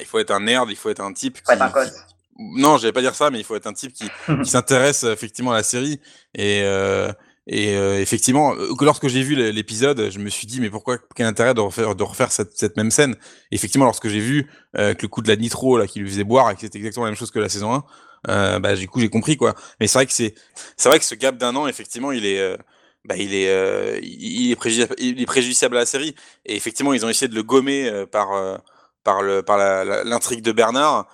il 0.00 0.06
faut 0.06 0.18
être 0.18 0.32
un 0.32 0.40
nerd, 0.40 0.68
il 0.68 0.76
faut 0.76 0.90
être 0.90 1.00
un 1.00 1.12
type. 1.12 1.40
Qui, 1.42 1.52
un 1.52 1.68
qui, 1.68 1.90
non, 2.38 2.76
j'allais 2.76 2.92
pas 2.92 3.02
dire 3.02 3.14
ça, 3.14 3.30
mais 3.30 3.38
il 3.38 3.44
faut 3.44 3.54
être 3.54 3.68
un 3.68 3.72
type 3.72 3.92
qui, 3.92 4.10
qui 4.26 4.50
s'intéresse 4.50 5.04
effectivement 5.04 5.52
à 5.52 5.56
la 5.56 5.62
série. 5.62 6.00
Et, 6.34 6.62
euh, 6.64 7.12
et 7.46 7.76
euh, 7.76 8.00
effectivement, 8.00 8.54
euh, 8.54 8.74
lorsque 8.80 9.08
j'ai 9.08 9.22
vu 9.22 9.34
l'épisode, 9.52 10.10
je 10.10 10.18
me 10.18 10.30
suis 10.30 10.46
dit 10.46 10.60
mais 10.60 10.70
pourquoi 10.70 10.98
quel 11.14 11.26
intérêt 11.26 11.52
de 11.52 11.60
refaire 11.60 11.94
de 11.94 12.02
refaire 12.02 12.32
cette, 12.32 12.56
cette 12.56 12.76
même 12.76 12.90
scène? 12.90 13.16
Effectivement, 13.50 13.84
lorsque 13.84 14.08
j'ai 14.08 14.20
vu 14.20 14.50
euh, 14.78 14.94
que 14.94 15.02
le 15.02 15.08
coup 15.08 15.20
de 15.20 15.28
la 15.28 15.36
nitro 15.36 15.76
là 15.76 15.86
qui 15.86 16.00
lui 16.00 16.08
faisait 16.08 16.24
boire 16.24 16.50
et 16.50 16.54
que 16.54 16.62
c'était 16.62 16.78
exactement 16.78 17.04
la 17.04 17.10
même 17.10 17.18
chose 17.18 17.30
que 17.30 17.38
la 17.38 17.50
saison 17.50 17.74
1, 17.74 17.84
euh, 18.28 18.58
bah, 18.60 18.74
du 18.74 18.88
coup, 18.88 19.00
j'ai 19.00 19.10
compris 19.10 19.36
quoi. 19.36 19.54
Mais 19.80 19.86
c'est 19.86 19.98
vrai 19.98 20.06
que 20.06 20.12
c'est, 20.12 20.34
c'est 20.76 20.88
vrai 20.88 20.98
que 20.98 21.04
ce 21.04 21.14
gap 21.14 21.36
d'un 21.36 21.54
an, 21.56 21.66
effectivement, 21.66 22.12
il 22.12 22.24
est, 22.26 22.40
euh, 22.40 22.56
bah, 23.04 23.16
il 23.16 23.34
est, 23.34 23.48
euh, 23.48 23.98
il, 24.02 24.50
est 24.50 24.56
préjudiciable, 24.56 24.94
il 24.98 25.20
est 25.20 25.26
préjudiciable 25.26 25.76
à 25.76 25.80
la 25.80 25.86
série. 25.86 26.14
Et 26.46 26.56
effectivement, 26.56 26.92
ils 26.94 27.04
ont 27.04 27.08
essayé 27.08 27.28
de 27.28 27.34
le 27.34 27.42
gommer 27.42 28.06
par, 28.10 28.60
par 29.04 29.22
le, 29.22 29.42
par 29.42 29.58
l'intrigue 29.58 30.42
de 30.42 30.52
Bernard. 30.52 31.06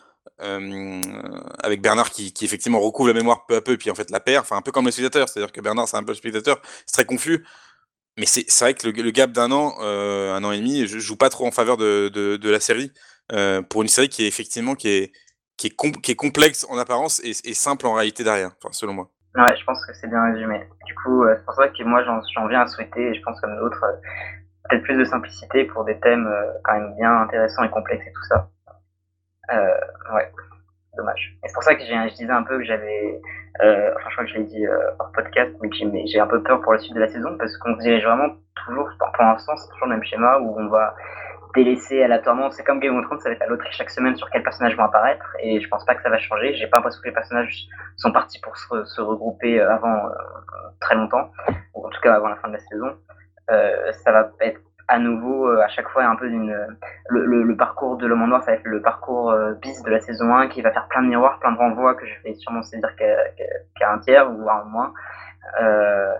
Avec 1.62 1.82
Bernard 1.82 2.10
qui, 2.10 2.32
effectivement 2.42 2.80
recouvre 2.80 3.08
la 3.08 3.14
mémoire 3.14 3.46
peu 3.46 3.56
à 3.56 3.60
peu, 3.60 3.76
puis 3.76 3.90
en 3.90 3.94
fait 3.94 4.10
la 4.10 4.20
perd, 4.20 4.42
enfin 4.42 4.56
un 4.56 4.62
peu 4.62 4.72
comme 4.72 4.86
le 4.86 4.90
spectateur, 4.90 5.28
c'est-à-dire 5.28 5.52
que 5.52 5.60
Bernard 5.60 5.88
c'est 5.88 5.96
un 5.96 6.02
peu 6.02 6.12
le 6.12 6.16
spectateur, 6.16 6.60
c'est 6.86 6.94
très 6.94 7.04
confus, 7.04 7.44
mais 8.18 8.26
c'est 8.26 8.46
vrai 8.60 8.74
que 8.74 8.86
le, 8.88 9.10
gap 9.10 9.32
d'un 9.32 9.52
an, 9.52 9.74
euh, 9.82 10.34
un 10.34 10.42
an 10.44 10.52
et 10.52 10.58
demi, 10.58 10.86
je 10.86 10.98
joue 10.98 11.16
pas 11.16 11.30
trop 11.30 11.46
en 11.46 11.50
faveur 11.50 11.76
de, 11.76 12.08
de, 12.08 12.50
la 12.50 12.60
série, 12.60 12.92
euh, 13.32 13.62
pour 13.62 13.82
une 13.82 13.88
série 13.88 14.08
qui 14.08 14.24
est 14.24 14.28
effectivement 14.28 14.74
qui 14.74 14.88
est, 14.88 15.12
qui 15.56 15.68
est, 15.68 16.00
qui 16.00 16.12
est 16.12 16.16
complexe 16.16 16.66
en 16.68 16.78
apparence 16.78 17.20
et, 17.20 17.30
et, 17.44 17.54
simple 17.54 17.86
en 17.86 17.94
réalité 17.94 18.24
derrière, 18.24 18.50
enfin, 18.58 18.72
selon 18.72 18.94
moi. 18.94 19.10
Ouais, 19.36 19.56
je 19.56 19.64
pense 19.64 19.84
que 19.86 19.92
c'est 19.94 20.08
bien 20.08 20.32
résumé. 20.32 20.60
Du 20.86 20.94
coup, 20.96 21.22
euh, 21.22 21.36
c'est 21.38 21.44
pour 21.44 21.54
ça 21.54 21.68
que 21.68 21.84
moi 21.84 22.02
j'en 22.02 22.48
viens 22.48 22.62
à 22.62 22.66
souhaiter, 22.66 23.10
et 23.10 23.14
je 23.14 23.22
pense 23.22 23.40
comme 23.40 23.56
d'autres, 23.58 23.84
euh, 23.84 23.96
peut-être 24.68 24.82
plus 24.82 24.96
de 24.96 25.04
simplicité 25.04 25.64
pour 25.64 25.84
des 25.84 25.98
thèmes 26.00 26.26
euh, 26.26 26.52
quand 26.64 26.72
même 26.72 26.94
bien 26.96 27.22
intéressants 27.22 27.62
et 27.62 27.70
complexes 27.70 28.06
et 28.06 28.12
tout 28.12 28.24
ça. 28.28 28.50
Ouais, 29.50 30.32
dommage. 30.96 31.36
Et 31.42 31.48
c'est 31.48 31.54
pour 31.54 31.62
ça 31.62 31.74
que 31.74 31.80
je 31.80 32.14
disais 32.14 32.30
un 32.30 32.42
peu 32.42 32.58
que 32.58 32.64
j'avais, 32.64 33.20
enfin 33.60 34.08
je 34.08 34.14
crois 34.14 34.24
que 34.24 34.30
je 34.30 34.36
l'ai 34.38 34.44
dit 34.44 34.66
hors 34.98 35.12
podcast, 35.12 35.52
mais 35.60 36.06
j'ai 36.06 36.20
un 36.20 36.26
peu 36.26 36.42
peur 36.42 36.60
pour 36.60 36.72
la 36.72 36.78
suite 36.78 36.94
de 36.94 37.00
la 37.00 37.08
saison 37.08 37.36
parce 37.38 37.56
qu'on 37.58 37.72
dirige 37.76 38.04
vraiment 38.04 38.34
toujours, 38.66 38.88
pour 38.98 39.24
l'instant 39.24 39.56
c'est 39.56 39.68
toujours 39.70 39.86
le 39.88 39.94
même 39.94 40.04
schéma 40.04 40.38
où 40.38 40.58
on 40.58 40.68
va 40.68 40.94
délaissé 41.54 42.02
aléatoirement. 42.02 42.50
C'est 42.50 42.64
comme 42.64 42.80
Game 42.80 42.96
of 42.96 43.04
Thrones, 43.04 43.20
ça 43.20 43.28
va 43.28 43.34
être 43.34 43.42
à 43.42 43.46
l'autre 43.46 43.64
chaque 43.70 43.90
semaine 43.90 44.16
sur 44.16 44.28
quels 44.30 44.42
personnages 44.42 44.76
vont 44.76 44.84
apparaître. 44.84 45.24
Et 45.40 45.60
je 45.60 45.68
pense 45.68 45.84
pas 45.84 45.94
que 45.94 46.02
ça 46.02 46.10
va 46.10 46.18
changer. 46.18 46.54
J'ai 46.54 46.66
pas 46.66 46.78
l'impression 46.78 47.00
que 47.02 47.08
les 47.08 47.14
personnages 47.14 47.66
sont 47.96 48.12
partis 48.12 48.40
pour 48.40 48.56
se, 48.56 49.00
regrouper 49.00 49.60
euh, 49.60 49.72
avant 49.72 50.06
euh, 50.06 50.10
très 50.80 50.94
longtemps, 50.94 51.30
ou 51.74 51.86
en 51.86 51.90
tout 51.90 52.00
cas 52.00 52.14
avant 52.14 52.28
la 52.28 52.36
fin 52.36 52.48
de 52.48 52.54
la 52.54 52.60
saison. 52.60 52.96
Euh, 53.50 53.92
ça 54.04 54.12
va 54.12 54.30
être 54.40 54.60
à 54.90 54.98
nouveau 54.98 55.48
à 55.48 55.68
chaque 55.68 55.88
fois 55.88 56.04
un 56.04 56.16
peu 56.16 56.28
d'une 56.28 56.54
le, 57.08 57.24
le, 57.24 57.42
le, 57.42 57.56
parcours 57.56 57.96
de 57.96 58.06
l'homme 58.06 58.22
en 58.22 58.26
noir 58.26 58.42
ça 58.42 58.50
va 58.50 58.56
être 58.58 58.64
le 58.64 58.82
parcours 58.82 59.34
bis 59.62 59.82
de 59.82 59.90
la 59.90 60.00
saison 60.00 60.34
1 60.34 60.48
qui 60.48 60.62
va 60.62 60.72
faire 60.72 60.88
plein 60.88 61.02
de 61.02 61.08
miroirs 61.08 61.38
plein 61.38 61.52
de 61.52 61.58
renvois 61.58 61.94
que 61.94 62.06
je 62.06 62.22
vais 62.24 62.34
sûrement 62.34 62.62
saisir 62.62 62.94
qu'à 62.96 63.92
un 63.92 63.98
tiers 63.98 64.30
ou 64.30 64.48
à 64.48 64.62
un 64.62 64.64
moins 64.64 64.92
euh, 65.60 66.14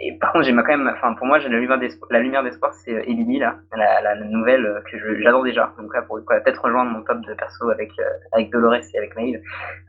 et 0.00 0.16
par 0.16 0.32
contre, 0.32 0.44
j'ai 0.44 0.54
quand 0.54 0.62
même, 0.62 0.88
enfin, 0.94 1.14
pour 1.14 1.26
moi, 1.26 1.40
j'ai 1.40 1.48
la 1.48 1.58
lumière 1.58 1.78
d'espoir, 1.78 2.08
la 2.12 2.20
lumière 2.20 2.44
d'espoir, 2.44 2.72
c'est 2.72 2.94
euh, 2.94 3.02
Ellie, 3.02 3.40
là, 3.40 3.56
la, 3.74 4.14
nouvelle 4.14 4.64
euh, 4.64 4.80
que 4.88 4.96
j'adore 5.20 5.42
déjà. 5.42 5.72
Donc 5.76 5.92
là, 5.92 6.02
pour 6.02 6.20
peut-être 6.24 6.62
rejoindre 6.62 6.92
mon 6.92 7.02
top 7.02 7.20
de 7.22 7.34
perso 7.34 7.68
avec, 7.70 7.90
euh, 7.98 8.04
avec 8.30 8.50
Dolores 8.50 8.74
et 8.94 8.98
avec 8.98 9.16
Maeve. 9.16 9.42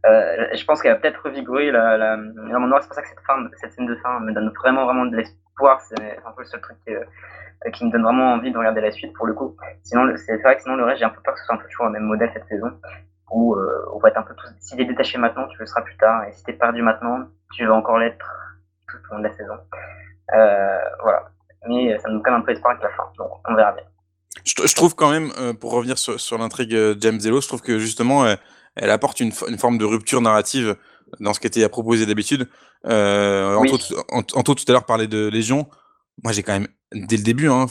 Euh, 0.07 0.47
je 0.55 0.65
pense 0.65 0.81
qu'elle 0.81 0.93
va 0.93 0.99
peut-être 0.99 1.21
revigorer 1.23 1.69
la, 1.69 1.95
la, 1.97 2.15
la 2.15 2.81
C'est 2.81 2.87
pour 2.87 2.95
ça 2.95 3.01
que 3.03 3.07
cette, 3.07 3.19
fin, 3.19 3.47
cette 3.57 3.73
scène 3.73 3.85
de 3.85 3.95
fin 3.97 4.19
me 4.21 4.31
donne 4.33 4.49
vraiment, 4.49 4.85
vraiment 4.85 5.05
de 5.05 5.15
l'espoir. 5.15 5.79
C'est 5.81 6.17
un 6.25 6.31
peu 6.31 6.41
le 6.41 6.45
seul 6.45 6.61
truc 6.61 6.77
qui, 6.87 6.93
qui 7.73 7.85
me 7.85 7.91
donne 7.91 8.03
vraiment 8.03 8.33
envie 8.33 8.51
de 8.51 8.57
regarder 8.57 8.81
la 8.81 8.91
suite 8.91 9.13
pour 9.13 9.27
le 9.27 9.33
coup. 9.33 9.55
Sinon, 9.83 10.11
c'est 10.15 10.37
vrai 10.37 10.55
que 10.55 10.61
sinon, 10.61 10.75
le 10.75 10.85
reste, 10.85 10.99
j'ai 10.99 11.05
un 11.05 11.09
peu 11.09 11.21
peur 11.21 11.33
que 11.33 11.39
ce 11.39 11.45
soit 11.45 11.55
un 11.55 11.57
peu 11.57 11.67
toujours 11.67 11.85
le 11.85 11.91
même 11.91 12.03
modèle 12.03 12.31
cette 12.33 12.47
saison. 12.47 12.71
Où 13.31 13.55
on 13.93 13.99
va 13.99 14.09
être 14.09 14.17
un 14.17 14.23
peu 14.23 14.33
tous, 14.33 14.49
si 14.59 14.75
t'es 14.75 14.85
détaché 14.85 15.19
maintenant, 15.19 15.47
tu 15.49 15.59
le 15.59 15.65
seras 15.67 15.81
plus 15.81 15.95
tard. 15.97 16.23
Et 16.23 16.31
si 16.31 16.43
t'es 16.43 16.53
perdu 16.53 16.81
maintenant, 16.81 17.27
tu 17.53 17.65
vas 17.65 17.75
encore 17.75 17.99
l'être 17.99 18.25
tout 18.87 18.97
au 19.11 19.15
long 19.15 19.19
de 19.19 19.27
la 19.27 19.35
saison. 19.35 19.53
Euh, 20.33 20.79
voilà. 21.01 21.25
Mais 21.67 21.97
ça 21.99 22.09
nous 22.09 22.21
donne 22.21 22.33
un 22.33 22.41
peu 22.41 22.51
espoir 22.51 22.71
avec 22.71 22.83
la 22.83 22.89
fin, 22.89 23.03
donc 23.17 23.31
on 23.47 23.55
verra 23.55 23.73
bien. 23.73 23.83
Je, 24.45 24.53
je 24.65 24.75
trouve 24.75 24.95
quand 24.95 25.11
même, 25.11 25.31
euh, 25.37 25.53
pour 25.53 25.71
revenir 25.71 25.97
sur, 25.97 26.19
sur 26.19 26.37
l'intrigue 26.37 26.73
euh, 26.73 26.95
James 26.99 27.19
Zello, 27.19 27.41
je 27.41 27.47
trouve 27.47 27.61
que 27.61 27.79
justement, 27.79 28.25
elle 28.75 28.91
apporte 28.91 29.19
une, 29.19 29.31
une, 29.47 29.57
forme 29.57 29.77
de 29.77 29.85
rupture 29.85 30.21
narrative 30.21 30.77
dans 31.19 31.33
ce 31.33 31.39
qui 31.39 31.47
était 31.47 31.63
à 31.63 31.69
proposer 31.69 32.05
d'habitude. 32.05 32.47
Euh, 32.85 33.57
oui. 33.59 33.71
Anto, 34.11 34.55
tout 34.55 34.63
à 34.67 34.71
l'heure 34.71 34.85
parlait 34.85 35.07
de 35.07 35.27
Légion. 35.27 35.67
Moi, 36.23 36.33
j'ai 36.33 36.43
quand 36.43 36.53
même, 36.53 36.67
dès 36.93 37.17
le 37.17 37.23
début, 37.23 37.49
hein, 37.49 37.67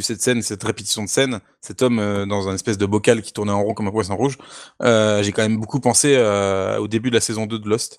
cette 0.00 0.22
scène, 0.22 0.42
cette 0.42 0.62
répétition 0.64 1.04
de 1.04 1.08
scène, 1.08 1.40
cet 1.60 1.82
homme 1.82 1.98
euh, 1.98 2.26
dans 2.26 2.48
un 2.48 2.54
espèce 2.54 2.78
de 2.78 2.86
bocal 2.86 3.22
qui 3.22 3.32
tournait 3.32 3.52
en 3.52 3.62
rond 3.62 3.74
comme 3.74 3.86
un 3.86 3.92
poisson 3.92 4.16
rouge, 4.16 4.38
euh, 4.82 5.22
j'ai 5.22 5.32
quand 5.32 5.42
même 5.42 5.58
beaucoup 5.58 5.80
pensé 5.80 6.14
euh, 6.16 6.78
au 6.78 6.88
début 6.88 7.10
de 7.10 7.14
la 7.14 7.20
saison 7.20 7.46
2 7.46 7.58
de 7.58 7.68
Lost. 7.68 7.98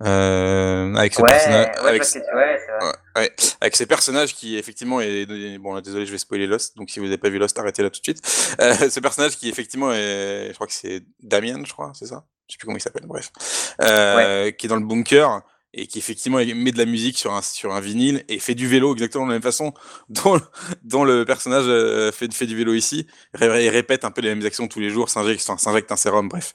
Avec 0.00 1.14
ce 1.14 1.22
ouais, 1.22 1.28
personnage, 1.28 1.66
ouais, 1.82 1.88
avec, 1.88 2.02
ouais, 2.02 2.92
ouais, 3.16 3.32
avec 3.60 3.76
ces 3.76 3.86
personnages 3.86 4.34
qui 4.34 4.58
effectivement 4.58 5.00
est 5.00 5.56
bon 5.58 5.80
désolé 5.80 6.04
je 6.04 6.12
vais 6.12 6.18
spoiler 6.18 6.46
Lost 6.46 6.76
donc 6.76 6.90
si 6.90 6.98
vous 6.98 7.06
n'avez 7.06 7.16
pas 7.16 7.30
vu 7.30 7.38
Lost 7.38 7.58
arrêtez 7.58 7.82
là 7.82 7.88
tout 7.88 8.00
de 8.00 8.04
suite. 8.04 8.20
Ce 8.26 9.00
personnage 9.00 9.38
qui 9.38 9.48
effectivement 9.48 9.92
est 9.92 10.48
je 10.48 10.54
crois 10.54 10.66
que 10.66 10.74
c'est 10.74 11.02
Damien 11.22 11.62
je 11.64 11.72
crois 11.72 11.92
c'est 11.94 12.06
ça? 12.06 12.26
Je 12.46 12.52
sais 12.52 12.58
plus 12.58 12.66
comment 12.66 12.76
il 12.76 12.82
s'appelle 12.82 13.06
bref. 13.06 13.32
Qui 13.78 14.66
est 14.66 14.68
dans 14.68 14.76
le 14.76 14.84
bunker 14.84 15.42
et 15.76 15.86
qui 15.86 15.98
effectivement 15.98 16.38
met 16.38 16.72
de 16.72 16.78
la 16.78 16.86
musique 16.86 17.18
sur 17.18 17.32
un, 17.34 17.42
sur 17.42 17.74
un 17.74 17.80
vinyle 17.80 18.24
et 18.28 18.38
fait 18.38 18.54
du 18.54 18.66
vélo 18.66 18.94
exactement 18.94 19.26
de 19.26 19.30
la 19.30 19.34
même 19.36 19.42
façon 19.42 19.74
dont, 20.08 20.40
dont 20.82 21.04
le 21.04 21.24
personnage 21.24 21.66
euh, 21.66 22.10
fait, 22.10 22.32
fait 22.32 22.46
du 22.46 22.56
vélo 22.56 22.74
ici. 22.74 23.06
Il 23.40 23.46
répète 23.46 24.04
un 24.04 24.10
peu 24.10 24.22
les 24.22 24.34
mêmes 24.34 24.44
actions 24.44 24.66
tous 24.68 24.80
les 24.80 24.90
jours, 24.90 25.10
s'injecte 25.10 25.92
un 25.92 25.96
sérum, 25.96 26.28
bref. 26.28 26.54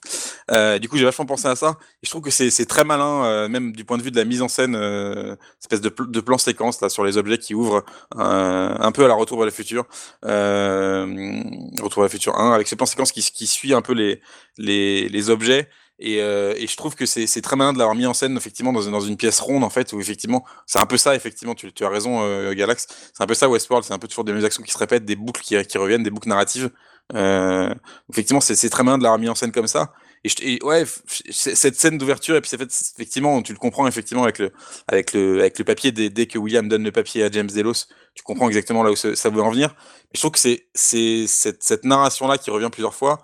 Euh, 0.51 0.79
du 0.79 0.89
coup, 0.89 0.97
j'ai 0.97 1.05
vachement 1.05 1.25
pensé 1.25 1.47
à 1.47 1.55
ça 1.55 1.77
et 2.01 2.05
je 2.05 2.09
trouve 2.09 2.23
que 2.23 2.31
c'est 2.31 2.65
très 2.65 2.83
malin, 2.83 3.23
euh, 3.25 3.47
même 3.47 3.71
du 3.73 3.85
point 3.85 3.97
de 3.97 4.03
vue 4.03 4.11
de 4.11 4.17
la 4.17 4.25
mise 4.25 4.41
en 4.41 4.47
scène, 4.47 4.75
euh, 4.75 5.35
espèce 5.61 5.81
de, 5.81 5.93
de 5.99 6.19
plan 6.19 6.37
séquence 6.39 6.81
là 6.81 6.89
sur 6.89 7.03
les 7.03 7.17
objets 7.17 7.37
qui 7.37 7.53
ouvrent 7.53 7.85
euh, 8.17 8.75
un 8.77 8.91
peu 8.91 9.05
à 9.05 9.07
la 9.07 9.13
Retour 9.13 9.37
vers 9.37 9.45
le 9.45 9.51
futur. 9.51 9.85
Euh, 10.25 11.05
Retour 11.81 12.01
vers 12.01 12.05
le 12.05 12.09
futur 12.09 12.35
1 12.35 12.53
avec 12.53 12.67
ce 12.67 12.75
plan 12.75 12.87
séquence 12.87 13.11
qui, 13.11 13.21
qui 13.21 13.45
suit 13.45 13.73
un 13.73 13.81
peu 13.81 13.93
les, 13.93 14.19
les, 14.57 15.07
les 15.09 15.29
objets 15.29 15.69
et, 16.01 16.19
euh, 16.19 16.55
et, 16.57 16.65
je 16.65 16.75
trouve 16.75 16.95
que 16.95 17.05
c'est 17.05 17.41
très 17.41 17.55
malin 17.55 17.73
de 17.73 17.77
l'avoir 17.77 17.95
mis 17.95 18.07
en 18.07 18.15
scène 18.15 18.35
effectivement 18.35 18.73
dans, 18.73 19.01
une 19.01 19.17
pièce 19.17 19.39
ronde 19.39 19.63
en 19.63 19.69
fait 19.69 19.93
où 19.93 20.01
effectivement 20.01 20.43
c'est 20.65 20.79
un 20.79 20.87
peu 20.87 20.97
ça 20.97 21.15
effectivement 21.15 21.53
tu, 21.53 21.71
as 21.79 21.89
raison 21.89 22.23
euh, 22.23 22.53
Galax 22.53 22.87
c'est 23.13 23.23
un 23.23 23.27
peu 23.27 23.35
ça 23.35 23.47
Westworld 23.47 23.85
c'est 23.85 23.93
un 23.93 23.99
peu 23.99 24.07
toujours 24.07 24.23
des 24.23 24.33
mêmes 24.33 24.43
actions 24.43 24.63
qui 24.63 24.71
se 24.71 24.79
répètent 24.79 25.05
des 25.05 25.15
boucles 25.15 25.41
qui, 25.43 25.77
reviennent 25.77 26.01
des 26.01 26.09
boucles 26.09 26.29
narratives 26.29 26.71
euh, 27.13 27.71
effectivement 28.09 28.41
c'est 28.41 28.69
très 28.69 28.83
malin 28.83 28.97
de 28.97 29.03
l'avoir 29.03 29.19
mis 29.19 29.29
en 29.29 29.35
scène 29.35 29.51
comme 29.51 29.67
ça 29.67 29.93
Et, 30.23 30.59
ouais, 30.63 30.85
cette 31.29 31.75
scène 31.75 31.99
d'ouverture, 31.99 32.35
et 32.35 32.41
puis 32.41 32.49
fait, 32.49 32.69
effectivement, 32.95 33.41
tu 33.41 33.53
le 33.53 33.59
comprends 33.59 33.87
effectivement 33.87 34.23
avec 34.23 34.37
le, 34.37 34.51
avec 34.87 35.13
le, 35.13 35.39
avec 35.39 35.57
le 35.57 35.65
papier, 35.65 35.91
dès, 35.91 36.27
que 36.27 36.37
William 36.37 36.67
donne 36.67 36.83
le 36.83 36.91
papier 36.91 37.23
à 37.23 37.31
James 37.31 37.49
Delos, 37.49 37.87
tu 38.13 38.23
comprends 38.23 38.47
exactement 38.47 38.83
là 38.83 38.91
où 38.91 38.95
ça 38.95 39.29
veut 39.29 39.41
en 39.41 39.49
venir. 39.49 39.75
je 40.13 40.19
trouve 40.19 40.31
que 40.31 40.39
c'est 40.39 40.67
cette, 40.73 41.63
cette 41.63 41.83
narration-là 41.85 42.37
qui 42.37 42.51
revient 42.51 42.69
plusieurs 42.71 42.93
fois, 42.93 43.19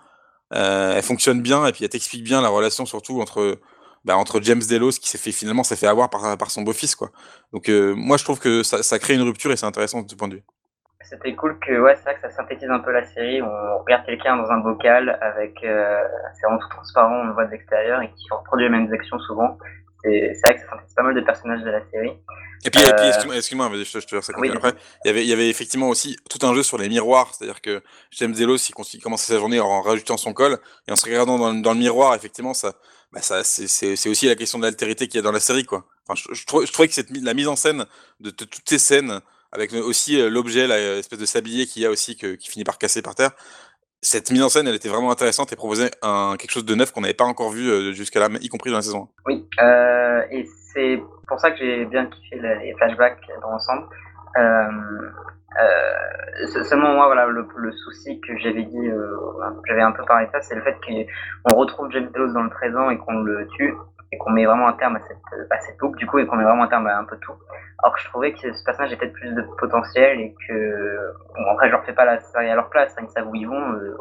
euh, 0.54 0.94
elle 0.96 1.04
fonctionne 1.04 1.42
bien, 1.42 1.66
et 1.66 1.72
puis 1.72 1.84
elle 1.84 1.90
t'explique 1.90 2.24
bien 2.24 2.42
la 2.42 2.50
relation 2.50 2.86
surtout 2.86 3.22
entre, 3.22 3.60
bah, 4.06 4.16
James 4.42 4.62
Delos 4.70 4.92
qui 5.02 5.10
s'est 5.10 5.18
fait 5.18 5.32
finalement 5.32 5.64
s'est 5.64 5.76
fait 5.76 5.88
avoir 5.88 6.10
par, 6.10 6.52
son 6.52 6.62
beau-fils. 6.62 6.96
quoi. 6.96 7.10
Donc 7.54 7.70
euh, 7.70 7.94
moi 7.96 8.18
je 8.18 8.24
trouve 8.24 8.40
que 8.40 8.64
ça, 8.64 9.00
crée 9.00 9.16
une 9.16 9.22
rupture 9.22 9.52
et 9.52 9.58
c'est 9.58 9.66
intéressant 9.66 10.02
de 10.02 10.16
point 10.16 10.28
de 10.28 10.36
vue 10.36 10.44
c'était 11.10 11.36
cool 11.36 11.58
que 11.60 11.80
ouais 11.80 11.96
ça 11.96 12.30
synthétise 12.30 12.70
un 12.70 12.80
peu 12.80 12.92
la 12.92 13.06
série 13.06 13.42
on 13.42 13.80
regarde 13.80 14.06
quelqu'un 14.06 14.36
dans 14.36 14.50
un 14.50 14.58
bocal 14.58 15.18
avec 15.22 15.64
euh, 15.64 16.02
c'est 16.34 16.46
vraiment 16.46 16.60
tout 16.60 16.70
transparent 16.70 17.22
on 17.22 17.28
le 17.28 17.34
voit 17.34 17.46
de 17.46 17.52
l'extérieur 17.52 18.02
et 18.02 18.10
qui 18.10 18.26
reproduit 18.30 18.66
les 18.66 18.72
mêmes 18.72 18.92
actions 18.92 19.20
souvent 19.20 19.58
c'est 20.04 20.40
vrai 20.44 20.56
que 20.56 20.62
ça 20.62 20.68
synthétise 20.70 20.96
pas 20.96 21.04
mal 21.04 21.16
de 21.16 21.22
personnages 21.22 21.64
de 21.64 21.70
la 21.70 21.82
série 21.92 22.14
et 22.66 22.70
puis, 22.72 22.82
euh... 22.84 23.34
excuse-moi 23.34 23.70
je, 23.74 23.92
te, 23.92 24.00
je 24.00 24.08
te 24.08 24.22
ça 24.22 24.34
oui. 24.38 24.52
après 24.54 24.74
il 25.06 25.08
y 25.08 25.10
avait 25.12 25.24
il 25.24 25.28
y 25.28 25.34
avait 25.34 25.50
effectivement 25.50 25.90
aussi 25.90 26.18
tout 26.30 26.46
un 26.46 26.54
jeu 26.54 26.64
sur 26.64 26.78
les 26.78 26.90
miroirs 26.90 27.34
c'est-à-dire 27.34 27.62
que 27.62 27.82
James 28.12 28.34
Delos 28.34 28.58
il, 28.58 29.02
commence 29.02 29.24
sa 29.24 29.38
journée 29.38 29.60
en 29.60 29.82
rajoutant 29.82 30.18
son 30.18 30.34
col 30.34 30.60
et 30.88 30.92
en 30.92 30.96
se 30.96 31.06
regardant 31.06 31.38
dans, 31.38 31.54
dans 31.54 31.74
le 31.74 31.80
miroir 31.80 32.16
effectivement 32.16 32.54
ça 32.54 32.74
bah 33.12 33.22
ça 33.22 33.44
c'est 33.44 34.10
aussi 34.10 34.28
la 34.28 34.36
question 34.36 34.60
de 34.60 34.64
l'altérité 34.64 35.08
qu'il 35.08 35.18
y 35.18 35.20
a 35.20 35.24
dans 35.24 35.32
la 35.32 35.40
série 35.40 35.66
quoi 35.66 35.86
enfin, 36.08 36.22
je, 36.30 36.34
je, 36.34 36.46
trouvais 36.46 36.88
que 36.88 36.94
cette, 36.94 37.10
la 37.12 37.34
mise 37.34 37.48
en 37.48 37.56
scène 37.56 37.86
de, 38.20 38.32
de 38.32 38.46
toutes 38.46 38.68
ces 38.68 38.80
scènes 38.80 39.22
avec 39.52 39.74
aussi 39.74 40.18
l'objet, 40.30 40.68
l'espèce 40.68 41.20
de 41.20 41.26
sablier 41.26 41.66
qu'il 41.68 41.82
y 41.82 41.86
a 41.86 41.90
aussi 41.90 42.18
que, 42.18 42.36
qui 42.36 42.50
finit 42.50 42.66
par 42.66 42.78
casser 42.78 43.02
par 43.02 43.16
terre. 43.16 43.32
Cette 44.02 44.32
mise 44.32 44.44
en 44.44 44.50
scène, 44.50 44.68
elle 44.68 44.76
était 44.76 44.90
vraiment 44.90 45.12
intéressante 45.12 45.52
et 45.52 45.56
proposait 45.56 45.92
un, 46.02 46.36
quelque 46.38 46.52
chose 46.52 46.66
de 46.66 46.76
neuf 46.76 46.92
qu'on 46.92 47.02
n'avait 47.02 47.14
pas 47.14 47.26
encore 47.26 47.50
vu 47.50 47.94
jusqu'à 47.94 48.20
là, 48.20 48.30
y 48.42 48.48
compris 48.48 48.70
dans 48.70 48.78
la 48.78 48.84
saison 48.84 49.10
1. 49.28 49.32
Oui, 49.32 49.50
euh, 49.60 50.22
et 50.32 50.46
c'est 50.74 51.02
pour 51.28 51.40
ça 51.40 51.52
que 51.52 51.58
j'ai 51.58 51.86
bien 51.86 52.06
kiffé 52.06 52.40
les 52.40 52.74
flashbacks 52.76 53.20
dans 53.42 53.52
l'ensemble. 53.52 53.88
Euh, 54.38 55.12
euh, 55.60 56.64
seulement 56.64 56.94
moi, 56.94 57.08
voilà, 57.08 57.26
le, 57.26 57.72
souci 57.72 58.20
que 58.22 58.38
j'avais 58.38 58.64
dit, 58.64 58.88
euh, 58.88 59.18
j'avais 59.68 59.82
un 59.82 59.92
peu 59.92 60.04
parlé 60.06 60.28
de 60.28 60.32
ça, 60.32 60.42
c'est 60.42 60.56
le 60.56 60.62
fait 60.62 60.78
qu'on 60.86 61.56
retrouve 61.56 61.90
James 61.92 62.10
Delos 62.14 62.34
dans 62.34 62.44
le 62.44 62.50
présent 62.50 62.90
et 62.90 62.98
qu'on 62.98 63.22
le 63.22 63.48
tue 63.58 63.74
et 64.12 64.18
qu'on 64.18 64.32
met 64.32 64.46
vraiment 64.46 64.68
un 64.68 64.74
terme 64.74 64.96
à 64.96 65.02
cette, 65.08 65.52
à 65.52 65.60
cette 65.60 65.78
boucle 65.78 65.98
du 65.98 66.08
coup 66.08 66.20
et 66.20 66.26
qu'on 66.26 66.36
met 66.36 66.44
vraiment 66.44 66.64
un 66.64 66.68
terme 66.68 66.88
à 66.88 66.98
un 66.98 67.06
peu 67.06 67.18
tout. 67.18 67.34
Alors 67.80 67.96
que 67.96 68.02
je 68.02 68.08
trouvais 68.08 68.34
que 68.34 68.54
ce 68.54 68.64
personnage 68.64 68.98
peut-être 68.98 69.14
plus 69.14 69.34
de 69.34 69.42
potentiel 69.58 70.20
et 70.20 70.36
que 70.48 71.14
bon, 71.36 71.52
après 71.52 71.68
je 71.68 71.74
leur 71.74 71.84
fais 71.86 71.94
pas 71.94 72.06
la 72.06 72.20
série 72.20 72.50
à 72.50 72.56
leur 72.56 72.70
place, 72.70 72.96
hein, 72.98 73.04
ils 73.04 73.12
savent 73.12 73.28
où 73.28 73.36
ils 73.36 73.48
vont 73.48 73.74
euh, 73.74 73.96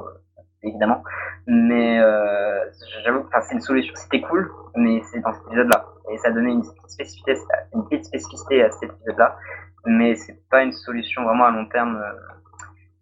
évidemment, 0.62 1.02
mais 1.46 2.00
euh, 2.00 2.64
j'avoue 3.04 3.22
que 3.22 3.28
c'est 3.42 3.54
une 3.54 3.60
solution, 3.60 3.94
c'était 3.96 4.20
cool, 4.20 4.50
mais 4.74 5.02
c'est 5.10 5.20
dans 5.20 5.32
cet 5.32 5.46
épisode-là 5.46 5.84
et 6.10 6.18
ça 6.18 6.30
donnait 6.30 6.52
une 6.52 6.64
spécificité, 6.88 7.34
une 7.74 7.84
petite 7.88 8.06
spécificité 8.06 8.62
à 8.62 8.70
cet 8.70 8.90
épisode-là, 8.90 9.36
mais 9.84 10.14
c'est 10.14 10.38
pas 10.50 10.62
une 10.62 10.72
solution 10.72 11.24
vraiment 11.24 11.44
à 11.44 11.50
long 11.50 11.66
terme. 11.66 11.96
Euh, 11.96 12.35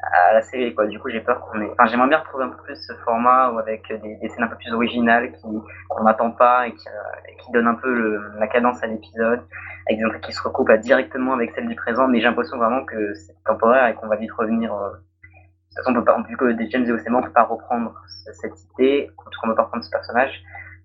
à 0.01 0.35
la 0.35 0.43
série 0.43 0.75
quoi. 0.75 0.87
Du 0.87 0.99
coup, 0.99 1.09
j'ai 1.11 1.21
peur 1.21 1.41
qu'on 1.41 1.61
ait. 1.61 1.71
Enfin, 1.73 1.87
j'aimerais 1.87 2.09
bien 2.09 2.19
retrouver 2.19 2.45
un 2.45 2.51
peu 2.51 2.63
plus 2.63 2.77
ce 2.77 2.93
format 3.05 3.51
ou 3.51 3.59
avec 3.59 3.89
des, 3.89 4.29
scènes 4.29 4.45
un 4.45 4.49
peu 4.49 4.57
plus 4.57 4.73
originales 4.73 5.33
qu'on 5.41 6.05
n'attend 6.05 6.31
pas 6.31 6.67
et 6.67 6.73
qui, 6.73 6.89
euh, 6.89 7.33
qui 7.39 7.53
donnent 7.53 7.69
un 7.69 7.75
peu 7.75 7.93
le, 7.93 8.39
la 8.39 8.47
cadence 8.47 8.83
à 8.83 8.87
l'épisode, 8.87 9.43
avec 9.87 9.99
des 9.99 10.05
entrées 10.05 10.21
qui 10.21 10.33
se 10.33 10.43
recoupent 10.43 10.73
directement 10.73 11.35
avec 11.35 11.53
celle 11.55 11.69
du 11.69 11.75
présent. 11.75 12.09
Mais 12.09 12.19
j'ai 12.21 12.27
l'impression 12.27 12.59
vraiment 12.59 12.85
que 12.85 13.15
c'est 13.15 13.35
temporaire 13.45 13.89
et 13.89 13.95
qu'on 13.95 14.09
va 14.09 14.17
vite 14.17 14.33
revenir. 14.33 14.75
Euh... 14.75 14.91
De 14.91 15.81
toute 15.81 15.87
façon, 15.87 15.91
on 15.91 16.01
peut 16.01 16.05
pas, 16.05 16.23
vu 16.29 16.37
que 16.37 16.53
des 16.53 16.71
James 16.71 16.85
et 16.85 16.93
Osema, 16.93 17.19
on 17.19 17.23
peut 17.23 17.33
pas 17.33 17.43
reprendre 17.43 17.93
cette 18.33 18.53
idée, 18.79 19.11
en 19.19 19.25
tout 19.25 19.31
cas, 19.31 19.47
on 19.47 19.49
peut 19.49 19.57
pas 19.57 19.65
reprendre 19.65 19.83
ce 19.83 19.91
personnage. 19.91 20.41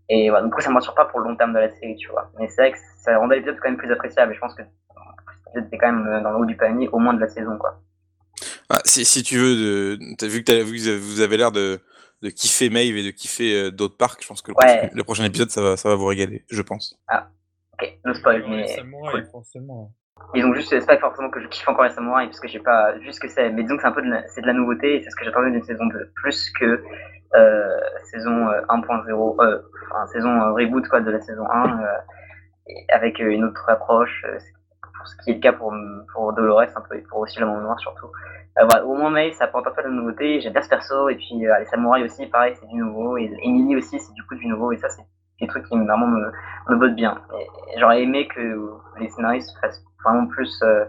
Et 0.09 0.31
voilà, 0.31 0.45
du 0.45 0.51
coup, 0.51 0.61
ça 0.61 0.69
ne 0.69 0.73
m'assure 0.73 0.95
pas 0.95 1.05
pour 1.05 1.19
le 1.19 1.29
long 1.29 1.35
terme 1.35 1.53
de 1.53 1.59
la 1.59 1.69
série, 1.69 1.95
tu 1.95 2.09
vois. 2.09 2.31
Mais 2.39 2.47
c'est 2.47 2.61
vrai 2.63 2.71
que 2.71 2.77
ça 2.97 3.15
rendait 3.19 3.35
l'épisode 3.35 3.59
quand 3.61 3.69
même 3.69 3.77
plus 3.77 3.91
appréciable. 3.91 4.33
Je 4.33 4.39
pense 4.39 4.55
que 4.55 4.63
l'épisode 4.63 5.67
était 5.67 5.77
quand 5.77 5.91
même 5.91 6.23
dans 6.23 6.31
le 6.31 6.37
haut 6.37 6.45
du 6.45 6.57
panier, 6.57 6.89
au 6.91 6.97
moins 6.97 7.13
de 7.13 7.19
la 7.19 7.27
saison, 7.27 7.55
quoi. 7.59 7.79
Ah, 8.69 8.79
si, 8.85 9.05
si, 9.05 9.23
tu 9.23 9.37
veux, 9.37 9.55
de, 9.55 10.25
as 10.25 10.27
vu 10.27 10.43
que, 10.43 10.51
as, 10.51 10.63
vu 10.63 10.77
que 10.77 10.97
vous 10.97 11.21
avez 11.21 11.37
l'air 11.37 11.51
de, 11.51 11.79
de, 12.21 12.29
kiffer 12.29 12.69
Maeve 12.69 12.97
et 12.97 13.03
de 13.03 13.11
kiffer 13.11 13.55
euh, 13.55 13.71
d'autres 13.71 13.97
parcs, 13.97 14.21
je 14.21 14.27
pense 14.27 14.41
que 14.41 14.51
le, 14.51 14.57
ouais. 14.57 14.77
prochain, 14.77 14.89
le, 14.93 15.03
prochain, 15.03 15.23
épisode, 15.25 15.49
ça 15.49 15.61
va, 15.61 15.77
ça 15.77 15.89
va 15.89 15.95
vous 15.95 16.05
régaler, 16.05 16.45
je 16.49 16.61
pense. 16.61 16.99
Ah, 17.07 17.29
ok, 17.73 17.99
no 18.05 18.13
spoil, 18.13 18.45
mais. 18.47 18.65
Cool. 19.11 19.25
forcément. 19.31 19.91
Ils 20.35 20.45
ont 20.45 20.53
juste, 20.53 20.69
c'est 20.69 20.85
pas 20.85 20.97
forcément 20.99 21.29
que 21.29 21.41
je 21.41 21.47
kiffe 21.47 21.67
encore 21.67 21.85
les 21.85 21.91
samouraïs, 21.91 22.27
parce 22.27 22.39
que 22.39 22.47
j'ai 22.47 22.59
pas 22.59 22.91
vu 22.99 23.11
ce 23.11 23.19
que 23.19 23.27
c'est, 23.27 23.49
mais 23.49 23.63
disons 23.63 23.77
que 23.77 23.81
c'est 23.81 23.87
un 23.87 23.93
peu 23.93 24.01
de 24.01 24.09
la, 24.09 24.27
c'est 24.27 24.41
de 24.41 24.47
la 24.47 24.53
nouveauté, 24.53 24.97
et 24.97 25.03
c'est 25.03 25.09
ce 25.09 25.15
que 25.15 25.25
j'attendais 25.25 25.51
d'une 25.51 25.63
saison 25.63 25.85
2, 25.87 26.11
plus 26.15 26.51
que 26.59 26.83
euh, 27.35 27.79
saison 28.11 28.47
1.0, 28.69 29.41
euh, 29.41 29.61
enfin, 29.91 30.07
saison 30.07 30.29
euh, 30.29 30.53
reboot 30.53 30.87
quoi, 30.87 31.01
de 31.01 31.11
la 31.11 31.21
saison 31.21 31.45
1, 31.49 31.81
euh, 31.81 31.85
avec 32.89 33.19
une 33.19 33.43
autre 33.43 33.63
approche, 33.69 34.25
pour 34.99 35.07
ce 35.07 35.15
qui 35.23 35.31
est 35.31 35.33
le 35.35 35.39
cas 35.39 35.53
pour, 35.53 35.73
pour 36.13 36.33
Dolores, 36.33 36.69
un 36.75 36.81
peu, 36.81 36.97
et 36.97 37.01
pour 37.01 37.19
aussi 37.19 37.39
le 37.39 37.47
monde 37.47 37.63
noir 37.63 37.79
surtout. 37.79 38.07
Euh, 38.59 38.83
au 38.83 38.95
moins 38.95 39.09
May, 39.09 39.31
ça 39.33 39.45
apporte 39.45 39.67
un 39.67 39.71
peu 39.71 39.83
de 39.83 39.89
nouveauté, 39.89 40.41
j'aime 40.41 40.53
bien 40.53 40.61
ce 40.61 40.69
perso, 40.69 41.09
et 41.09 41.15
puis 41.15 41.47
euh, 41.47 41.59
les 41.59 41.65
samouraïs 41.65 42.05
aussi, 42.05 42.27
pareil, 42.27 42.53
c'est 42.59 42.67
du 42.67 42.75
nouveau, 42.75 43.17
et 43.17 43.31
Emily 43.41 43.77
aussi, 43.77 43.99
c'est 43.99 44.13
du 44.13 44.23
coup 44.23 44.35
du 44.35 44.47
nouveau, 44.47 44.71
et 44.71 44.77
ça, 44.77 44.89
c'est 44.89 45.03
des 45.39 45.47
trucs 45.47 45.65
qui 45.65 45.77
vraiment 45.77 46.07
me, 46.07 46.31
me 46.69 46.75
bottent 46.75 46.95
bien. 46.95 47.21
J'aurais 47.77 48.03
aimé 48.03 48.27
que 48.27 48.69
les 48.99 49.09
scénaristes 49.09 49.57
fassent 49.61 49.81
vraiment 50.03 50.27
plus, 50.27 50.61
euh, 50.63 50.85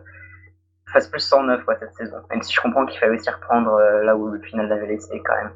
fassent 0.93 1.09
plus 1.09 1.21
109 1.21 1.65
quoi, 1.65 1.77
cette 1.79 1.95
saison, 1.95 2.17
même 2.31 2.43
si 2.43 2.53
je 2.53 2.61
comprends 2.61 2.87
qu'il 2.87 2.99
fallait 2.99 3.17
aussi 3.17 3.31
reprendre 3.31 3.73
euh, 3.75 4.03
là 4.03 4.17
où 4.17 4.29
le 4.29 4.41
final 4.43 4.69
l'avait 4.69 4.87
laissé 4.89 5.23
quand 5.25 5.37
même. 5.37 5.53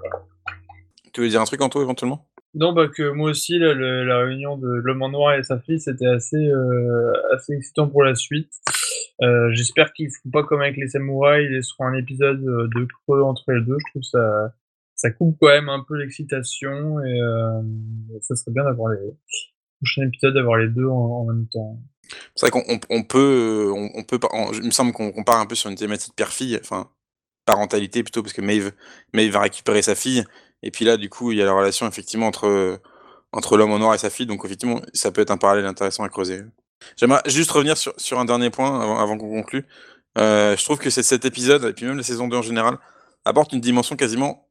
Tu 1.12 1.20
veux 1.20 1.28
dire 1.28 1.40
un 1.40 1.44
truc, 1.44 1.60
Anto, 1.60 1.82
éventuellement? 1.82 2.24
Non, 2.54 2.72
bah 2.72 2.88
que 2.88 3.10
moi 3.10 3.30
aussi, 3.30 3.58
là, 3.58 3.74
la 3.74 4.18
réunion 4.18 4.56
de 4.56 4.68
l'homme 4.68 5.02
en 5.02 5.10
noir 5.10 5.34
et 5.34 5.42
sa 5.42 5.58
fille, 5.58 5.80
c'était 5.80 6.06
assez, 6.06 6.36
euh, 6.36 7.12
assez 7.32 7.52
excitant 7.54 7.88
pour 7.88 8.02
la 8.02 8.14
suite. 8.14 8.50
Euh, 9.22 9.50
J'espère 9.52 9.92
qu'ils 9.92 10.06
ne 10.06 10.10
feront 10.10 10.30
pas 10.30 10.42
comme 10.44 10.60
avec 10.60 10.76
les 10.76 10.88
samouraïs, 10.88 11.46
ils 11.48 11.54
laisseront 11.54 11.86
un 11.86 11.94
épisode 11.94 12.42
euh, 12.44 12.68
de 12.74 12.86
creux 12.86 13.22
entre 13.22 13.52
les 13.52 13.60
deux. 13.60 13.76
Je 13.78 13.90
trouve 13.90 14.02
ça, 14.02 14.52
ça 14.94 15.10
coupe 15.10 15.36
quand 15.40 15.48
même 15.48 15.68
un 15.68 15.84
peu 15.86 15.96
l'excitation 15.96 17.00
et 17.00 17.20
euh, 17.20 17.62
ça 18.20 18.34
serait 18.34 18.52
bien 18.52 18.64
d'avoir 18.64 18.92
les 18.92 18.98
prochains 19.80 20.02
épisodes, 20.06 20.34
d'avoir 20.34 20.58
les 20.58 20.68
deux 20.68 20.86
en, 20.86 21.24
même 21.24 21.46
temps. 21.48 21.78
C'est 22.34 22.48
vrai 22.48 22.50
qu'on 22.50 22.78
on 22.90 23.02
peut, 23.02 23.72
on, 23.74 24.02
peut, 24.02 24.18
il 24.54 24.66
me 24.66 24.70
semble 24.70 24.92
qu'on 24.92 25.24
part 25.24 25.40
un 25.40 25.46
peu 25.46 25.54
sur 25.54 25.70
une 25.70 25.76
thématique 25.76 26.14
père-fille, 26.14 26.58
enfin 26.60 26.90
parentalité 27.46 28.02
plutôt, 28.02 28.22
parce 28.22 28.32
que 28.32 28.40
Maeve, 28.40 28.72
Maeve 29.12 29.32
va 29.32 29.40
récupérer 29.40 29.82
sa 29.82 29.94
fille 29.94 30.24
et 30.64 30.70
puis 30.70 30.86
là, 30.86 30.96
du 30.96 31.10
coup, 31.10 31.30
il 31.30 31.38
y 31.38 31.42
a 31.42 31.44
la 31.44 31.52
relation 31.52 31.86
effectivement 31.86 32.26
entre, 32.26 32.80
entre 33.32 33.58
l'homme 33.58 33.70
en 33.70 33.78
noir 33.78 33.94
et 33.94 33.98
sa 33.98 34.08
fille. 34.08 34.26
Donc 34.26 34.44
effectivement, 34.44 34.80
ça 34.94 35.12
peut 35.12 35.20
être 35.20 35.30
un 35.30 35.36
parallèle 35.36 35.66
intéressant 35.66 36.04
à 36.04 36.08
creuser. 36.08 36.40
J'aimerais 36.96 37.20
juste 37.26 37.50
revenir 37.50 37.76
sur, 37.76 37.92
sur 37.98 38.18
un 38.18 38.24
dernier 38.24 38.48
point 38.48 38.80
avant, 38.80 38.98
avant 38.98 39.18
qu'on 39.18 39.28
conclue. 39.28 39.66
Euh, 40.16 40.56
je 40.56 40.64
trouve 40.64 40.78
que 40.78 40.88
cet 40.88 41.26
épisode, 41.26 41.64
et 41.64 41.72
puis 41.74 41.84
même 41.84 41.98
la 41.98 42.02
saison 42.02 42.28
2 42.28 42.36
en 42.38 42.42
général, 42.42 42.78
apporte 43.26 43.52
une 43.52 43.60
dimension 43.60 43.94
quasiment 43.94 44.48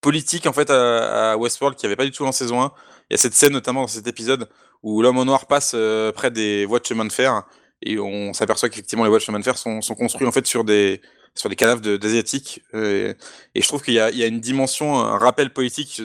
politique 0.00 0.46
en 0.46 0.52
fait 0.52 0.70
à, 0.70 1.36
Westworld 1.36 1.76
qui 1.76 1.84
n'y 1.84 1.88
avait 1.88 1.96
pas 1.96 2.04
du 2.04 2.12
tout 2.12 2.24
en 2.24 2.32
saison 2.32 2.62
1. 2.62 2.72
Il 3.10 3.14
y 3.14 3.14
a 3.14 3.18
cette 3.18 3.34
scène 3.34 3.52
notamment 3.52 3.82
dans 3.82 3.88
cet 3.88 4.06
épisode 4.06 4.48
où 4.84 5.02
l'homme 5.02 5.18
en 5.18 5.24
noir 5.24 5.46
passe 5.46 5.72
euh, 5.74 6.12
près 6.12 6.30
des 6.30 6.64
voies 6.64 6.78
de 6.78 6.86
chemin 6.86 7.04
de 7.04 7.12
fer 7.12 7.42
et 7.82 7.98
on 7.98 8.32
s'aperçoit 8.32 8.68
qu'effectivement 8.68 9.02
les 9.02 9.10
voies 9.10 9.18
de 9.18 9.24
chemin 9.24 9.40
de 9.40 9.44
fer 9.44 9.58
sont, 9.58 9.80
sont 9.80 9.96
construites 9.96 10.28
en 10.28 10.32
fait 10.32 10.46
sur 10.46 10.62
des, 10.62 11.00
sur 11.36 11.48
les 11.48 11.56
cadavres 11.56 11.80
d'asiatiques. 11.80 12.62
Euh, 12.74 13.14
et 13.54 13.62
je 13.62 13.68
trouve 13.68 13.82
qu'il 13.82 13.94
y, 13.94 13.96
y, 13.96 14.22
a 14.22 14.26
une 14.26 14.40
dimension, 14.40 14.98
un 14.98 15.18
rappel 15.18 15.52
politique 15.52 16.02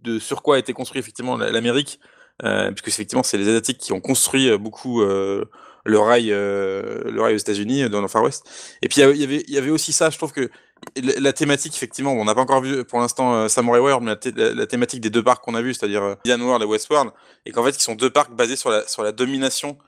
de 0.00 0.18
sur 0.18 0.42
quoi 0.42 0.56
a 0.56 0.58
été 0.58 0.72
construit 0.72 0.98
effectivement 0.98 1.36
l'Amérique, 1.36 2.00
euh, 2.42 2.70
puisque 2.72 2.88
effectivement 2.88 3.22
c'est 3.22 3.38
les 3.38 3.48
asiatiques 3.48 3.78
qui 3.78 3.92
ont 3.92 4.00
construit 4.00 4.48
euh, 4.48 4.58
beaucoup 4.58 5.02
le 5.02 5.98
rail, 5.98 6.28
le 6.28 7.18
rail 7.18 7.34
aux 7.34 7.38
États-Unis 7.38 7.88
dans 7.88 8.00
le 8.00 8.08
Far 8.08 8.22
West. 8.22 8.48
Et 8.82 8.88
puis 8.88 9.00
il 9.00 9.20
y 9.20 9.24
avait, 9.24 9.44
il 9.46 9.54
y 9.54 9.58
avait 9.58 9.70
aussi 9.70 9.92
ça. 9.92 10.10
Je 10.10 10.16
trouve 10.16 10.32
que 10.32 10.50
la, 10.96 11.32
thématique 11.32 11.74
effectivement, 11.74 12.12
on 12.12 12.24
n'a 12.24 12.34
pas 12.34 12.40
encore 12.40 12.62
vu 12.62 12.84
pour 12.84 13.00
l'instant 13.00 13.48
Samurai 13.48 13.80
World, 13.80 14.02
mais 14.02 14.14
la, 14.36 14.54
la, 14.54 14.66
thématique 14.66 15.00
des 15.00 15.10
deux 15.10 15.22
parcs 15.22 15.44
qu'on 15.44 15.54
a 15.54 15.62
vu, 15.62 15.74
c'est-à-dire 15.74 16.16
Indian 16.24 16.40
World 16.40 16.62
et 16.62 16.66
Westworld, 16.66 17.10
et 17.44 17.52
qu'en 17.52 17.64
fait 17.64 17.76
ils 17.76 17.82
sont 17.82 17.94
deux 17.94 18.10
parcs 18.10 18.32
basés 18.34 18.56
sur 18.56 18.70
la 18.70 18.86
sur 18.88 19.02
la 19.02 19.12
domination 19.12 19.78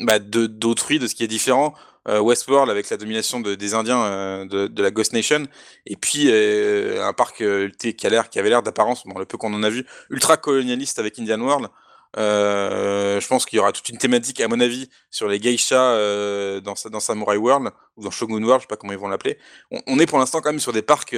bah, 0.00 0.18
d'autrui, 0.18 0.98
de, 0.98 1.06
ce 1.06 1.14
qui 1.14 1.24
est 1.24 1.28
différent 1.28 1.74
euh, 2.08 2.20
Westworld 2.20 2.70
avec 2.70 2.88
la 2.90 2.96
domination 2.96 3.40
de, 3.40 3.56
des 3.56 3.74
Indiens 3.74 4.04
euh, 4.04 4.68
de, 4.68 4.82
la 4.82 4.90
Ghost 4.92 5.12
Nation, 5.12 5.46
et 5.86 5.96
puis 5.96 6.26
euh, 6.28 7.04
un 7.04 7.12
parc 7.12 7.42
qui, 7.78 8.06
a 8.06 8.10
l'air, 8.10 8.30
qui 8.30 8.38
avait 8.38 8.48
l'air 8.48 8.62
d'apparence, 8.62 9.04
bon, 9.06 9.18
le 9.18 9.24
peu 9.24 9.38
qu'on 9.38 9.52
en 9.52 9.62
a 9.64 9.70
vu, 9.70 9.84
ultra 10.10 10.36
colonialiste 10.36 10.98
avec 11.00 11.18
Indian 11.18 11.40
World. 11.40 11.68
Je 12.16 13.26
pense 13.26 13.44
qu'il 13.44 13.56
y 13.56 13.60
aura 13.60 13.72
toute 13.72 13.88
une 13.88 13.98
thématique, 13.98 14.40
à 14.40 14.48
mon 14.48 14.60
avis, 14.60 14.88
sur 15.10 15.26
les 15.28 15.40
geishas 15.40 16.60
dans, 16.60 16.74
dans 16.90 17.00
Samurai 17.00 17.36
World 17.36 17.70
ou 17.96 18.04
dans 18.04 18.10
Shogun 18.10 18.42
World, 18.42 18.60
je 18.60 18.64
sais 18.64 18.68
pas 18.68 18.76
comment 18.76 18.92
ils 18.92 18.98
vont 18.98 19.08
l'appeler. 19.08 19.38
On, 19.86 19.98
est 19.98 20.06
pour 20.06 20.18
l'instant 20.18 20.40
quand 20.40 20.50
même 20.50 20.60
sur 20.60 20.72
des 20.72 20.82
parcs 20.82 21.14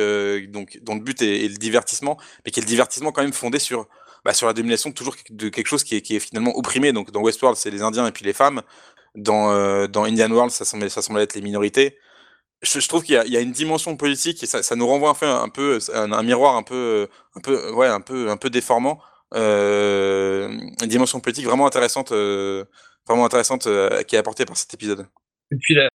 donc 0.48 0.78
dont 0.82 0.94
le 0.94 1.00
but 1.00 1.20
est, 1.22 1.48
le 1.48 1.56
divertissement, 1.56 2.16
mais 2.44 2.50
qui 2.50 2.60
est 2.60 2.62
le 2.62 2.68
divertissement 2.68 3.12
quand 3.12 3.22
même 3.22 3.32
fondé 3.32 3.58
sur 3.58 3.86
bah, 4.28 4.34
sur 4.34 4.46
la 4.46 4.52
domination 4.52 4.92
toujours 4.92 5.16
de 5.30 5.48
quelque 5.48 5.68
chose 5.68 5.84
qui 5.84 5.96
est, 5.96 6.18
finalement 6.20 6.54
opprimé. 6.54 6.92
Donc 6.92 7.10
dans 7.12 7.22
Westworld, 7.22 7.56
c'est 7.56 7.70
les 7.70 7.80
Indiens 7.80 8.06
et 8.06 8.12
puis 8.12 8.26
les 8.26 8.34
femmes. 8.34 8.60
Dans, 9.14 9.50
euh, 9.52 9.86
dans 9.86 10.04
Indian 10.04 10.30
World, 10.30 10.50
ça 10.50 10.66
semble, 10.66 10.90
ça 10.90 11.00
semble 11.00 11.20
être 11.20 11.34
les 11.34 11.40
minorités. 11.40 11.96
Je, 12.60 12.86
trouve 12.86 13.04
qu'il 13.04 13.14
y, 13.14 13.36
a 13.38 13.40
une 13.40 13.52
dimension 13.52 13.96
politique 13.96 14.42
et 14.42 14.46
ça, 14.46 14.76
nous 14.76 14.86
renvoie 14.86 15.08
en 15.08 15.14
fait 15.14 15.24
un 15.24 15.48
peu 15.48 15.78
un, 15.94 16.12
un 16.12 16.22
miroir 16.22 16.56
un 16.56 16.62
peu, 16.62 17.08
un 17.36 17.40
peu, 17.40 17.72
ouais, 17.72 17.86
un 17.86 18.02
peu, 18.02 18.28
un 18.28 18.36
peu 18.36 18.50
déformant 18.50 19.00
une 19.32 20.88
dimension 20.88 21.20
politique 21.20 21.46
vraiment 21.46 21.66
intéressante, 21.66 22.10
vraiment 22.10 23.24
intéressante 23.24 23.66
qui 24.06 24.14
est 24.14 24.18
apportée 24.18 24.44
par 24.44 24.58
cet 24.58 24.74
épisode. 24.74 25.06
Et 25.52 25.56
puis 25.58 25.74
la, 25.74 25.88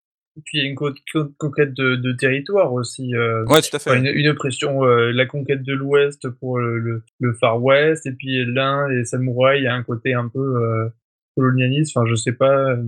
puis 0.46 0.60
il 0.60 0.64
y 0.64 0.68
a 0.68 0.70
une 0.70 0.76
conquête 0.76 1.74
de, 1.74 1.96
de 1.96 2.12
territoire 2.14 2.74
aussi. 2.74 3.14
Euh, 3.16 3.44
ouais, 3.46 3.62
tout 3.62 3.76
à 3.76 3.80
fait. 3.80 3.98
Une, 3.98 4.06
une 4.06 4.28
oppression, 4.30 4.84
euh, 4.86 5.12
la 5.12 5.26
conquête 5.26 5.64
de 5.64 5.74
l'Ouest 5.74 6.30
pour 6.30 6.60
le, 6.60 7.04
le, 7.20 7.34
Far 7.34 7.62
West, 7.62 8.06
et 8.06 8.14
puis 8.14 8.46
l'Inde 8.46 8.92
et 8.92 9.04
samouraïs, 9.04 9.60
il 9.60 9.66
y 9.66 9.68
a 9.68 9.74
un 9.74 9.84
côté 9.84 10.14
un 10.14 10.30
peu 10.30 10.40
euh, 10.40 10.90
colonialiste. 11.36 11.96
Enfin, 11.96 12.08
je 12.10 12.16
sais 12.16 12.34
pas, 12.34 12.72
euh, 12.72 12.84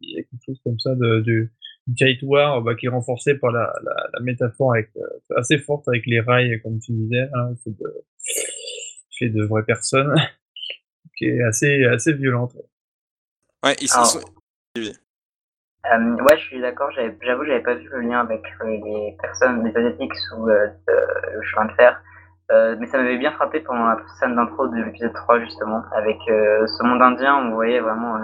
il 0.00 0.16
y 0.16 0.18
a 0.18 0.22
quelque 0.22 0.44
chose 0.44 0.60
comme 0.64 0.78
ça 0.78 0.94
de, 0.94 1.20
de 1.20 1.48
du 1.86 1.94
territoire 1.94 2.60
bah, 2.60 2.74
qui 2.74 2.84
est 2.84 2.90
renforcé 2.90 3.34
par 3.34 3.50
la, 3.50 3.72
la, 3.82 4.10
la 4.12 4.20
métaphore 4.20 4.74
avec, 4.74 4.90
euh, 4.98 5.36
assez 5.36 5.56
forte 5.56 5.88
avec 5.88 6.04
les 6.04 6.20
rails, 6.20 6.60
comme 6.60 6.78
tu 6.80 6.92
disais. 6.92 7.28
Hein, 7.32 7.54
c'est 7.64 7.76
de, 7.78 7.94
fait 9.18 9.30
de 9.30 9.42
vraies 9.44 9.64
personnes, 9.64 10.14
qui 11.16 11.26
est 11.26 11.42
assez 11.42 11.84
assez 11.86 12.12
violente. 12.12 12.54
Ouais, 13.64 13.74
ils 13.80 13.88
sont. 13.88 14.20
Euh, 15.86 16.16
ouais, 16.16 16.36
je 16.36 16.42
suis 16.42 16.60
d'accord. 16.60 16.90
J'avoue, 16.90 17.44
j'avais 17.44 17.62
pas 17.62 17.74
vu 17.74 17.88
le 17.90 18.00
lien 18.00 18.20
avec 18.20 18.42
euh, 18.62 18.66
les 18.66 19.16
personnes, 19.22 19.64
les 19.64 19.76
asiatiques 19.76 20.14
sous 20.14 20.48
euh, 20.48 20.66
le 20.88 21.42
chemin 21.42 21.66
de 21.66 21.72
fer. 21.72 22.00
Euh, 22.50 22.76
mais 22.78 22.86
ça 22.86 22.96
m'avait 22.98 23.18
bien 23.18 23.30
frappé 23.32 23.60
pendant 23.60 23.86
la 23.86 23.98
scène 24.18 24.34
d'intro 24.34 24.68
de 24.68 24.76
l'épisode 24.76 25.12
3 25.12 25.40
justement, 25.40 25.82
avec 25.92 26.16
euh, 26.30 26.66
ce 26.66 26.82
monde 26.82 27.02
indien, 27.02 27.36
on 27.36 27.50
voyait 27.54 27.78
vraiment 27.78 28.16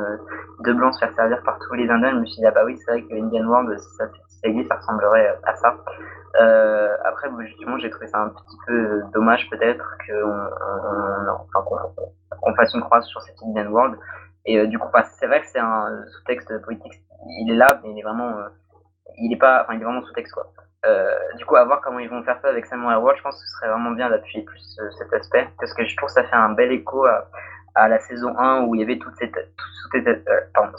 deux 0.61 0.73
blancs 0.73 0.95
se 0.95 1.01
faire 1.01 1.15
servir 1.15 1.43
par 1.43 1.59
tous 1.59 1.75
les 1.75 1.91
Indiens. 1.91 2.11
Je 2.13 2.17
me 2.17 2.25
suis 2.25 2.41
dit 2.41 2.47
ah 2.47 2.51
bah 2.51 2.65
oui 2.65 2.75
c'est 2.79 2.91
vrai 2.91 3.03
que 3.03 3.15
Indian 3.15 3.45
World 3.45 3.79
si 3.79 3.97
ça, 3.97 4.07
si 4.31 4.67
ça 4.67 4.77
ressemblerait 4.77 5.39
à 5.45 5.55
ça. 5.57 5.77
après 7.05 7.29
justement 7.41 7.77
j'ai 7.77 7.91
trouvé 7.91 8.07
ça 8.07 8.21
un 8.21 8.31
petit 8.31 8.57
peu 8.67 9.03
dommage 9.13 9.47
peut-être 9.51 9.85
qu'on 10.07 10.49
on, 11.55 12.51
on, 12.51 12.55
fasse 12.55 12.73
une 12.73 12.81
croix 12.81 13.03
sur 13.03 13.21
cette 13.21 13.37
Indian 13.43 13.71
World. 13.71 13.99
Et 14.47 14.67
du 14.67 14.79
coup 14.79 14.89
bah, 14.93 15.05
c'est 15.19 15.27
vrai 15.27 15.41
que 15.41 15.47
c'est 15.47 15.59
un 15.59 16.05
sous-texte 16.07 16.61
politique 16.63 17.01
il 17.41 17.53
est 17.53 17.57
là, 17.57 17.81
mais 17.83 17.91
il 17.93 17.99
est 17.99 18.03
vraiment, 18.03 18.31
euh, 18.39 18.49
il 19.19 19.33
est 19.33 19.39
pas, 19.39 19.63
enfin, 19.63 19.75
il 19.75 19.81
est 19.81 19.85
vraiment 19.85 20.03
sous-texte 20.03 20.35
quoi. 20.35 20.53
Euh, 20.87 21.17
du 21.39 21.47
coup, 21.47 21.57
à 21.57 21.65
voir 21.65 21.81
comment 21.81 21.99
ils 21.99 22.11
vont 22.11 22.23
faire 22.25 22.39
ça 22.43 22.49
avec 22.49 22.67
Samurai 22.67 22.97
World, 22.97 23.17
je 23.17 23.23
pense 23.23 23.41
que 23.41 23.47
ce 23.47 23.57
serait 23.57 23.71
vraiment 23.71 23.93
bien 23.93 24.11
d'appuyer 24.11 24.45
plus 24.45 24.79
euh, 24.81 24.91
cet 24.99 25.13
aspect, 25.15 25.49
parce 25.59 25.73
que 25.73 25.85
je 25.85 25.97
trouve 25.97 26.09
que 26.09 26.13
ça 26.13 26.25
fait 26.25 26.37
un 26.37 26.51
bel 26.51 26.73
écho 26.73 27.07
à, 27.07 27.31
à 27.75 27.89
la 27.89 27.99
saison 28.01 28.37
1 28.39 28.65
où 28.65 28.75
il 28.75 28.83
y 28.83 28.85
avait 28.85 28.99
toute 28.99 29.17
cette, 29.17 29.33
tout, 29.33 29.99
tout, 29.99 30.05
pardon, 30.53 30.73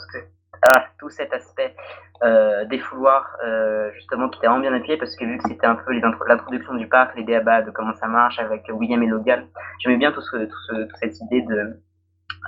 ah, 0.62 0.84
tout 1.00 1.10
cet 1.10 1.32
aspect 1.32 1.74
euh, 2.22 2.64
des 2.66 2.78
fouloirs, 2.78 3.36
euh, 3.44 3.90
justement, 3.94 4.28
qui 4.28 4.38
était 4.38 4.46
vraiment 4.46 4.62
bien 4.62 4.74
appuyé, 4.74 4.96
parce 4.96 5.14
que 5.16 5.24
vu 5.24 5.38
que 5.38 5.48
c'était 5.48 5.66
un 5.66 5.74
peu 5.74 5.92
l'introduction 5.92 6.74
du 6.74 6.88
parc, 6.88 7.16
les 7.16 7.24
débats 7.24 7.62
de 7.62 7.72
comment 7.72 7.94
ça 7.94 8.06
marche 8.06 8.38
avec 8.38 8.64
William 8.68 9.02
et 9.02 9.06
Logan, 9.08 9.44
j'aimais 9.80 9.96
bien 9.96 10.12
tout 10.12 10.22
ce, 10.22 10.36
tout 10.36 10.58
ce, 10.68 10.84
toute 10.84 10.96
cette 10.98 11.20
idée 11.20 11.42
de, 11.42 11.54
euh, 11.54 11.80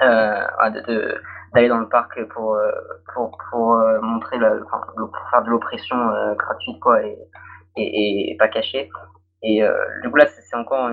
de 0.00 1.20
d'aller 1.54 1.68
dans 1.68 1.78
le 1.78 1.88
parc 1.88 2.22
pour 2.28 2.54
euh, 2.54 2.70
pour, 3.14 3.36
pour 3.50 3.74
euh, 3.74 4.00
montrer 4.00 4.38
la, 4.38 4.50
pour 4.96 5.28
faire 5.30 5.42
de 5.42 5.50
l'oppression 5.50 5.96
euh, 5.96 6.34
gratuite 6.34 6.78
quoi 6.80 7.02
et, 7.02 7.16
et, 7.76 8.36
pas 8.38 8.48
cachée. 8.48 8.90
Et 9.42 9.62
du 10.02 10.10
coup 10.10 10.16
là 10.16 10.26
c'est 10.26 10.56
encore 10.56 10.90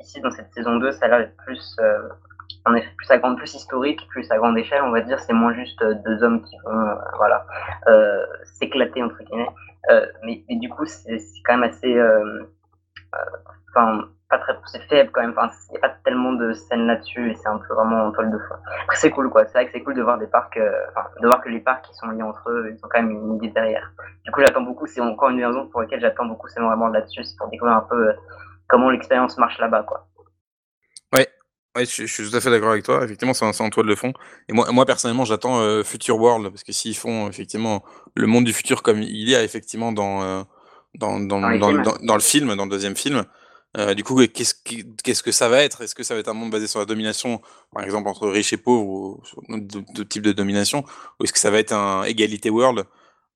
ici 0.00 0.20
dans 0.22 0.30
cette 0.30 0.50
saison 0.54 0.76
2 0.76 0.92
ça 0.92 1.04
a 1.04 1.08
l'air 1.08 1.28
plus 1.44 1.76
en 2.64 2.74
effet 2.74 2.88
plus 2.96 3.10
à 3.10 3.18
grande 3.18 3.36
plus 3.36 3.52
historique 3.54 4.00
plus 4.08 4.30
à 4.30 4.38
grande 4.38 4.56
échelle 4.56 4.80
on 4.82 4.90
va 4.90 5.02
dire. 5.02 5.20
C'est 5.20 5.34
moins 5.34 5.52
juste 5.52 5.84
deux 5.84 6.22
hommes 6.22 6.42
qui 6.42 6.56
vont 6.64 6.96
voilà 7.18 7.44
s'éclater 8.44 9.02
entre 9.02 9.22
guillemets. 9.24 9.50
Mais, 10.22 10.42
mais, 10.48 10.56
du 10.56 10.70
coup 10.70 10.86
c'est 10.86 11.20
quand 11.44 11.58
même 11.58 11.70
assez 11.70 11.94
enfin 13.68 14.08
pas 14.28 14.38
très 14.38 14.54
c'est 14.66 14.82
faible 14.88 15.10
quand 15.12 15.20
même. 15.20 15.34
Enfin, 15.36 15.50
il 15.68 15.72
n'y 15.72 15.78
a 15.78 15.80
pas 15.88 15.94
tellement 16.04 16.32
de 16.32 16.52
scènes 16.52 16.86
là-dessus 16.86 17.30
et 17.30 17.34
c'est 17.36 17.48
un 17.48 17.58
peu 17.58 17.74
vraiment 17.74 18.06
en 18.06 18.12
toile 18.12 18.30
de 18.30 18.38
fond. 18.38 18.54
Après, 18.82 18.96
c'est 18.96 19.10
cool 19.10 19.30
quoi. 19.30 19.44
C'est 19.46 19.52
vrai 19.52 19.66
que 19.66 19.72
c'est 19.72 19.82
cool 19.82 19.94
de 19.94 20.02
voir 20.02 20.18
des 20.18 20.26
parcs, 20.26 20.56
euh, 20.56 20.72
enfin, 20.90 21.08
de 21.20 21.26
voir 21.26 21.42
que 21.42 21.48
les 21.48 21.60
parcs 21.60 21.84
qui 21.84 21.94
sont 21.94 22.08
liés 22.08 22.22
entre 22.22 22.50
eux, 22.50 22.70
ils 22.70 22.84
ont 22.84 22.88
quand 22.88 23.02
même 23.02 23.10
une 23.10 23.36
idée 23.36 23.50
derrière. 23.50 23.92
Du 24.24 24.30
coup, 24.30 24.40
j'attends 24.40 24.62
beaucoup. 24.62 24.86
C'est 24.86 25.00
encore 25.00 25.30
une 25.30 25.44
raison 25.44 25.66
pour 25.68 25.82
laquelle 25.82 26.00
j'attends 26.00 26.26
beaucoup 26.26 26.48
c'est 26.48 26.60
vraiment 26.60 26.88
là-dessus, 26.88 27.24
c'est 27.24 27.36
pour 27.36 27.48
découvrir 27.48 27.76
un 27.76 27.86
peu 27.88 28.08
euh, 28.08 28.12
comment 28.68 28.90
l'expérience 28.90 29.36
marche 29.38 29.58
là-bas 29.58 29.82
quoi. 29.82 30.06
Ouais. 31.12 31.28
Ouais, 31.76 31.84
je, 31.84 32.06
suis 32.06 32.30
tout 32.30 32.36
à 32.36 32.40
fait 32.40 32.50
d'accord 32.50 32.70
avec 32.70 32.84
toi. 32.84 33.04
Effectivement, 33.04 33.34
c'est 33.34 33.60
en 33.60 33.70
toile 33.70 33.86
de 33.86 33.94
fond. 33.96 34.12
Et 34.48 34.52
moi, 34.52 34.70
moi 34.70 34.86
personnellement, 34.86 35.24
j'attends 35.24 35.58
euh, 35.60 35.82
Future 35.82 36.18
World 36.18 36.48
parce 36.48 36.62
que 36.62 36.72
s'ils 36.72 36.96
font 36.96 37.28
effectivement 37.28 37.84
le 38.14 38.28
monde 38.28 38.44
du 38.44 38.52
futur 38.52 38.82
comme 38.82 39.02
il 39.02 39.28
y 39.28 39.34
a 39.34 39.42
effectivement 39.42 39.90
dans 39.90 40.46
dans, 40.94 41.18
dans, 41.20 41.40
dans, 41.40 41.72
dans, 42.02 42.14
le 42.14 42.20
film, 42.20 42.54
dans 42.54 42.64
le 42.64 42.70
deuxième 42.70 42.96
film, 42.96 43.24
euh, 43.76 43.94
du 43.94 44.04
coup, 44.04 44.20
qu'est-ce 44.26 45.22
que 45.22 45.32
ça 45.32 45.48
va 45.48 45.62
être? 45.62 45.82
Est-ce 45.82 45.94
que 45.94 46.02
ça 46.02 46.14
va 46.14 46.20
être 46.20 46.28
un 46.28 46.34
monde 46.34 46.50
basé 46.50 46.66
sur 46.66 46.78
la 46.78 46.86
domination, 46.86 47.40
par 47.72 47.84
exemple 47.84 48.08
entre 48.08 48.28
riches 48.28 48.52
et 48.52 48.56
pauvres, 48.56 48.86
ou 48.86 49.20
sur 49.24 49.42
d'autres 49.48 50.08
types 50.08 50.22
de 50.22 50.32
domination, 50.32 50.84
ou 51.18 51.24
est-ce 51.24 51.32
que 51.32 51.38
ça 51.38 51.50
va 51.50 51.58
être 51.58 51.72
un 51.72 52.04
égalité 52.04 52.50
world? 52.50 52.84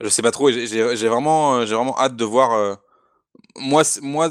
Je 0.01 0.09
sais 0.09 0.23
pas 0.23 0.31
trop. 0.31 0.51
J'ai 0.51 1.09
vraiment, 1.09 1.67
j'ai 1.67 1.75
vraiment 1.75 1.99
hâte 1.99 2.17
de 2.17 2.25
voir. 2.25 2.53
Euh, 2.53 2.75
moi, 3.57 3.83
moi, 4.03 4.31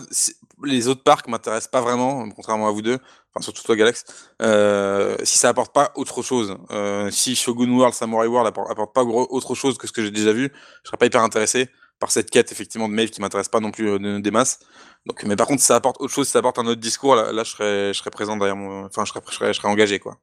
les 0.64 0.88
autres 0.88 1.04
parcs 1.04 1.28
m'intéressent 1.28 1.70
pas 1.70 1.82
vraiment, 1.82 2.28
contrairement 2.30 2.68
à 2.68 2.72
vous 2.72 2.82
deux, 2.82 2.98
enfin 3.34 3.44
surtout 3.44 3.64
toi 3.64 3.76
Galax. 3.76 4.06
Euh, 4.42 5.16
si 5.24 5.38
ça 5.38 5.50
apporte 5.50 5.74
pas 5.74 5.92
autre 5.96 6.22
chose, 6.22 6.58
euh, 6.72 7.12
si 7.12 7.36
Shogun 7.36 7.70
World, 7.70 7.94
Samurai 7.94 8.28
World 8.28 8.48
apporte, 8.48 8.72
apporte 8.72 8.94
pas 8.94 9.04
autre 9.04 9.56
chose 9.56 9.78
que 9.78 9.88
ce 9.88 9.92
que 9.92 10.04
j'ai 10.04 10.12
déjà 10.12 10.34
vu, 10.34 10.52
je 10.84 10.88
serais 10.88 10.98
pas 10.98 11.06
hyper 11.06 11.22
intéressé 11.22 11.70
par 12.00 12.12
cette 12.12 12.30
quête 12.30 12.52
effectivement 12.52 12.88
de 12.88 12.94
mail 12.94 13.10
qui 13.10 13.22
m'intéresse 13.22 13.50
pas 13.50 13.60
non 13.60 13.72
plus 13.72 13.90
euh, 13.90 14.20
des 14.20 14.32
masses. 14.32 14.60
Donc, 15.06 15.24
mais 15.24 15.36
par 15.36 15.48
contre, 15.48 15.62
si 15.62 15.68
ça 15.68 15.76
apporte 15.76 16.00
autre 16.02 16.14
chose, 16.14 16.26
si 16.26 16.34
ça 16.34 16.40
apporte 16.40 16.60
un 16.60 16.66
autre 16.68 16.82
discours, 16.82 17.16
là, 17.16 17.32
je 17.44 17.50
serais, 17.50 17.94
je 17.94 18.00
serais 18.00 18.12
présent 18.12 18.38
derrière 18.38 18.56
mon, 18.56 18.86
enfin, 18.86 19.06
je 19.06 19.12
serais, 19.12 19.22
je 19.26 19.54
serais, 19.54 19.68
engagé 19.68 20.00
quoi. 20.00 20.18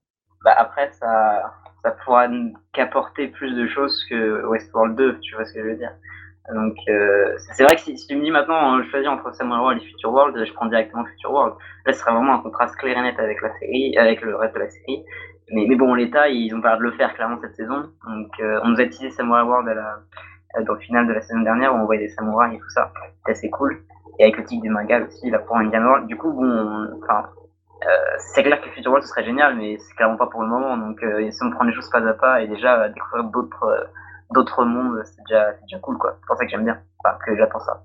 Bah 0.44 0.54
après, 0.58 0.90
ça, 1.00 1.54
ça 1.82 1.90
pourra 2.04 2.26
qu'apporter 2.74 3.28
plus 3.28 3.54
de 3.54 3.66
choses 3.68 4.04
que 4.10 4.44
Westworld 4.46 4.94
2, 4.96 5.20
tu 5.20 5.34
vois 5.34 5.46
ce 5.46 5.54
que 5.54 5.62
je 5.62 5.68
veux 5.68 5.76
dire. 5.76 5.92
Donc, 6.52 6.76
euh, 6.88 7.34
c'est 7.54 7.64
vrai 7.64 7.74
que 7.76 7.80
si, 7.80 7.94
tu 8.06 8.16
me 8.16 8.22
dis 8.22 8.30
maintenant, 8.30 8.82
je 8.82 8.90
choisis 8.90 9.08
entre 9.08 9.34
Samurai 9.34 9.60
World 9.60 9.82
et 9.82 9.86
Future 9.86 10.12
World, 10.12 10.44
je 10.46 10.52
prends 10.52 10.66
directement 10.66 11.04
Future 11.06 11.32
World. 11.32 11.54
Là, 11.86 11.92
ce 11.94 12.00
serait 12.00 12.12
vraiment 12.12 12.34
un 12.34 12.42
contraste 12.42 12.76
clair 12.76 12.98
et 12.98 13.00
net 13.00 13.18
avec 13.18 13.40
la 13.40 13.50
série, 13.58 13.96
avec 13.96 14.20
le 14.20 14.36
reste 14.36 14.54
de 14.54 14.60
la 14.60 14.68
série. 14.68 15.02
Mais, 15.50 15.64
mais 15.66 15.76
bon, 15.76 15.94
l'État, 15.94 16.28
ils 16.28 16.54
ont 16.54 16.60
pas 16.60 16.70
l'air 16.70 16.78
de 16.78 16.82
le 16.82 16.92
faire 16.92 17.14
clairement 17.14 17.38
cette 17.40 17.56
saison. 17.56 17.90
Donc, 18.06 18.28
euh, 18.40 18.60
on 18.62 18.68
nous 18.68 18.80
a 18.80 18.84
teasé 18.84 19.10
Samurai 19.10 19.42
World 19.42 19.68
à 19.68 19.74
la, 19.74 19.96
dans 20.62 20.74
le 20.74 20.80
final 20.80 21.07
de 21.07 21.12
la 21.12 21.20
saison 21.20 21.40
dernière 21.40 21.74
où 21.74 21.78
on 21.78 21.84
voyait 21.84 22.02
des 22.02 22.09
samouraïs 22.11 22.57
et 22.57 22.61
tout 22.61 22.70
ça. 22.70 22.92
C'était 23.18 23.32
assez 23.32 23.50
cool. 23.50 23.82
Et 24.18 24.24
avec 24.24 24.36
le 24.36 24.44
tigre 24.44 24.62
du 24.62 24.70
Mangal 24.70 25.05
aussi, 25.05 25.30
là 25.30 25.38
pour 25.40 25.57
Indian 25.57 25.82
World. 25.82 26.07
Du 26.07 26.16
coup, 26.16 26.32
bon, 26.32 27.00
enfin, 27.02 27.28
euh, 27.84 27.88
c'est 28.18 28.42
clair 28.42 28.61
que 28.61 28.70
Future 28.70 28.90
World 28.90 29.05
ce 29.05 29.11
serait 29.11 29.24
génial, 29.24 29.57
mais 29.57 29.76
c'est 29.78 29.94
clairement 29.94 30.16
pas 30.16 30.26
pour 30.26 30.42
le 30.42 30.48
moment. 30.48 30.76
Donc, 30.76 31.02
euh, 31.02 31.30
si 31.30 31.42
on 31.42 31.50
prend 31.50 31.64
les 31.64 31.72
choses 31.74 31.90
pas 31.90 32.07
à 32.07 32.14
pas 32.14 32.42
et 32.42 32.48
déjà 32.48 32.88
découvrir 32.88 33.24
d'autres 33.24 33.64
euh, 33.64 33.84
d'autres 34.30 34.64
mondes, 34.64 35.02
c'est 35.05 35.22
déjà, 35.28 35.52
déjà 35.62 35.78
cool 35.80 35.98
quoi. 35.98 36.16
C'est 36.20 36.26
pour 36.26 36.36
ça 36.36 36.44
que 36.44 36.50
j'aime 36.50 36.64
bien, 36.64 36.78
enfin, 37.05 37.16
que 37.24 37.36
j'attends 37.36 37.61
ça. 37.61 37.82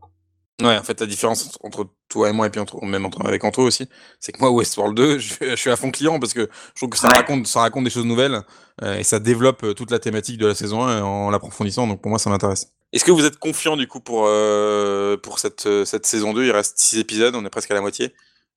Ouais, 0.62 0.78
en 0.78 0.84
fait, 0.84 1.00
la 1.00 1.08
différence 1.08 1.58
entre 1.64 1.88
toi 2.10 2.30
et 2.30 2.34
moi, 2.34 2.48
et 2.48 2.50
puis 2.50 2.60
entre, 2.60 2.84
même 2.84 3.06
entre, 3.06 3.26
avec 3.26 3.44
Anto 3.44 3.62
aussi, 3.62 3.88
c'est 4.20 4.34
que 4.34 4.40
moi, 4.40 4.52
Westworld 4.52 4.96
2, 4.96 5.18
je, 5.18 5.36
je, 5.40 5.56
suis 5.56 5.70
à 5.70 5.78
fond 5.78 5.90
client 5.90 6.20
parce 6.20 6.34
que 6.34 6.50
je 6.74 6.80
trouve 6.80 6.90
que 6.90 6.98
ça, 6.98 7.08
raconte, 7.08 7.48
ça 7.48 7.62
raconte 7.62 7.86
des 7.86 7.90
choses 7.90 8.06
nouvelles 8.06 8.42
euh, 8.84 8.98
et 8.98 9.04
ça 9.04 9.20
développe 9.20 9.64
euh, 9.64 9.74
toute 9.74 9.90
la 9.90 10.00
thématique 10.00 10.38
de 10.38 10.48
la 10.48 10.56
saison 10.56 10.84
1 10.84 11.02
en 11.02 11.30
l'approfondissant. 11.30 11.88
Donc 11.88 12.02
pour 12.02 12.10
moi, 12.10 12.20
ça 12.20 12.30
m'intéresse. 12.30 12.74
Est-ce 12.92 13.06
que 13.06 13.12
vous 13.12 13.26
êtes 13.26 13.38
confiant 13.38 13.78
du 13.78 13.88
coup 13.88 14.02
pour, 14.02 14.26
euh, 14.28 15.16
pour 15.16 15.40
cette, 15.40 15.68
cette 15.86 16.06
saison 16.06 16.34
2 16.34 16.46
Il 16.46 16.52
reste 16.52 16.78
6 16.78 17.00
épisodes, 17.00 17.36
on 17.36 17.46
est 17.46 17.50
presque 17.50 17.72
à 17.72 17.76
la 17.76 17.82
moitié. 17.82 18.14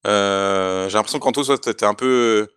Euh, 0.07 0.89
J'ai 0.89 0.95
l'impression 0.95 1.21
qu'Anto, 1.21 1.45
toi, 1.45 1.57
t'es 1.59 1.85
un 1.85 1.95
peu, 1.95 2.49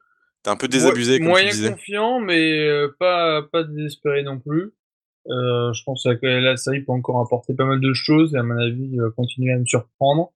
es 0.45 0.49
un 0.49 0.55
peu 0.55 0.67
désabusé. 0.67 1.19
Mo 1.19 1.29
moyen 1.29 1.71
confiant, 1.71 2.19
mais 2.19 2.67
pas, 2.99 3.43
pas 3.43 3.63
désespéré 3.63 4.23
non 4.23 4.39
plus. 4.39 4.73
Euh, 5.27 5.73
je 5.73 5.83
pense 5.83 6.03
que 6.03 6.25
la 6.25 6.55
série 6.55 6.81
peut 6.81 6.91
encore 6.91 7.19
apporter 7.19 7.53
pas 7.53 7.65
mal 7.65 7.79
de 7.79 7.93
choses 7.93 8.35
et 8.35 8.37
à 8.37 8.43
mon 8.43 8.57
avis 8.57 8.97
va 8.97 9.09
continuer 9.09 9.53
à 9.53 9.57
me 9.57 9.65
surprendre. 9.65 10.31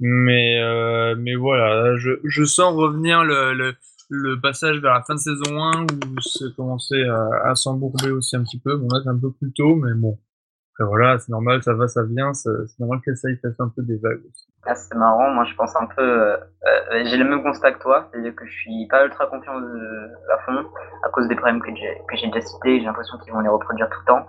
Mais 0.00 0.60
euh, 0.60 1.14
mais 1.16 1.34
voilà, 1.34 1.96
je, 1.96 2.12
je 2.24 2.44
sens 2.44 2.74
revenir 2.74 3.22
le, 3.22 3.54
le, 3.54 3.74
le, 4.08 4.40
passage 4.40 4.78
vers 4.80 4.94
la 4.94 5.02
fin 5.02 5.14
de 5.14 5.20
saison 5.20 5.62
1 5.62 5.82
où 5.84 6.20
c'est 6.20 6.54
commencé 6.56 7.02
à, 7.04 7.50
à 7.50 7.54
s'embourber 7.54 8.10
aussi 8.10 8.34
un 8.36 8.42
petit 8.42 8.58
peu. 8.58 8.76
Bon 8.76 8.88
là 8.88 9.00
c'est 9.04 9.10
un 9.10 9.18
peu 9.18 9.30
plus 9.32 9.52
tôt, 9.52 9.76
mais 9.76 9.94
bon. 9.94 10.18
Après 10.74 10.88
voilà, 10.88 11.18
c'est 11.20 11.30
normal, 11.30 11.62
ça 11.62 11.74
va, 11.74 11.86
ça 11.86 12.02
vient. 12.02 12.34
C'est 12.34 12.50
normal 12.80 13.00
que 13.04 13.14
ça 13.14 13.30
y 13.30 13.36
fasse 13.36 13.58
un 13.60 13.68
peu 13.68 13.82
des 13.82 13.96
vagues 13.96 14.22
aussi. 14.28 14.46
Ah, 14.66 14.74
c'est 14.74 14.94
marrant, 14.94 15.30
moi 15.30 15.44
je 15.44 15.54
pense 15.54 15.76
un 15.76 15.86
peu. 15.86 16.02
Euh, 16.02 16.36
euh, 16.66 17.02
j'ai 17.04 17.18
le 17.18 17.24
même 17.24 17.42
constat 17.42 17.72
que 17.72 17.80
toi, 17.80 18.08
c'est-à-dire 18.10 18.34
que 18.34 18.46
je 18.46 18.52
suis 18.52 18.86
pas 18.88 19.04
ultra 19.04 19.26
confiant 19.26 19.52
à 19.54 20.38
fond 20.38 20.64
à 21.04 21.08
cause 21.10 21.28
des 21.28 21.34
problèmes 21.34 21.60
que 21.60 21.68
j'ai 21.74 22.26
déjà 22.26 22.40
cités. 22.40 22.80
J'ai 22.80 22.86
l'impression 22.86 23.18
qu'ils 23.18 23.32
vont 23.32 23.40
les 23.40 23.48
reproduire 23.48 23.88
tout 23.90 24.00
le 24.00 24.06
temps. 24.06 24.26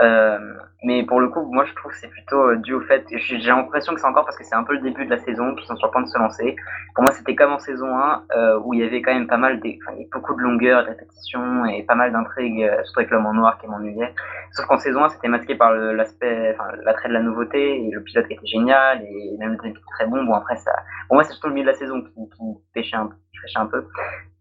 Euh, 0.00 0.38
mais 0.84 1.02
pour 1.02 1.20
le 1.20 1.28
coup, 1.28 1.42
moi 1.50 1.64
je 1.64 1.74
trouve 1.74 1.90
que 1.90 1.98
c'est 1.98 2.08
plutôt 2.08 2.54
dû 2.56 2.74
au 2.74 2.80
fait. 2.82 3.04
J'ai 3.10 3.38
l'impression 3.38 3.94
que 3.94 4.00
c'est 4.00 4.06
encore 4.06 4.24
parce 4.24 4.36
que 4.36 4.44
c'est 4.44 4.54
un 4.54 4.62
peu 4.62 4.74
le 4.74 4.80
début 4.80 5.06
de 5.06 5.10
la 5.10 5.18
saison, 5.18 5.54
qu'ils 5.54 5.66
sont 5.66 5.76
sur 5.76 5.88
le 5.88 5.92
point 5.92 6.02
de 6.02 6.06
se 6.06 6.18
lancer. 6.18 6.54
Pour 6.94 7.02
moi, 7.02 7.12
c'était 7.12 7.34
comme 7.34 7.52
en 7.52 7.58
saison 7.58 7.96
1 7.96 8.22
euh, 8.36 8.60
où 8.64 8.74
il 8.74 8.80
y 8.80 8.84
avait 8.84 9.02
quand 9.02 9.12
même 9.12 9.26
pas 9.26 9.38
mal, 9.38 9.58
des, 9.60 9.78
beaucoup 10.12 10.34
de 10.34 10.40
longueur, 10.40 10.84
de 10.84 10.90
répétitions 10.90 11.64
et 11.64 11.82
pas 11.82 11.94
mal 11.94 12.12
d'intrigues, 12.12 12.70
surtout 12.84 13.00
avec 13.00 13.10
l'homme 13.10 13.26
en 13.26 13.34
noir 13.34 13.58
qui 13.58 13.66
m'ennuyait. 13.66 14.14
Sauf 14.52 14.66
qu'en 14.66 14.78
saison 14.78 15.04
1, 15.04 15.08
c'était 15.10 15.28
masqué 15.28 15.56
par 15.56 15.72
l'aspect, 15.72 16.56
l'attrait 16.84 17.08
de 17.08 17.14
la 17.14 17.22
nouveauté 17.22 17.86
et 17.86 17.90
le 17.90 18.02
pilote 18.02 18.26
qui 18.28 18.34
était 18.34 18.46
génial 18.46 19.02
et 19.02 19.36
même 19.38 19.56
très 19.92 20.06
bon. 20.06 20.24
Bon 20.24 20.34
après 20.34 20.56
ça, 20.56 20.72
pour 21.08 21.14
moi 21.16 21.24
c'est 21.24 21.32
surtout 21.32 21.48
le 21.48 21.54
milieu 21.54 21.66
de 21.66 21.72
la 21.72 21.78
saison 21.78 22.02
qui, 22.02 22.28
qui 22.30 22.44
pêchait 22.72 22.96
un 22.96 23.10
un 23.56 23.66
peu. 23.66 23.86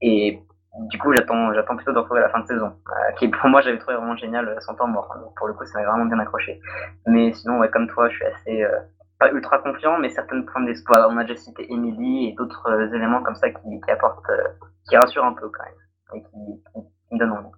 Et 0.02 0.42
du 0.90 0.98
coup, 0.98 1.14
j'attends, 1.14 1.54
j'attends 1.54 1.76
plutôt 1.76 1.94
de 1.94 2.00
retrouver 2.00 2.20
la 2.20 2.30
fin 2.30 2.40
de 2.40 2.48
saison, 2.48 2.68
euh, 2.68 3.12
qui 3.18 3.28
pour 3.28 3.50
moi 3.50 3.62
j'avais 3.62 3.78
trouvé 3.78 3.96
vraiment 3.96 4.18
génial 4.18 4.58
son 4.62 4.76
temps 4.76 4.88
mort. 4.88 5.16
donc 5.22 5.36
pour 5.38 5.48
le 5.48 5.54
coup, 5.54 5.66
ça 5.66 5.80
m'a 5.80 5.86
vraiment 5.86 6.06
bien 6.06 6.20
accroché. 6.20 6.60
Mais 7.06 7.32
sinon, 7.34 7.60
ouais, 7.60 7.70
comme 7.70 7.88
toi, 7.88 8.10
je 8.10 8.16
suis 8.16 8.26
assez 8.26 8.68
pas 9.20 9.32
ultra 9.32 9.60
confiant, 9.60 9.98
mais 9.98 10.10
certaines 10.10 10.46
points 10.46 10.64
d'espoir. 10.64 11.08
On 11.10 11.18
a 11.18 11.24
déjà 11.24 11.40
cité 11.40 11.72
Emily 11.72 12.28
et 12.28 12.34
d'autres 12.34 12.94
éléments 12.94 13.24
comme 13.24 13.36
ça 13.36 13.50
qui, 13.50 13.82
qui 13.84 13.92
apportent, 13.92 14.26
qui 14.90 14.98
rassurent 14.98 15.26
un 15.26 15.34
peu 15.34 15.50
quand 15.50 15.64
même 15.64 15.74
et 16.16 16.22
qui, 16.22 16.30
qui 16.74 17.16
me 17.16 17.20
donnent 17.20 17.32
envie. 17.32 17.58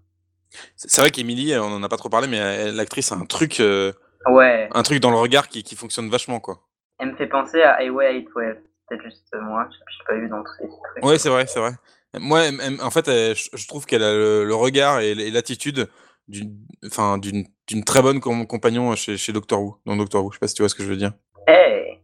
C'est 0.75 1.01
vrai 1.01 1.11
qu'Emily, 1.11 1.55
on 1.57 1.75
en 1.75 1.83
a 1.83 1.89
pas 1.89 1.97
trop 1.97 2.09
parlé, 2.09 2.27
mais 2.27 2.71
l'actrice 2.71 3.11
a 3.11 3.15
un 3.15 3.25
truc, 3.25 3.59
euh, 3.59 3.93
ouais. 4.27 4.67
un 4.73 4.83
truc 4.83 4.99
dans 4.99 5.11
le 5.11 5.17
regard 5.17 5.47
qui, 5.47 5.63
qui, 5.63 5.75
fonctionne 5.75 6.09
vachement, 6.09 6.39
quoi. 6.39 6.59
Elle 6.99 7.11
me 7.11 7.15
fait 7.15 7.27
penser 7.27 7.61
à 7.61 7.75
Highway 7.75 8.21
12. 8.21 8.55
Peut-être 8.87 9.03
juste 9.03 9.35
moi, 9.41 9.67
je 9.69 9.77
l'ai 9.77 10.05
pas 10.07 10.15
vu 10.15 10.29
dans 10.29 10.43
tous 10.43 10.53
ces 10.59 10.67
trucs. 10.67 11.05
Ouais, 11.05 11.17
c'est 11.17 11.29
vrai, 11.29 11.45
c'est 11.47 11.59
vrai. 11.59 11.71
Moi, 12.19 12.41
en 12.81 12.89
fait, 12.89 13.05
je 13.07 13.67
trouve 13.67 13.85
qu'elle 13.85 14.03
a 14.03 14.13
le, 14.13 14.55
regard 14.55 14.99
et 14.99 15.13
l'attitude 15.31 15.87
d'une, 16.27 16.57
enfin, 16.85 17.17
d'une, 17.17 17.45
d'une 17.67 17.83
très 17.83 18.01
bonne 18.01 18.19
compagnon 18.19 18.95
chez, 18.95 19.17
chez 19.17 19.31
Doctor 19.31 19.61
Who, 19.61 19.77
dans 19.85 19.95
Doctor 19.95 20.23
Who. 20.23 20.31
Je 20.31 20.35
sais 20.35 20.39
pas 20.39 20.47
si 20.47 20.55
tu 20.55 20.61
vois 20.61 20.69
ce 20.69 20.75
que 20.75 20.83
je 20.83 20.89
veux 20.89 20.97
dire. 20.97 21.11
Hey, 21.47 21.99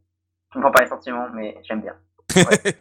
je 0.54 0.60
me 0.60 0.64
prends 0.64 0.72
pas 0.72 0.84
les 0.84 0.90
sentiments, 0.90 1.28
mais 1.34 1.58
j'aime 1.68 1.82
bien. 1.82 1.96
Ouais. 2.36 2.76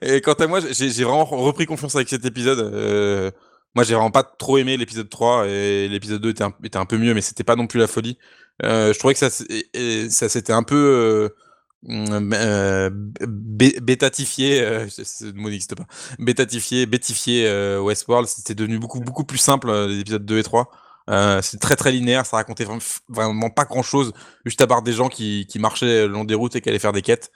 et 0.02 0.20
quant 0.20 0.34
à 0.34 0.46
moi, 0.46 0.60
j'ai 0.60 1.04
vraiment 1.04 1.24
repris 1.24 1.66
confiance 1.66 1.94
avec 1.96 2.08
cet 2.08 2.24
épisode. 2.24 2.60
Euh, 2.60 3.30
moi, 3.74 3.84
j'ai 3.84 3.94
vraiment 3.94 4.10
pas 4.10 4.22
trop 4.22 4.58
aimé 4.58 4.76
l'épisode 4.76 5.08
3 5.08 5.46
et 5.48 5.88
l'épisode 5.88 6.20
2 6.20 6.30
était 6.30 6.44
un, 6.44 6.52
était 6.62 6.76
un, 6.76 6.84
peu 6.84 6.98
mieux, 6.98 7.14
mais 7.14 7.22
c'était 7.22 7.44
pas 7.44 7.56
non 7.56 7.66
plus 7.66 7.80
la 7.80 7.86
folie. 7.86 8.18
Euh, 8.62 8.92
je 8.92 8.98
trouvais 8.98 9.14
que 9.14 9.20
ça, 9.20 9.30
ça 9.30 10.28
s'était 10.28 10.52
un 10.52 10.62
peu 10.62 10.76
euh, 10.76 11.28
mm, 11.82 12.32
euh 12.34 12.90
bétatifié, 12.92 14.62
euh, 14.62 14.86
le 15.22 15.32
mot 15.32 15.50
n'existe 15.50 15.74
pas, 15.74 15.86
bétatifié, 16.18 16.86
bétifié 16.86 17.46
euh, 17.46 17.80
Westworld. 17.80 18.28
C'était 18.28 18.54
devenu 18.54 18.78
beaucoup, 18.78 19.00
beaucoup 19.00 19.24
plus 19.24 19.38
simple 19.38 19.72
les 19.88 20.00
épisodes 20.00 20.24
2 20.24 20.38
et 20.38 20.42
3. 20.42 20.70
c'est 21.42 21.60
très 21.60 21.76
très 21.76 21.90
linéaire, 21.92 22.26
ça 22.26 22.36
racontait 22.36 22.64
vraiment, 22.64 22.82
vraiment 23.08 23.50
pas 23.50 23.64
grand 23.64 23.82
chose, 23.82 24.12
juste 24.44 24.60
à 24.60 24.66
part 24.66 24.82
des 24.82 24.92
gens 24.92 25.08
qui, 25.08 25.46
qui 25.48 25.58
marchaient 25.58 26.06
le 26.06 26.12
long 26.12 26.24
des 26.24 26.34
routes 26.34 26.56
et 26.56 26.60
qui 26.60 26.68
allaient 26.68 26.78
faire 26.78 26.92
des 26.92 27.02
quêtes. 27.02 27.32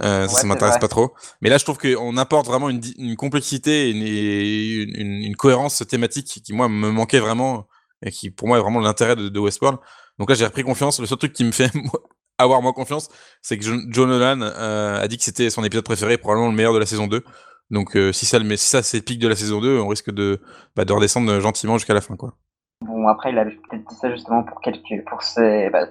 Euh, 0.00 0.26
ça, 0.26 0.40
ça 0.40 0.46
m'intéresse 0.46 0.78
pas 0.78 0.88
trop. 0.88 1.14
Mais 1.40 1.48
là, 1.48 1.58
je 1.58 1.64
trouve 1.64 1.78
qu'on 1.78 2.16
apporte 2.16 2.46
vraiment 2.46 2.68
une, 2.68 2.80
une 2.98 3.16
complexité 3.16 3.88
et 3.88 3.90
une, 3.90 4.88
une, 4.94 5.22
une, 5.22 5.36
cohérence 5.36 5.84
thématique 5.88 6.26
qui, 6.26 6.52
moi, 6.52 6.68
me 6.68 6.90
manquait 6.90 7.20
vraiment 7.20 7.68
et 8.04 8.10
qui, 8.10 8.30
pour 8.30 8.46
moi, 8.46 8.58
est 8.58 8.60
vraiment 8.60 8.80
l'intérêt 8.80 9.16
de, 9.16 9.38
Westworld. 9.38 9.78
Donc 10.18 10.28
là, 10.28 10.36
j'ai 10.36 10.44
repris 10.44 10.62
confiance. 10.62 11.00
Le 11.00 11.06
seul 11.06 11.18
truc 11.18 11.32
qui 11.32 11.44
me 11.44 11.50
fait 11.50 11.72
avoir 12.38 12.62
moins 12.62 12.72
confiance, 12.72 13.08
c'est 13.42 13.58
que 13.58 13.64
John 13.64 14.08
Nolan 14.08 14.42
euh, 14.42 15.02
a 15.02 15.08
dit 15.08 15.16
que 15.16 15.24
c'était 15.24 15.50
son 15.50 15.64
épisode 15.64 15.84
préféré, 15.84 16.18
probablement 16.18 16.50
le 16.50 16.54
meilleur 16.54 16.74
de 16.74 16.78
la 16.78 16.86
saison 16.86 17.06
2. 17.06 17.24
Donc 17.70 17.96
euh, 17.96 18.12
si 18.12 18.26
ça, 18.26 18.38
si 18.40 18.58
ça 18.58 18.82
c'est 18.82 18.98
le 18.98 19.02
pic 19.02 19.18
de 19.18 19.26
la 19.26 19.34
saison 19.34 19.60
2, 19.60 19.80
on 19.80 19.88
risque 19.88 20.12
de, 20.12 20.40
bah, 20.76 20.84
de 20.84 20.92
redescendre 20.92 21.40
gentiment 21.40 21.78
jusqu'à 21.78 21.94
la 21.94 22.02
fin, 22.02 22.16
quoi. 22.16 22.34
Bon, 22.82 23.08
après, 23.08 23.30
il 23.30 23.38
avait 23.38 23.52
peut-être 23.52 23.88
dit 23.88 23.94
ça 23.94 24.10
justement 24.10 24.42
pour 24.42 24.60
bah, 24.60 25.82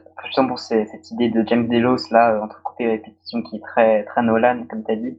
cette 0.58 1.12
idée 1.12 1.30
de 1.30 1.44
James 1.48 1.68
Delos 1.68 2.12
là, 2.12 2.40
entre 2.44 2.62
côté 2.62 2.88
répétition 2.88 3.42
qui 3.42 3.56
est 3.56 3.62
très, 3.62 4.04
très 4.04 4.22
Nolan, 4.22 4.66
comme 4.70 4.84
tu 4.84 4.92
as 4.92 4.96
dit. 4.96 5.18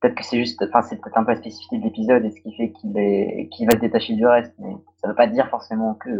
Peut-être 0.00 0.14
que 0.14 0.24
c'est 0.24 0.38
juste, 0.38 0.62
enfin, 0.62 0.82
c'est 0.82 1.00
peut-être 1.00 1.16
un 1.16 1.24
peu 1.24 1.32
la 1.32 1.38
spécificité 1.38 1.78
de 1.78 1.84
l'épisode 1.84 2.24
et 2.24 2.30
ce 2.30 2.40
qui 2.40 2.54
fait 2.56 2.70
qu'il 2.72 2.96
est, 2.98 3.48
qu'il 3.50 3.66
va 3.66 3.72
se 3.72 3.80
détacher 3.80 4.14
du 4.14 4.26
reste, 4.26 4.52
mais 4.58 4.74
ça 5.00 5.08
veut 5.08 5.14
pas 5.14 5.26
dire 5.26 5.48
forcément 5.48 5.94
que, 5.94 6.10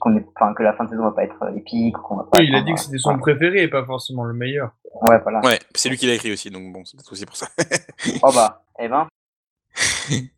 qu'on 0.00 0.16
est, 0.16 0.26
enfin, 0.36 0.52
que 0.54 0.62
la 0.62 0.74
fin 0.74 0.84
de 0.84 0.90
saison 0.90 1.04
va 1.04 1.12
pas 1.12 1.24
être 1.24 1.56
épique, 1.56 1.96
qu'on 1.96 2.16
va 2.16 2.24
pas. 2.24 2.38
Oui, 2.38 2.46
il 2.48 2.54
a 2.54 2.60
dit 2.60 2.74
que 2.74 2.80
c'était 2.80 2.98
son 2.98 3.18
préféré 3.18 3.62
et 3.62 3.68
pas 3.68 3.84
forcément 3.84 4.24
le 4.24 4.34
meilleur. 4.34 4.72
Ouais, 5.08 5.18
voilà. 5.22 5.40
Ouais, 5.40 5.58
c'est 5.74 5.88
lui 5.88 5.96
qui 5.96 6.06
l'a 6.06 6.14
écrit 6.14 6.32
aussi, 6.32 6.50
donc 6.50 6.72
bon, 6.72 6.84
c'est 6.84 6.96
peut-être 6.96 7.12
aussi 7.12 7.26
pour 7.26 7.36
ça. 7.36 7.46
oh 8.22 8.30
bah, 8.34 8.64
eh 8.78 8.88
ben. 8.88 9.08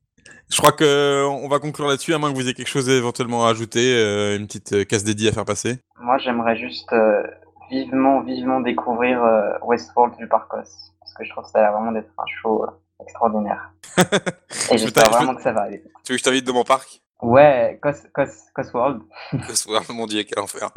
Je 0.48 0.58
crois 0.58 0.72
que 0.72 1.26
on 1.26 1.48
va 1.48 1.58
conclure 1.58 1.88
là-dessus, 1.88 2.14
à 2.14 2.18
moins 2.18 2.30
que 2.30 2.36
vous 2.36 2.44
ayez 2.44 2.54
quelque 2.54 2.68
chose 2.68 2.88
éventuellement 2.88 3.46
à 3.46 3.50
ajouter, 3.50 3.96
euh, 3.96 4.36
une 4.36 4.46
petite 4.46 4.72
euh, 4.74 4.84
casse 4.84 5.02
dédiée 5.02 5.30
à 5.30 5.32
faire 5.32 5.44
passer. 5.44 5.80
Moi, 5.98 6.18
j'aimerais 6.18 6.56
juste 6.56 6.92
euh, 6.92 7.22
vivement, 7.70 8.20
vivement 8.20 8.60
découvrir 8.60 9.22
euh, 9.24 9.58
Westworld 9.62 10.16
du 10.16 10.28
Parcos, 10.28 10.92
que 11.16 11.24
je 11.24 11.30
trouve 11.30 11.44
ça 11.44 11.66
a 11.66 11.72
vraiment 11.72 11.92
d'être 11.92 12.10
un 12.18 12.26
show 12.26 12.64
euh, 12.64 13.02
extraordinaire. 13.02 13.72
Et 14.70 14.78
j'espère 14.78 15.10
vraiment 15.10 15.34
que 15.34 15.42
ça 15.42 15.52
va 15.52 15.62
aller. 15.62 15.82
Tu 16.04 16.12
veux 16.12 16.16
que 16.16 16.18
je 16.18 16.24
t'invite 16.24 16.46
de 16.46 16.52
mon 16.52 16.64
parc? 16.64 17.00
Ouais, 17.22 17.78
Cos, 17.82 17.92
Cos, 18.12 18.50
Cosworld. 18.54 19.02
Cosworld, 19.46 19.88
mon 19.90 20.06
dieu, 20.06 20.22
quel 20.24 20.42
enfer. 20.42 20.70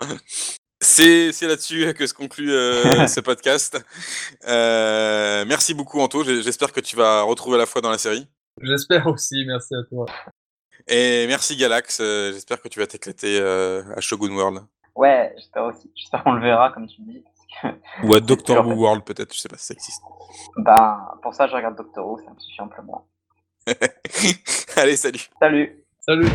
C'est 0.81 1.41
là-dessus 1.41 1.93
que 1.93 2.07
se 2.07 2.13
conclut 2.13 2.51
euh, 2.51 3.07
ce 3.07 3.19
podcast. 3.19 3.83
Euh, 4.47 5.43
merci 5.45 5.73
beaucoup, 5.73 5.99
Anto. 5.99 6.23
J'espère 6.23 6.71
que 6.71 6.79
tu 6.79 6.95
vas 6.95 7.21
retrouver 7.23 7.57
la 7.57 7.65
foi 7.65 7.81
dans 7.81 7.91
la 7.91 7.97
série. 7.97 8.27
J'espère 8.61 9.07
aussi, 9.07 9.43
merci 9.45 9.75
à 9.75 9.83
toi. 9.89 10.05
Et 10.87 11.27
merci 11.27 11.55
Galax, 11.55 12.01
j'espère 12.31 12.61
que 12.61 12.67
tu 12.67 12.79
vas 12.79 12.87
t'éclater 12.87 13.39
euh, 13.39 13.83
à 13.95 14.01
Shogun 14.01 14.33
World. 14.33 14.61
Ouais, 14.95 15.33
j'espère 15.37 15.65
aussi. 15.65 15.91
J'espère 15.95 16.23
qu'on 16.23 16.33
le 16.33 16.41
verra, 16.41 16.71
comme 16.71 16.87
tu 16.87 17.01
dis. 17.01 17.23
Ou 18.03 18.15
à 18.15 18.19
Doctor 18.19 18.65
Who 18.65 18.73
World, 18.73 19.03
peut-être, 19.03 19.33
je 19.33 19.39
sais 19.39 19.49
pas 19.49 19.57
si 19.57 19.67
ça 19.67 19.73
existe. 19.73 20.03
Ben, 20.57 21.11
pour 21.21 21.33
ça, 21.33 21.47
je 21.47 21.55
regarde 21.55 21.75
Doctor 21.75 22.07
Who, 22.07 22.19
ça 22.19 22.31
me 22.31 22.39
suffit 22.39 22.61
amplement. 22.61 23.05
Allez, 24.75 24.95
salut. 24.95 25.29
Salut. 25.39 25.83
Salut. 25.99 26.29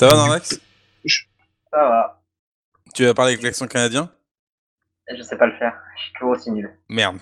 Ça 0.00 0.08
va, 0.08 0.16
Narvax 0.16 0.58
Ça 1.70 1.76
va. 1.78 2.22
Tu 2.94 3.04
vas 3.04 3.12
parler 3.12 3.32
avec 3.34 3.42
l'accent 3.44 3.66
canadien? 3.66 4.10
Je 5.14 5.20
sais 5.20 5.36
pas 5.36 5.44
le 5.46 5.54
faire. 5.58 5.78
Je 5.98 6.02
suis 6.04 6.12
toujours 6.14 6.30
aussi 6.30 6.50
nul. 6.50 6.74
Merde. 6.88 7.18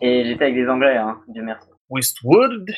Et 0.00 0.24
j'étais 0.24 0.44
avec 0.44 0.54
des 0.54 0.66
Anglais, 0.66 0.96
hein. 0.96 1.20
Dieu 1.28 1.42
merci. 1.42 1.68
Westwood? 1.90 2.70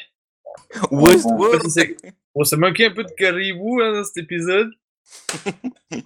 C'est- 1.69 1.97
Bon, 2.35 2.43
ça 2.43 2.57
manquait 2.57 2.87
un 2.87 2.91
peu 2.95 3.05
de 3.05 3.13
caribou 3.13 3.81
hein, 3.81 3.93
dans 3.93 4.03
cet 4.03 4.17
épisode. 4.25 4.73
Je 5.93 5.99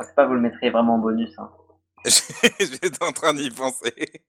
sais 0.00 0.14
pas, 0.16 0.26
vous 0.26 0.34
le 0.34 0.40
mettrez 0.40 0.70
vraiment 0.70 0.96
en 0.96 0.98
bonus. 0.98 1.30
Hein. 1.38 1.48
J'étais 2.58 3.04
en 3.04 3.12
train 3.12 3.34
d'y 3.34 3.52
penser. 3.52 4.20